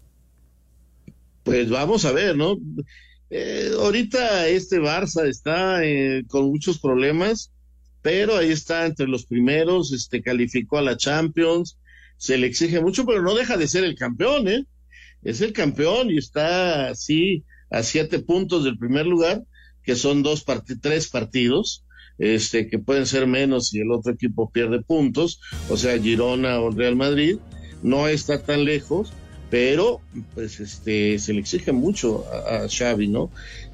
Pues 1.44 1.70
vamos 1.70 2.04
a 2.04 2.12
ver, 2.12 2.36
¿no? 2.36 2.56
Eh, 3.30 3.70
ahorita 3.78 4.48
este 4.48 4.80
Barça 4.80 5.26
está 5.28 5.84
eh, 5.84 6.24
con 6.28 6.46
muchos 6.48 6.78
problemas, 6.78 7.52
pero 8.02 8.36
ahí 8.36 8.50
está 8.50 8.86
entre 8.86 9.06
los 9.06 9.26
primeros, 9.26 9.92
este 9.92 10.22
calificó 10.22 10.78
a 10.78 10.82
la 10.82 10.96
Champions, 10.96 11.78
se 12.18 12.36
le 12.36 12.46
exige 12.46 12.80
mucho, 12.80 13.06
pero 13.06 13.22
no 13.22 13.34
deja 13.34 13.56
de 13.56 13.68
ser 13.68 13.84
el 13.84 13.94
campeón, 13.94 14.48
¿eh? 14.48 14.66
Es 15.22 15.40
el 15.40 15.52
campeón 15.52 16.10
y 16.10 16.18
está 16.18 16.90
así 16.90 17.44
a 17.70 17.82
siete 17.82 18.18
puntos 18.18 18.64
del 18.64 18.76
primer 18.76 19.06
lugar, 19.06 19.44
que 19.82 19.96
son 19.96 20.22
dos 20.22 20.44
part- 20.44 20.78
tres 20.82 21.08
partidos, 21.08 21.84
este, 22.18 22.68
que 22.68 22.78
pueden 22.78 23.06
ser 23.06 23.26
menos 23.26 23.68
si 23.68 23.80
el 23.80 23.90
otro 23.92 24.12
equipo 24.12 24.50
pierde 24.50 24.82
puntos, 24.82 25.40
o 25.70 25.76
sea, 25.76 25.98
Girona 25.98 26.60
o 26.60 26.70
Real 26.70 26.96
Madrid, 26.96 27.38
no 27.82 28.08
está 28.08 28.42
tan 28.42 28.64
lejos, 28.64 29.12
pero 29.50 30.00
pues 30.34 30.60
este 30.60 31.18
se 31.18 31.32
le 31.32 31.40
exige 31.40 31.72
mucho 31.72 32.24
a, 32.30 32.66
Xavi, 32.68 33.08
¿no? 33.08 33.30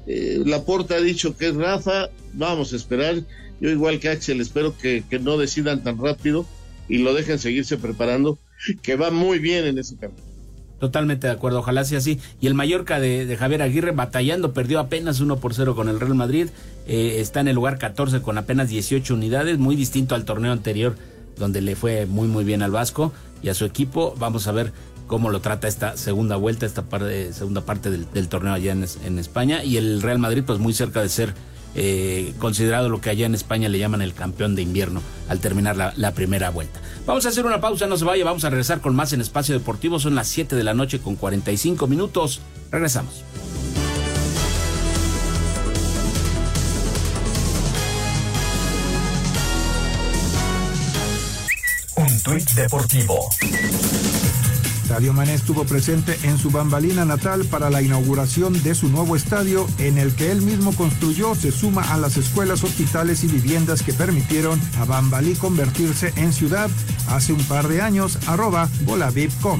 Eh, 0.07 0.41
Laporta 0.45 0.95
ha 0.95 1.01
dicho 1.01 1.35
que 1.35 1.47
es 1.47 1.55
Rafa, 1.55 2.09
vamos 2.33 2.71
a 2.71 2.75
esperar, 2.75 3.23
yo 3.59 3.69
igual 3.69 3.99
que 3.99 4.09
Axel 4.09 4.41
espero 4.41 4.77
que, 4.77 5.03
que 5.09 5.19
no 5.19 5.37
decidan 5.37 5.83
tan 5.83 5.97
rápido 5.97 6.45
y 6.87 6.99
lo 6.99 7.13
dejen 7.13 7.39
seguirse 7.39 7.77
preparando, 7.77 8.37
que 8.81 8.95
va 8.95 9.11
muy 9.11 9.39
bien 9.39 9.65
en 9.65 9.77
ese 9.77 9.97
campo. 9.97 10.21
Totalmente 10.79 11.27
de 11.27 11.33
acuerdo, 11.33 11.59
ojalá 11.59 11.85
sea 11.85 11.99
así. 11.99 12.19
Y 12.41 12.47
el 12.47 12.53
Mallorca 12.53 12.99
de, 12.99 13.35
Javier 13.37 13.61
Aguirre 13.61 13.91
batallando, 13.91 14.53
perdió 14.53 14.79
apenas 14.79 15.19
1 15.19 15.37
por 15.37 15.53
0 15.53 15.75
con 15.75 15.87
el 15.87 15.99
Real 15.99 16.15
Madrid. 16.15 16.49
Eh, 16.85 17.17
está 17.19 17.39
en 17.39 17.47
el 17.47 17.55
lugar 17.55 17.77
14 17.77 18.21
con 18.21 18.37
apenas 18.37 18.69
18 18.69 19.13
unidades, 19.13 19.57
muy 19.57 19.75
distinto 19.75 20.15
al 20.15 20.25
torneo 20.25 20.51
anterior, 20.51 20.95
donde 21.37 21.61
le 21.61 21.75
fue 21.75 22.05
muy, 22.05 22.27
muy 22.27 22.43
bien 22.43 22.61
al 22.61 22.71
Vasco 22.71 23.13
y 23.41 23.49
a 23.49 23.53
su 23.53 23.63
equipo. 23.65 24.15
Vamos 24.19 24.47
a 24.47 24.51
ver 24.51 24.73
cómo 25.07 25.29
lo 25.29 25.39
trata 25.39 25.67
esta 25.69 25.95
segunda 25.95 26.35
vuelta, 26.35 26.65
esta 26.65 26.83
parte, 26.83 27.31
segunda 27.31 27.61
parte 27.61 27.89
del, 27.89 28.05
del 28.11 28.27
torneo 28.27 28.53
allá 28.53 28.73
en, 28.73 28.85
en 29.05 29.17
España. 29.17 29.63
Y 29.63 29.77
el 29.77 30.01
Real 30.01 30.19
Madrid, 30.19 30.43
pues 30.45 30.59
muy 30.59 30.73
cerca 30.73 31.01
de 31.01 31.09
ser 31.09 31.33
eh, 31.75 32.33
considerado 32.39 32.89
lo 32.89 33.01
que 33.01 33.09
allá 33.09 33.25
en 33.25 33.35
España 33.35 33.69
le 33.69 33.77
llaman 33.77 34.01
el 34.01 34.13
campeón 34.13 34.55
de 34.55 34.61
invierno 34.61 35.01
al 35.27 35.39
terminar 35.39 35.75
la, 35.75 35.93
la 35.97 36.13
primera 36.13 36.49
vuelta. 36.49 36.79
Vamos 37.05 37.25
a 37.25 37.29
hacer 37.29 37.45
una 37.45 37.61
pausa, 37.61 37.85
no 37.87 37.97
se 37.97 38.05
vaya, 38.05 38.23
vamos 38.23 38.45
a 38.45 38.49
regresar 38.49 38.81
con 38.81 38.95
más 38.95 39.13
en 39.13 39.21
Espacio 39.21 39.53
Deportivo. 39.53 39.99
Son 39.99 40.15
las 40.15 40.27
7 40.27 40.55
de 40.55 40.63
la 40.63 40.73
noche 40.73 40.99
con 40.99 41.15
45 41.15 41.87
minutos. 41.87 42.41
Regresamos. 42.71 43.23
Un 51.97 52.19
tuit 52.23 52.49
deportivo. 52.51 53.29
Sadio 54.95 55.11
Mané 55.11 55.33
estuvo 55.33 55.65
presente 55.65 56.17
en 56.23 56.37
su 56.37 56.51
bambalina 56.51 57.03
natal 57.03 57.43
para 57.43 57.69
la 57.69 57.81
inauguración 57.81 58.63
de 58.63 58.73
su 58.73 58.87
nuevo 58.87 59.17
estadio, 59.17 59.67
en 59.77 59.97
el 59.97 60.15
que 60.15 60.31
él 60.31 60.41
mismo 60.41 60.73
construyó, 60.73 61.35
se 61.35 61.51
suma 61.51 61.93
a 61.93 61.97
las 61.97 62.15
escuelas, 62.15 62.63
hospitales 62.63 63.25
y 63.25 63.27
viviendas 63.27 63.83
que 63.83 63.91
permitieron 63.91 64.57
a 64.79 64.85
Bambalí 64.85 65.35
convertirse 65.35 66.13
en 66.15 66.31
ciudad 66.31 66.69
hace 67.09 67.33
un 67.33 67.43
par 67.43 67.67
de 67.67 67.81
años, 67.81 68.17
arroba 68.25 68.69
volavip.com. 68.85 69.59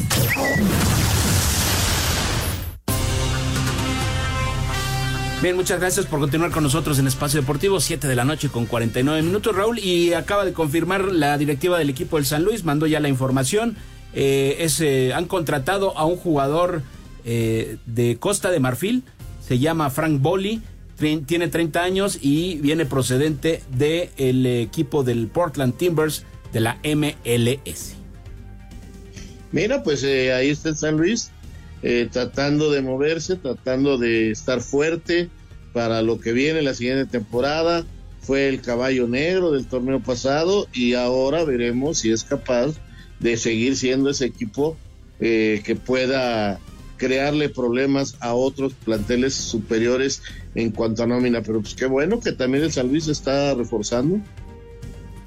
Bien, 5.42 5.58
muchas 5.58 5.82
gracias 5.82 6.06
por 6.06 6.22
continuar 6.22 6.52
con 6.52 6.64
nosotros 6.64 6.98
en 6.98 7.08
Espacio 7.08 7.42
Deportivo, 7.42 7.82
7 7.82 8.08
de 8.08 8.16
la 8.16 8.24
noche 8.24 8.48
con 8.48 8.68
49 8.68 9.22
minutos, 9.22 9.54
Raúl. 9.54 9.80
Y 9.80 10.14
acaba 10.14 10.46
de 10.46 10.54
confirmar 10.54 11.12
la 11.12 11.38
directiva 11.38 11.78
del 11.78 11.90
equipo 11.90 12.16
del 12.16 12.26
San 12.26 12.46
Luis, 12.46 12.64
mandó 12.64 12.88
ya 12.88 13.02
la 13.02 13.10
información. 13.10 13.76
Eh, 14.16 14.68
eh, 14.80 15.14
han 15.14 15.26
contratado 15.26 15.98
a 15.98 16.06
un 16.06 16.16
jugador 16.16 16.82
eh, 17.26 17.78
de 17.86 18.18
Costa 18.18 18.50
de 18.50 18.60
Marfil, 18.62 19.04
se 19.46 19.60
llama 19.60 19.90
Frank 19.90 20.22
Bolly, 20.22 20.62
tiene 21.26 21.50
30 21.50 21.84
años 21.84 22.18
y 22.22 22.56
viene 22.60 22.86
procedente 22.86 23.62
del 23.70 24.46
equipo 24.46 25.04
del 25.04 25.28
Portland 25.28 25.76
Timbers 25.76 26.24
de 26.54 26.62
la 26.62 26.80
MLS. 26.84 27.96
Mira, 29.52 29.84
pues 29.84 30.06
ahí 30.06 30.50
está 30.50 30.70
el 30.70 30.78
San 30.78 30.96
Luis, 30.96 31.32
eh, 31.84 32.08
tratando 32.10 32.72
de 32.72 32.82
moverse, 32.82 33.36
tratando 33.36 33.98
de 33.98 34.32
estar 34.32 34.62
fuerte 34.62 35.30
para 35.74 36.02
lo 36.02 36.20
que 36.20 36.32
viene 36.32 36.62
la 36.62 36.74
siguiente 36.74 37.06
temporada. 37.06 37.86
Fue 38.22 38.48
el 38.48 38.62
caballo 38.62 39.08
negro 39.08 39.52
del 39.52 39.68
torneo 39.68 40.00
pasado 40.00 40.68
y 40.74 40.94
ahora 40.94 41.44
veremos 41.44 42.00
si 42.00 42.12
es 42.12 42.24
capaz 42.24 42.76
de 43.20 43.38
seguir 43.38 43.76
siendo 43.76 44.10
ese 44.10 44.26
equipo 44.26 44.78
eh, 45.20 45.62
que 45.66 45.76
pueda 45.76 46.60
crearle 46.98 47.50
problemas 47.50 48.16
a 48.20 48.34
otros 48.34 48.74
planteles 48.74 49.34
superiores 49.34 50.22
en 50.56 50.72
cuanto 50.72 51.04
a 51.04 51.08
nómina. 51.08 51.42
Pero 51.42 51.62
pues 51.62 51.76
qué 51.76 51.86
bueno 51.86 52.20
que 52.20 52.32
también 52.32 52.64
el 52.64 52.72
San 52.72 52.88
Luis 52.90 53.08
está 53.08 53.54
reforzando. 53.54 54.20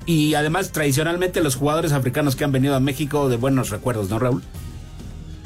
Y 0.07 0.35
además, 0.35 0.73
tradicionalmente, 0.73 1.43
los 1.43 1.57
jugadores 1.57 1.93
africanos 1.93 2.35
que 2.35 2.45
han 2.45 2.53
venido 2.53 2.75
a 2.75 2.81
México 2.81 3.29
de 3.29 3.37
buenos 3.37 3.69
recuerdos, 3.69 4.09
¿no, 4.09 4.19
Raúl? 4.19 4.43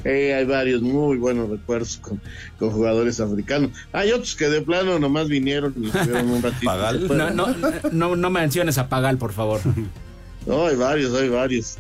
Eh, 0.05 0.35
hay 0.35 0.45
varios 0.45 0.83
muy 0.83 1.17
buenos 1.17 1.49
recuerdos 1.49 1.99
con, 1.99 2.21
con, 2.59 2.71
jugadores 2.71 3.21
africanos. 3.21 3.71
Hay 3.93 4.11
otros 4.11 4.35
que 4.35 4.49
de 4.49 4.63
plano 4.63 4.99
nomás 4.99 5.29
vinieron 5.29 5.75
y 5.81 5.87
estuvieron 5.87 6.31
un 6.31 6.43
ratito. 6.43 6.65
¿Pagal? 6.65 7.09
No, 7.09 7.31
no, 7.31 7.55
no, 7.93 8.17
no, 8.17 8.31
menciones 8.31 8.79
a 8.79 8.89
Pagal, 8.89 9.19
por 9.19 9.33
favor. 9.33 9.61
No, 10.45 10.67
hay 10.67 10.75
varios, 10.75 11.15
hay 11.15 11.29
varios. 11.29 11.79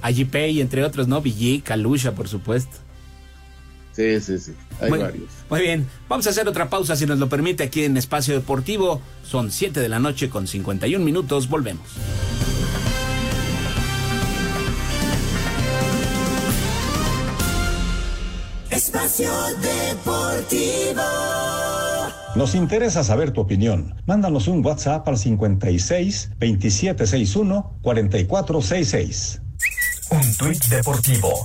Ajipei, 0.00 0.60
entre 0.60 0.84
otros, 0.84 1.08
¿no? 1.08 1.20
Villi, 1.20 1.60
Kalusha, 1.60 2.12
por 2.12 2.28
supuesto. 2.28 2.76
Sí, 3.92 4.20
sí, 4.20 4.38
sí. 4.38 4.54
Hay 4.80 4.90
muy, 4.90 4.98
varios. 4.98 5.28
Muy 5.50 5.60
bien. 5.60 5.86
Vamos 6.08 6.26
a 6.26 6.30
hacer 6.30 6.48
otra 6.48 6.70
pausa, 6.70 6.96
si 6.96 7.06
nos 7.06 7.18
lo 7.18 7.28
permite, 7.28 7.62
aquí 7.62 7.84
en 7.84 7.96
Espacio 7.96 8.34
Deportivo. 8.34 9.02
Son 9.22 9.50
7 9.50 9.80
de 9.80 9.88
la 9.88 9.98
noche 9.98 10.30
con 10.30 10.46
51 10.46 11.04
minutos. 11.04 11.48
Volvemos. 11.48 11.86
Espacio 18.70 19.30
Deportivo. 19.60 21.02
Nos 22.34 22.54
interesa 22.54 23.04
saber 23.04 23.32
tu 23.32 23.42
opinión. 23.42 23.94
Mándanos 24.06 24.48
un 24.48 24.64
WhatsApp 24.64 25.06
al 25.06 25.18
56 25.18 26.30
2761 26.40 27.78
4466. 27.82 29.42
Un 30.12 30.36
tuit 30.36 30.62
deportivo. 30.68 31.42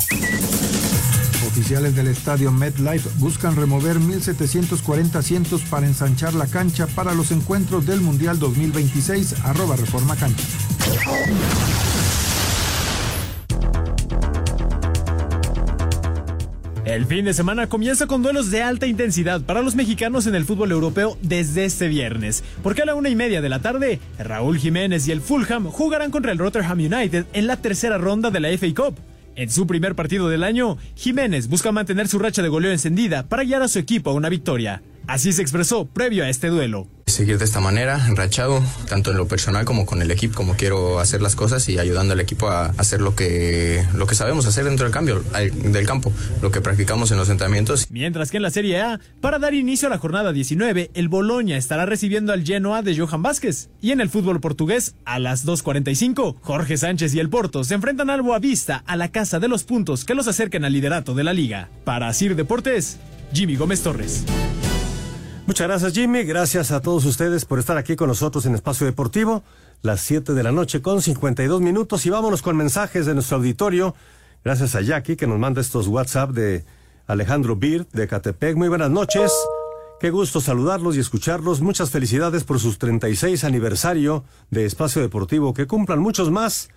Oficiales 1.48 1.96
del 1.96 2.08
estadio 2.08 2.52
MetLife 2.52 3.10
buscan 3.16 3.56
remover 3.56 3.98
1.740 3.98 5.16
asientos 5.16 5.62
para 5.62 5.88
ensanchar 5.88 6.34
la 6.34 6.48
cancha 6.48 6.86
para 6.88 7.14
los 7.14 7.32
encuentros 7.32 7.86
del 7.86 8.02
Mundial 8.02 8.40
2026. 8.40 9.36
Arroba. 9.46 9.78
El 16.88 17.06
fin 17.06 17.26
de 17.26 17.34
semana 17.34 17.68
comienza 17.68 18.08
con 18.08 18.24
duelos 18.24 18.50
de 18.50 18.64
alta 18.64 18.88
intensidad 18.88 19.42
para 19.42 19.62
los 19.62 19.76
mexicanos 19.76 20.26
en 20.26 20.36
el 20.36 20.46
fútbol 20.46 20.72
europeo 20.72 21.18
desde 21.22 21.66
este 21.66 21.90
viernes, 21.90 22.46
porque 22.64 22.84
a 22.84 22.86
la 22.86 22.96
una 22.96 23.10
y 23.10 23.16
media 23.16 23.42
de 23.42 23.50
la 23.50 23.60
tarde, 23.60 24.00
Raúl 24.18 24.58
Jiménez 24.58 25.06
y 25.06 25.12
el 25.12 25.20
Fulham 25.20 25.66
jugarán 25.66 26.12
contra 26.12 26.32
el 26.32 26.38
Rotterdam 26.38 26.80
United 26.80 27.26
en 27.34 27.46
la 27.46 27.58
tercera 27.58 27.98
ronda 27.98 28.32
de 28.32 28.40
la 28.40 28.58
FA 28.58 28.68
Cup. 28.74 28.96
En 29.36 29.50
su 29.50 29.68
primer 29.68 29.96
partido 29.96 30.30
del 30.30 30.46
año, 30.46 30.78
Jiménez 30.96 31.50
busca 31.50 31.74
mantener 31.74 32.08
su 32.08 32.20
racha 32.20 32.42
de 32.42 32.48
goleo 32.48 32.72
encendida 32.72 33.28
para 33.28 33.44
guiar 33.44 33.64
a 33.64 33.68
su 33.68 33.80
equipo 33.80 34.12
a 34.12 34.14
una 34.14 34.30
victoria. 34.30 34.82
Así 35.08 35.34
se 35.34 35.42
expresó 35.42 35.88
previo 35.88 36.24
a 36.24 36.30
este 36.30 36.48
duelo. 36.48 36.88
Seguir 37.18 37.40
de 37.40 37.46
esta 37.46 37.60
manera, 37.60 38.06
enrachado, 38.08 38.62
tanto 38.88 39.10
en 39.10 39.18
lo 39.18 39.28
personal 39.28 39.66
como 39.66 39.88
con 39.88 40.04
el 40.04 40.12
equipo, 40.12 40.36
como 40.36 40.56
quiero 40.56 41.00
hacer 41.00 41.20
las 41.20 41.36
cosas 41.36 41.68
y 41.68 41.80
ayudando 41.80 42.14
al 42.14 42.20
equipo 42.20 42.48
a 42.48 42.68
hacer 42.78 43.02
lo 43.02 43.16
que, 43.16 43.84
lo 43.96 44.06
que 44.06 44.14
sabemos 44.14 44.46
hacer 44.46 44.66
dentro 44.66 44.84
del, 44.84 44.94
cambio, 44.94 45.24
del 45.34 45.88
campo, 45.88 46.14
lo 46.44 46.52
que 46.52 46.62
practicamos 46.62 47.10
en 47.10 47.18
los 47.18 47.30
entrenamientos. 47.30 47.88
Mientras 47.90 48.30
que 48.30 48.38
en 48.38 48.44
la 48.44 48.52
Serie 48.52 48.82
A, 48.82 49.00
para 49.20 49.40
dar 49.40 49.56
inicio 49.56 49.88
a 49.88 49.90
la 49.90 49.98
jornada 49.98 50.32
19, 50.32 50.92
el 50.94 51.10
Boloña 51.10 51.58
estará 51.58 51.88
recibiendo 51.88 52.34
al 52.34 52.44
Genoa 52.44 52.84
de 52.84 52.96
Johan 52.96 53.24
Vázquez. 53.24 53.70
Y 53.82 53.94
en 53.94 54.00
el 54.00 54.12
fútbol 54.12 54.40
portugués, 54.40 54.94
a 55.04 55.18
las 55.18 55.44
2.45, 55.44 56.36
Jorge 56.44 56.78
Sánchez 56.78 57.16
y 57.16 57.20
el 57.20 57.30
Porto 57.30 57.64
se 57.64 57.74
enfrentan 57.74 58.12
al 58.12 58.22
Boavista 58.22 58.84
a 58.86 58.96
la 58.96 59.10
casa 59.10 59.40
de 59.40 59.48
los 59.48 59.64
puntos 59.64 60.06
que 60.06 60.14
los 60.14 60.28
acerquen 60.28 60.66
al 60.66 60.74
liderato 60.74 61.16
de 61.16 61.24
la 61.24 61.34
liga. 61.34 61.68
Para 61.84 62.10
Asir 62.10 62.36
Deportes, 62.36 63.00
Jimmy 63.34 63.56
Gómez 63.56 63.82
Torres. 63.82 64.24
Muchas 65.48 65.66
gracias 65.66 65.94
Jimmy, 65.94 66.24
gracias 66.24 66.72
a 66.74 66.82
todos 66.82 67.06
ustedes 67.06 67.46
por 67.46 67.58
estar 67.58 67.78
aquí 67.78 67.96
con 67.96 68.10
nosotros 68.10 68.46
en 68.46 68.54
Espacio 68.54 68.86
Deportivo, 68.86 69.44
las 69.82 70.02
7 70.02 70.34
de 70.34 70.44
la 70.44 70.52
noche 70.52 70.82
con 70.82 71.02
52 71.02 71.62
minutos 71.62 72.06
y 72.06 72.10
vámonos 72.10 72.42
con 72.42 72.58
mensajes 72.58 73.06
de 73.06 73.14
nuestro 73.14 73.38
auditorio. 73.38 73.96
Gracias 74.44 74.76
a 74.76 74.82
Jackie 74.82 75.16
que 75.16 75.26
nos 75.26 75.40
manda 75.40 75.62
estos 75.62 75.88
WhatsApp 75.88 76.32
de 76.32 76.66
Alejandro 77.08 77.56
Beard 77.56 77.88
de 77.94 78.10
Catepec. 78.10 78.58
Muy 78.58 78.68
buenas 78.68 78.92
noches, 78.92 79.32
qué 80.02 80.10
gusto 80.10 80.42
saludarlos 80.42 80.98
y 80.98 81.00
escucharlos. 81.00 81.62
Muchas 81.62 81.92
felicidades 81.92 82.44
por 82.44 82.60
sus 82.60 82.78
36 82.78 83.46
aniversario 83.46 84.26
de 84.52 84.66
Espacio 84.66 85.02
Deportivo, 85.02 85.54
que 85.54 85.66
cumplan 85.66 86.00
muchos 86.00 86.30
más, 86.30 86.68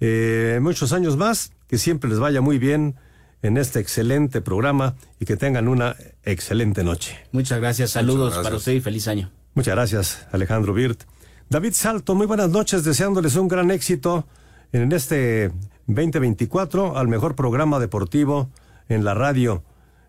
eh, 0.00 0.58
muchos 0.60 0.92
años 0.92 1.16
más, 1.16 1.52
que 1.68 1.78
siempre 1.78 2.10
les 2.10 2.18
vaya 2.18 2.40
muy 2.40 2.58
bien 2.58 2.96
en 3.42 3.56
este 3.56 3.80
excelente 3.80 4.40
programa 4.40 4.94
y 5.20 5.24
que 5.24 5.36
tengan 5.36 5.68
una 5.68 5.96
excelente 6.24 6.84
noche. 6.84 7.16
Muchas 7.32 7.60
gracias, 7.60 7.90
saludos 7.90 8.36
para 8.42 8.56
usted 8.56 8.72
y 8.72 8.80
feliz 8.80 9.08
año. 9.08 9.30
Muchas 9.54 9.74
gracias, 9.74 10.26
Alejandro 10.32 10.72
Birt. 10.72 11.02
David 11.48 11.72
Salto, 11.72 12.14
muy 12.14 12.26
buenas 12.26 12.50
noches, 12.50 12.84
deseándoles 12.84 13.36
un 13.36 13.48
gran 13.48 13.70
éxito 13.70 14.26
en 14.72 14.92
este 14.92 15.50
2024 15.86 16.98
al 16.98 17.08
mejor 17.08 17.34
programa 17.34 17.78
deportivo 17.78 18.50
en 18.88 19.04
la 19.04 19.14
radio. 19.14 19.64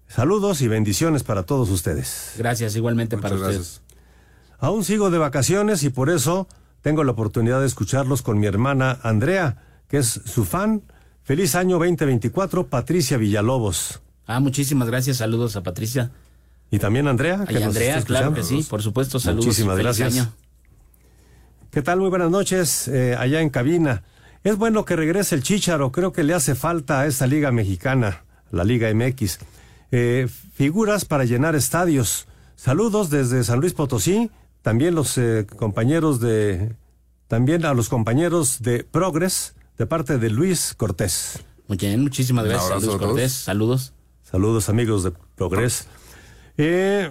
Saludos 0.07 0.61
y 0.61 0.67
bendiciones 0.67 1.23
para 1.23 1.43
todos 1.43 1.69
ustedes. 1.69 2.34
Gracias, 2.38 2.75
igualmente 2.75 3.17
para 3.17 3.36
ustedes. 3.36 3.82
Aún 4.57 4.84
sigo 4.84 5.09
de 5.09 5.17
vacaciones 5.17 5.84
y 5.84 5.89
por 5.89 6.09
eso 6.09 6.47
tengo 6.82 7.03
la 7.03 7.11
oportunidad 7.11 7.61
de 7.61 7.67
escucharlos 7.67 8.21
con 8.21 8.39
mi 8.39 8.47
hermana 8.47 8.99
Andrea, 9.03 9.63
que 9.88 9.97
es 9.97 10.07
su 10.25 10.45
fan 10.45 10.84
Feliz 11.24 11.55
año 11.55 11.78
2024, 11.78 12.67
Patricia 12.67 13.17
Villalobos. 13.17 14.01
Ah, 14.26 14.39
muchísimas 14.39 14.88
gracias. 14.88 15.17
Saludos 15.17 15.55
a 15.55 15.63
Patricia. 15.63 16.11
Y 16.72 16.80
también 16.80 17.07
a 17.07 17.09
Andrea. 17.09 17.45
Y 17.49 17.61
Andrea, 17.61 18.01
claro 18.03 18.34
que 18.34 18.43
sí, 18.43 18.65
por 18.70 18.82
supuesto. 18.82 19.20
Saludos. 19.20 19.47
Muchísimas 19.47 19.78
gracias. 19.78 20.30
¿Qué 21.72 21.82
tal? 21.82 21.99
Muy 21.99 22.09
buenas 22.09 22.32
noches 22.32 22.88
eh, 22.88 23.15
allá 23.17 23.41
en 23.41 23.49
cabina. 23.49 24.03
Es 24.43 24.57
bueno 24.57 24.86
que 24.86 24.95
regrese 24.95 25.36
el 25.36 25.43
Chicharo. 25.43 25.91
Creo 25.91 26.13
que 26.13 26.24
le 26.24 26.34
hace 26.34 26.55
falta 26.55 27.01
a 27.01 27.07
esta 27.07 27.28
liga 27.28 27.51
mexicana, 27.51 28.24
la 28.51 28.63
Liga 28.63 28.91
MX. 28.93 29.39
Eh, 29.91 30.28
figuras 30.53 31.05
para 31.05 31.26
llenar 31.26 31.55
estadios. 31.55 32.28
Saludos 32.55 33.09
desde 33.09 33.43
San 33.43 33.59
Luis 33.59 33.74
Potosí. 33.74 34.32
También 34.61 34.95
los 34.95 35.17
eh, 35.17 35.45
compañeros 35.57 36.20
de. 36.20 36.76
También 37.28 37.65
a 37.65 37.74
los 37.74 37.89
compañeros 37.89 38.61
de 38.61 38.84
Progress 38.84 39.53
de 39.80 39.88
parte 39.88 40.17
de 40.17 40.30
Luis 40.30 40.75
Cortés. 40.75 41.39
Muy 41.67 41.77
bien, 41.77 42.01
muchísimas 42.01 42.45
gracias, 42.45 42.84
Luis 42.84 42.97
Cortés. 42.97 43.32
Saludos. 43.32 43.93
Saludos, 44.30 44.67
amigos 44.67 45.03
de 45.03 45.13
Progres. 45.36 45.88
Eh, 46.57 47.09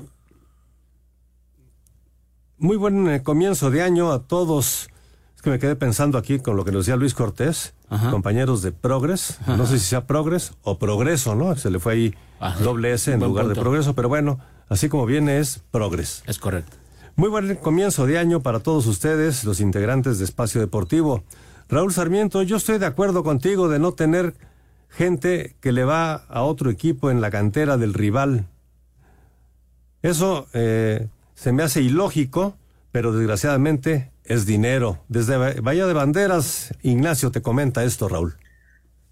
muy 2.58 2.76
buen 2.76 3.08
eh, 3.08 3.22
comienzo 3.22 3.70
de 3.70 3.82
año 3.82 4.12
a 4.12 4.24
todos. 4.24 4.88
Es 5.34 5.40
que 5.40 5.48
me 5.48 5.58
quedé 5.58 5.76
pensando 5.76 6.18
aquí 6.18 6.40
con 6.40 6.56
lo 6.56 6.64
que 6.66 6.70
nos 6.70 6.84
decía 6.84 6.96
Luis 6.96 7.14
Cortés, 7.14 7.72
compañeros 8.10 8.60
de 8.60 8.72
Progres. 8.72 9.38
No 9.46 9.66
sé 9.66 9.78
si 9.78 9.86
sea 9.86 10.06
Progres 10.06 10.52
o 10.62 10.78
Progreso, 10.78 11.34
¿no? 11.34 11.56
Se 11.56 11.70
le 11.70 11.78
fue 11.78 11.92
ahí 11.94 12.14
doble 12.62 12.92
S 12.92 13.10
en 13.10 13.20
lugar 13.20 13.48
de 13.48 13.54
Progreso, 13.54 13.94
pero 13.94 14.10
bueno, 14.10 14.40
así 14.68 14.90
como 14.90 15.06
viene 15.06 15.38
es 15.38 15.62
Progres. 15.70 16.22
Es 16.26 16.38
correcto. 16.38 16.76
Muy 17.16 17.30
buen 17.30 17.56
comienzo 17.56 18.04
de 18.04 18.18
año 18.18 18.40
para 18.40 18.60
todos 18.60 18.86
ustedes, 18.86 19.44
los 19.44 19.60
integrantes 19.60 20.18
de 20.18 20.24
Espacio 20.26 20.60
Deportivo. 20.60 21.24
Raúl 21.68 21.92
Sarmiento, 21.92 22.42
yo 22.42 22.56
estoy 22.56 22.78
de 22.78 22.86
acuerdo 22.86 23.22
contigo 23.22 23.68
de 23.68 23.78
no 23.78 23.92
tener 23.92 24.34
gente 24.88 25.54
que 25.60 25.70
le 25.70 25.84
va 25.84 26.14
a 26.14 26.42
otro 26.42 26.70
equipo 26.70 27.10
en 27.10 27.20
la 27.20 27.30
cantera 27.30 27.76
del 27.76 27.92
rival. 27.92 28.46
Eso 30.00 30.46
eh, 30.54 31.08
se 31.34 31.52
me 31.52 31.62
hace 31.62 31.82
ilógico, 31.82 32.56
pero 32.90 33.12
desgraciadamente 33.12 34.12
es 34.24 34.46
dinero. 34.46 35.04
Desde 35.08 35.60
Bahía 35.60 35.86
de 35.86 35.92
Banderas, 35.92 36.72
Ignacio 36.82 37.30
te 37.30 37.42
comenta 37.42 37.84
esto, 37.84 38.08
Raúl. 38.08 38.36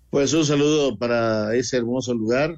Pues 0.08 0.32
un 0.32 0.46
saludo 0.46 0.96
para 0.96 1.54
ese 1.54 1.76
hermoso 1.76 2.14
lugar, 2.14 2.56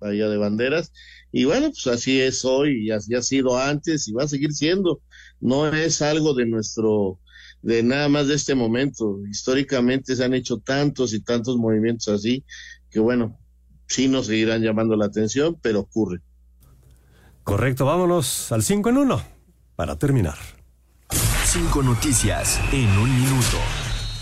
Bahía 0.00 0.28
de 0.28 0.38
Banderas. 0.38 0.92
Y 1.30 1.44
bueno, 1.44 1.68
pues 1.68 1.86
así 1.86 2.20
es 2.20 2.44
hoy 2.44 2.86
y 2.86 2.90
así 2.90 3.14
ha 3.14 3.22
sido 3.22 3.56
antes 3.56 4.08
y 4.08 4.12
va 4.12 4.24
a 4.24 4.28
seguir 4.28 4.52
siendo. 4.52 5.00
No 5.40 5.68
es 5.68 6.02
algo 6.02 6.34
de 6.34 6.46
nuestro, 6.46 7.20
de 7.62 7.82
nada 7.82 8.08
más 8.08 8.28
de 8.28 8.34
este 8.34 8.54
momento. 8.54 9.18
Históricamente 9.28 10.16
se 10.16 10.24
han 10.24 10.34
hecho 10.34 10.58
tantos 10.58 11.12
y 11.14 11.20
tantos 11.20 11.56
movimientos 11.56 12.08
así 12.08 12.44
que 12.90 13.00
bueno, 13.00 13.38
sí 13.86 14.08
nos 14.08 14.26
seguirán 14.26 14.62
llamando 14.62 14.96
la 14.96 15.06
atención, 15.06 15.58
pero 15.60 15.80
ocurre. 15.80 16.20
Correcto, 17.44 17.84
vámonos 17.84 18.50
al 18.52 18.62
5 18.62 18.88
en 18.88 18.96
1 18.96 19.22
para 19.76 19.96
terminar. 19.96 20.36
Cinco 21.44 21.82
noticias 21.82 22.60
en 22.72 22.88
un 22.98 23.14
minuto. 23.14 23.58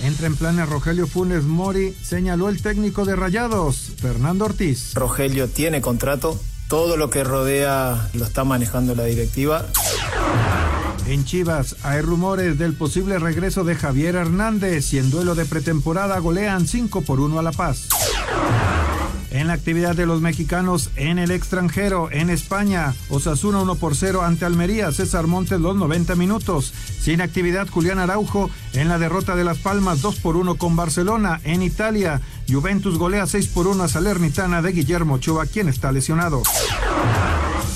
Entra 0.00 0.26
en 0.26 0.36
planes 0.36 0.68
Rogelio 0.68 1.06
Funes 1.06 1.44
Mori, 1.44 1.92
señaló 1.92 2.48
el 2.48 2.60
técnico 2.60 3.04
de 3.04 3.16
Rayados, 3.16 3.92
Fernando 3.96 4.44
Ortiz. 4.44 4.92
Rogelio 4.94 5.48
tiene 5.48 5.80
contrato, 5.80 6.38
todo 6.68 6.96
lo 6.96 7.08
que 7.08 7.24
rodea 7.24 8.10
lo 8.12 8.24
está 8.24 8.44
manejando 8.44 8.94
la 8.94 9.04
directiva. 9.04 9.66
En 11.06 11.24
Chivas 11.24 11.76
hay 11.82 12.00
rumores 12.00 12.58
del 12.58 12.74
posible 12.74 13.18
regreso 13.18 13.62
de 13.62 13.74
Javier 13.74 14.14
Hernández 14.14 14.92
y 14.94 14.98
en 14.98 15.10
duelo 15.10 15.34
de 15.34 15.44
pretemporada 15.44 16.18
golean 16.18 16.66
5 16.66 17.02
por 17.02 17.20
1 17.20 17.38
a 17.38 17.42
La 17.42 17.52
Paz. 17.52 17.88
En 19.30 19.48
la 19.48 19.52
actividad 19.52 19.96
de 19.96 20.06
los 20.06 20.20
mexicanos 20.20 20.90
en 20.96 21.18
el 21.18 21.30
extranjero, 21.30 22.08
en 22.10 22.30
España, 22.30 22.94
Osasuna 23.10 23.60
1 23.60 23.74
por 23.74 23.96
0 23.96 24.22
ante 24.22 24.44
Almería, 24.44 24.92
César 24.92 25.26
Montes 25.26 25.60
los 25.60 25.76
90 25.76 26.14
minutos. 26.14 26.72
Sin 27.00 27.20
actividad, 27.20 27.68
Julián 27.68 27.98
Araujo 27.98 28.48
en 28.72 28.88
la 28.88 28.98
derrota 28.98 29.34
de 29.34 29.44
Las 29.44 29.58
Palmas 29.58 30.00
2 30.00 30.20
por 30.20 30.36
1 30.36 30.54
con 30.54 30.76
Barcelona. 30.76 31.40
En 31.44 31.62
Italia, 31.62 32.20
Juventus 32.48 32.96
golea 32.96 33.26
6 33.26 33.48
por 33.48 33.66
1 33.66 33.82
a 33.82 33.88
Salernitana 33.88 34.62
de 34.62 34.72
Guillermo 34.72 35.14
Ochoa, 35.14 35.46
quien 35.46 35.68
está 35.68 35.92
lesionado. 35.92 36.42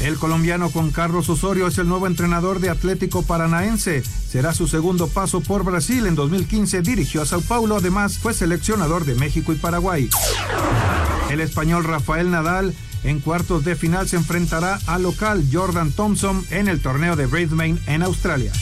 El 0.00 0.16
colombiano 0.16 0.70
Juan 0.70 0.90
Carlos 0.90 1.28
Osorio 1.28 1.66
es 1.66 1.78
el 1.78 1.88
nuevo 1.88 2.06
entrenador 2.06 2.60
de 2.60 2.70
Atlético 2.70 3.22
Paranaense. 3.22 4.02
Será 4.02 4.54
su 4.54 4.68
segundo 4.68 5.08
paso 5.08 5.40
por 5.40 5.64
Brasil. 5.64 6.06
En 6.06 6.14
2015 6.14 6.82
dirigió 6.82 7.22
a 7.22 7.26
Sao 7.26 7.40
Paulo. 7.40 7.76
Además, 7.76 8.18
fue 8.18 8.32
seleccionador 8.32 9.04
de 9.04 9.16
México 9.16 9.52
y 9.52 9.56
Paraguay. 9.56 10.08
El 11.30 11.40
español 11.40 11.84
Rafael 11.84 12.30
Nadal 12.30 12.74
en 13.04 13.20
cuartos 13.20 13.64
de 13.64 13.76
final 13.76 14.08
se 14.08 14.16
enfrentará 14.16 14.78
al 14.86 15.02
local 15.02 15.44
Jordan 15.52 15.92
Thompson 15.92 16.44
en 16.50 16.68
el 16.68 16.80
torneo 16.80 17.16
de 17.16 17.26
Brisbane 17.26 17.78
en 17.86 18.02
Australia. 18.02 18.52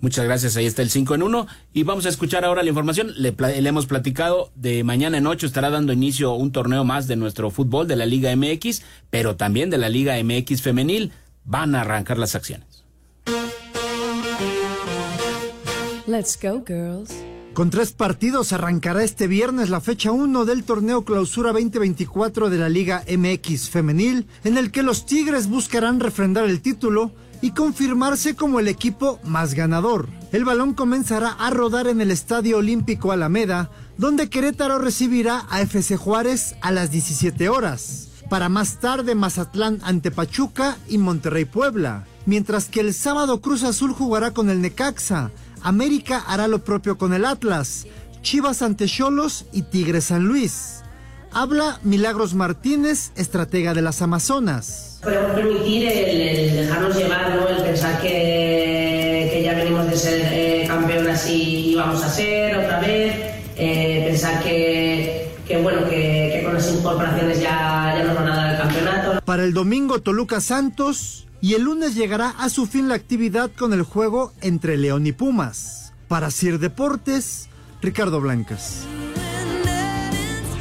Muchas 0.00 0.24
gracias, 0.24 0.56
ahí 0.56 0.66
está 0.66 0.82
el 0.82 0.90
5 0.90 1.16
en 1.16 1.22
1 1.24 1.46
y 1.72 1.82
vamos 1.82 2.06
a 2.06 2.08
escuchar 2.08 2.44
ahora 2.44 2.62
la 2.62 2.68
información. 2.68 3.12
Le, 3.16 3.32
le, 3.32 3.68
hemos 3.68 3.86
platicado 3.86 4.52
de 4.54 4.84
mañana 4.84 5.18
en 5.18 5.26
8 5.26 5.46
estará 5.46 5.70
dando 5.70 5.92
inicio 5.92 6.34
un 6.34 6.52
torneo 6.52 6.84
más 6.84 7.08
de 7.08 7.16
nuestro 7.16 7.50
fútbol 7.50 7.88
de 7.88 7.96
la 7.96 8.06
Liga 8.06 8.34
MX, 8.36 8.82
pero 9.10 9.34
también 9.34 9.70
de 9.70 9.78
la 9.78 9.88
Liga 9.88 10.14
MX 10.22 10.62
femenil. 10.62 11.12
Van 11.44 11.74
a 11.74 11.80
arrancar 11.80 12.18
las 12.18 12.34
acciones. 12.34 12.84
Let's 16.06 16.38
go, 16.40 16.62
girls. 16.64 17.10
Con 17.58 17.70
tres 17.70 17.90
partidos 17.90 18.52
arrancará 18.52 19.02
este 19.02 19.26
viernes 19.26 19.68
la 19.68 19.80
fecha 19.80 20.12
1 20.12 20.44
del 20.44 20.62
torneo 20.62 21.04
Clausura 21.04 21.50
2024 21.52 22.50
de 22.50 22.58
la 22.58 22.68
Liga 22.68 23.02
MX 23.08 23.70
Femenil, 23.70 24.28
en 24.44 24.58
el 24.58 24.70
que 24.70 24.84
los 24.84 25.06
Tigres 25.06 25.48
buscarán 25.48 25.98
refrendar 25.98 26.44
el 26.44 26.60
título 26.60 27.10
y 27.40 27.52
confirmarse 27.52 28.34
como 28.34 28.60
el 28.60 28.68
equipo 28.68 29.18
más 29.24 29.54
ganador. 29.54 30.08
El 30.32 30.44
balón 30.44 30.74
comenzará 30.74 31.30
a 31.30 31.50
rodar 31.50 31.86
en 31.86 32.00
el 32.00 32.10
Estadio 32.10 32.58
Olímpico 32.58 33.12
Alameda, 33.12 33.70
donde 33.96 34.28
Querétaro 34.28 34.78
recibirá 34.78 35.44
a 35.50 35.60
FC 35.60 35.96
Juárez 35.96 36.56
a 36.60 36.70
las 36.70 36.90
17 36.90 37.48
horas. 37.48 38.08
Para 38.28 38.48
más 38.48 38.78
tarde 38.78 39.14
Mazatlán 39.14 39.78
ante 39.82 40.10
Pachuca 40.10 40.76
y 40.88 40.98
Monterrey 40.98 41.46
Puebla, 41.46 42.06
mientras 42.26 42.66
que 42.66 42.80
el 42.80 42.92
sábado 42.92 43.40
Cruz 43.40 43.62
Azul 43.62 43.92
jugará 43.92 44.32
con 44.32 44.50
el 44.50 44.60
Necaxa, 44.60 45.30
América 45.62 46.22
hará 46.26 46.46
lo 46.46 46.62
propio 46.62 46.98
con 46.98 47.14
el 47.14 47.24
Atlas, 47.24 47.86
Chivas 48.20 48.62
ante 48.62 48.86
Cholos 48.86 49.46
y 49.52 49.62
Tigres 49.62 50.04
San 50.04 50.26
Luis. 50.26 50.82
Habla 51.32 51.78
Milagros 51.82 52.34
Martínez, 52.34 53.12
estratega 53.16 53.74
de 53.74 53.82
las 53.82 54.02
Amazonas. 54.02 54.98
Podemos 55.02 55.32
permitir 55.32 55.86
el, 55.88 56.56
dejarnos 56.56 56.96
llevar, 56.96 57.36
¿no? 57.36 57.48
el 57.48 57.62
pensar 57.62 58.00
que, 58.00 59.30
que 59.32 59.42
ya 59.44 59.54
venimos 59.54 59.88
de 59.88 59.96
ser 59.96 60.20
eh, 60.32 60.64
campeonas 60.66 61.28
y, 61.28 61.74
vamos 61.76 62.02
a 62.02 62.08
ser 62.08 62.56
otra 62.56 62.80
vez, 62.80 63.14
eh, 63.56 64.04
pensar 64.08 64.42
que, 64.42 65.32
que 65.46 65.58
bueno, 65.58 65.84
que, 65.88 66.32
que, 66.34 66.42
con 66.44 66.54
las 66.54 66.72
incorporaciones 66.72 67.40
ya, 67.40 67.94
ya 67.96 68.04
nos 68.04 68.16
van 68.16 68.28
a 68.28 68.36
dar 68.36 68.50
el 68.54 68.58
campeonato. 68.58 69.20
Para 69.24 69.44
el 69.44 69.52
domingo 69.52 70.00
Toluca 70.00 70.40
Santos 70.40 71.26
y 71.40 71.54
el 71.54 71.62
lunes 71.62 71.94
llegará 71.94 72.30
a 72.30 72.48
su 72.48 72.66
fin 72.66 72.88
la 72.88 72.94
actividad 72.94 73.50
con 73.56 73.72
el 73.72 73.82
juego 73.82 74.32
entre 74.40 74.76
León 74.76 75.06
y 75.06 75.12
Pumas. 75.12 75.92
Para 76.08 76.30
Sir 76.30 76.58
Deportes, 76.58 77.48
Ricardo 77.80 78.20
Blancas. 78.20 78.86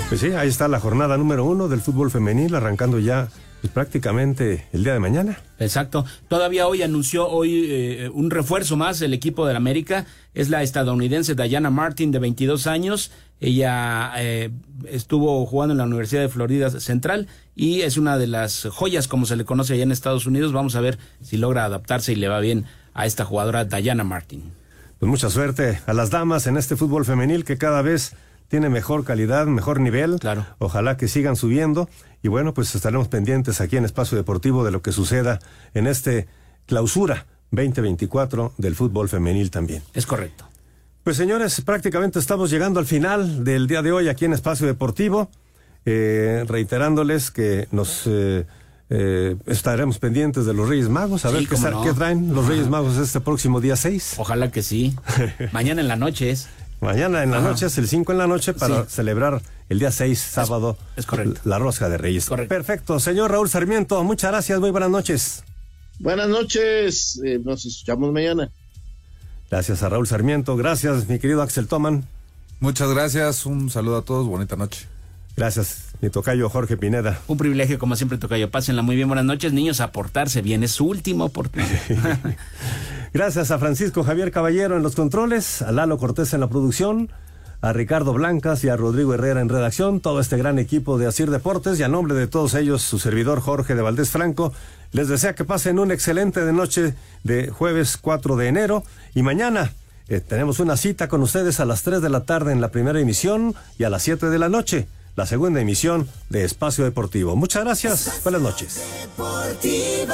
Pues 0.10 0.22
sí, 0.22 0.28
ahí 0.28 0.48
está 0.48 0.70
la 0.70 0.80
jornada 0.80 1.18
número 1.18 1.44
uno 1.44 1.68
del 1.68 1.82
fútbol 1.82 2.10
femenil, 2.10 2.56
arrancando 2.56 2.98
ya 2.98 3.28
pues, 3.60 3.74
prácticamente 3.74 4.66
el 4.72 4.86
día 4.86 4.94
de 4.94 5.00
mañana. 5.00 5.38
Exacto. 5.60 6.06
Todavía 6.30 6.66
hoy 6.66 6.82
anunció 6.82 7.28
hoy 7.28 7.66
eh, 7.68 8.10
un 8.14 8.32
refuerzo 8.32 8.78
más 8.78 9.02
el 9.02 9.14
equipo 9.14 9.46
del 9.46 9.58
América. 9.58 10.06
Es 10.34 10.50
la 10.50 10.64
estadounidense 10.64 11.36
Diana 11.36 11.70
Martin 11.72 12.12
de 12.12 12.20
22 12.20 12.68
años. 12.68 13.12
Ella 13.42 14.14
eh, 14.18 14.50
estuvo 14.86 15.46
jugando 15.46 15.74
en 15.74 15.80
la 15.80 15.84
Universidad 15.84 16.22
de 16.22 16.30
Florida 16.30 16.70
Central 16.70 17.28
y 17.54 17.82
es 17.82 17.98
una 17.98 18.18
de 18.18 18.28
las 18.28 18.66
joyas 18.72 19.10
como 19.10 19.26
se 19.26 19.36
le 19.36 19.44
conoce 19.44 19.74
allá 19.74 19.84
en 19.84 19.92
Estados 19.92 20.26
Unidos. 20.26 20.54
Vamos 20.54 20.78
a 20.78 20.82
ver 20.82 20.98
si 21.22 21.36
logra 21.36 21.66
adaptarse 21.66 22.14
y 22.14 22.16
le 22.16 22.30
va 22.30 22.40
bien 22.40 22.64
a 22.94 23.06
esta 23.06 23.26
jugadora 23.26 23.66
Diana 23.66 24.06
Martin. 24.06 24.54
Pues 25.00 25.10
mucha 25.10 25.30
suerte 25.30 25.82
a 25.86 25.94
las 25.94 26.12
damas 26.12 26.48
en 26.48 26.56
este 26.56 26.78
fútbol 26.78 27.04
femenil 27.04 27.44
que 27.44 27.58
cada 27.58 27.82
vez 27.82 28.16
tiene 28.48 28.70
mejor 28.70 29.04
calidad, 29.04 29.46
mejor 29.48 29.80
nivel. 29.80 30.20
Claro. 30.20 30.46
Ojalá 30.60 30.98
que 30.98 31.08
sigan 31.08 31.36
subiendo. 31.36 31.90
Y 32.24 32.28
bueno, 32.30 32.54
pues 32.54 32.74
estaremos 32.76 33.08
pendientes 33.08 33.62
aquí 33.62 33.78
en 33.78 33.86
Espacio 33.86 34.18
Deportivo 34.18 34.64
de 34.66 34.72
lo 34.72 34.82
que 34.82 34.92
suceda 34.92 35.40
en 35.74 35.88
este 35.88 36.28
clausura 36.66 37.26
2024 37.52 38.54
del 38.58 38.76
fútbol 38.76 39.10
femenil 39.10 39.52
también. 39.52 39.84
Es 39.94 40.06
correcto. 40.06 40.46
Pues 41.04 41.16
señores, 41.18 41.62
prácticamente 41.62 42.20
estamos 42.20 42.50
llegando 42.50 42.80
al 42.80 42.86
final 42.86 43.44
del 43.46 43.68
día 43.68 43.82
de 43.82 43.92
hoy 43.94 44.10
aquí 44.10 44.26
en 44.26 44.34
Espacio 44.34 44.68
Deportivo, 44.68 45.30
eh, 45.86 46.44
reiterándoles 46.48 47.32
que 47.32 47.68
nos 47.72 48.04
eh, 48.08 48.46
eh, 48.90 49.36
estaremos 49.46 50.00
pendientes 50.00 50.46
de 50.46 50.54
los 50.54 50.68
Reyes 50.68 50.90
Magos, 50.90 51.24
a 51.24 51.30
Sí, 51.30 51.36
ver 51.36 51.48
qué, 51.48 51.58
no. 51.58 51.82
qué 51.84 51.94
traen 51.94 52.34
los 52.36 52.46
Reyes 52.48 52.68
Magos 52.68 52.98
este 52.98 53.22
próximo 53.22 53.62
día 53.62 53.78
6. 53.78 54.16
Ojalá 54.18 54.52
que 54.52 54.62
sí. 54.64 54.96
Mañana 55.54 55.80
en 55.82 55.88
la 55.88 55.96
noche 55.96 56.30
es. 56.32 56.48
Mañana 56.82 57.24
en 57.24 57.32
la 57.32 57.38
Ajá. 57.38 57.50
noche 57.50 57.66
es 57.66 57.78
el 57.78 57.88
5 57.88 58.12
en 58.12 58.18
la 58.20 58.28
noche 58.28 58.54
para 58.54 58.84
Sí. 58.84 58.90
celebrar 58.96 59.42
el 59.70 59.80
día 59.80 59.92
6, 59.92 60.20
sábado, 60.20 60.78
es 60.96 61.06
correcto. 61.06 61.42
la 61.44 61.58
rosca 61.60 61.90
de 61.90 61.98
Reyes. 61.98 62.30
Perfecto, 62.48 63.00
señor 63.00 63.32
Raúl 63.32 63.50
Sarmiento, 63.50 64.04
muchas 64.04 64.32
gracias, 64.32 64.60
muy 64.60 64.70
buenas 64.72 64.90
noches. 64.92 65.44
Buenas 66.00 66.30
noches, 66.30 67.20
eh, 67.26 67.40
nos 67.44 67.66
escuchamos 67.66 68.12
mañana. 68.14 68.52
Gracias 69.50 69.82
a 69.82 69.90
Raúl 69.90 70.08
Sarmiento, 70.08 70.56
gracias 70.56 71.08
mi 71.10 71.18
querido 71.20 71.42
Axel 71.42 71.68
Toman. 71.68 72.06
Muchas 72.60 72.90
gracias, 72.90 73.46
un 73.46 73.70
saludo 73.70 73.98
a 73.98 74.02
todos, 74.04 74.28
bonita 74.28 74.56
noche. 74.56 74.86
Gracias, 75.36 75.90
mi 76.02 76.10
tocayo 76.10 76.50
Jorge 76.50 76.78
Pineda. 76.78 77.20
Un 77.28 77.38
privilegio, 77.38 77.78
como 77.78 77.96
siempre, 77.96 78.18
Tocayo. 78.18 78.50
Pásenla 78.50 78.82
muy 78.82 78.96
bien. 78.96 79.08
Buenas 79.08 79.24
noches, 79.26 79.54
niños. 79.54 79.82
A 79.82 79.92
portarse 79.92 80.42
bien. 80.42 80.64
Es 80.64 80.72
su 80.72 80.86
última 80.88 81.26
oportunidad. 81.26 81.70
Gracias 83.14 83.52
a 83.52 83.60
Francisco 83.60 84.04
Javier 84.04 84.32
Caballero 84.32 84.78
en 84.78 84.84
los 84.84 84.96
controles, 84.96 85.62
a 85.62 85.72
Lalo 85.72 85.98
Cortés 85.98 86.34
en 86.34 86.42
la 86.42 86.50
producción, 86.50 87.10
a 87.62 87.74
Ricardo 87.74 88.14
Blancas 88.14 88.64
y 88.64 88.70
a 88.70 88.76
Rodrigo 88.78 89.14
Herrera 89.14 89.42
en 89.42 89.50
redacción, 89.50 90.00
todo 90.00 90.20
este 90.20 90.38
gran 90.38 90.60
equipo 90.60 90.98
de 90.98 91.08
Asir 91.08 91.32
Deportes 91.32 91.80
y 91.80 91.84
a 91.84 91.88
nombre 91.88 92.16
de 92.16 92.28
todos 92.28 92.54
ellos, 92.54 92.82
su 92.82 93.00
servidor 93.00 93.40
Jorge 93.40 93.76
de 93.76 93.82
Valdés 93.82 94.12
Franco, 94.12 94.54
les 94.92 95.08
desea 95.08 95.36
que 95.36 95.46
pasen 95.46 95.80
un 95.80 95.92
excelente 95.92 96.46
de 96.46 96.54
noche 96.54 96.94
de 97.24 97.50
jueves 97.50 97.98
4 97.98 98.36
de 98.36 98.48
enero 98.48 98.84
y 99.16 99.24
mañana 99.24 99.72
eh, 100.10 100.22
tenemos 100.22 100.60
una 100.60 100.78
cita 100.78 101.08
con 101.08 101.22
ustedes 101.22 101.60
a 101.60 101.66
las 101.66 101.84
3 101.84 102.02
de 102.02 102.10
la 102.10 102.26
tarde 102.26 102.52
en 102.52 102.62
la 102.62 102.70
primera 102.70 103.00
emisión 103.00 103.56
y 103.78 103.84
a 103.84 103.90
las 103.90 104.04
7 104.04 104.30
de 104.30 104.40
la 104.40 104.50
noche, 104.50 104.88
la 105.16 105.26
segunda 105.26 105.60
emisión 105.60 106.08
de 106.30 106.44
Espacio 106.44 106.84
Deportivo. 106.84 107.36
Muchas 107.36 107.64
gracias, 107.64 108.22
buenas 108.24 108.42
noches. 108.42 108.82
Deportivo. 109.02 110.14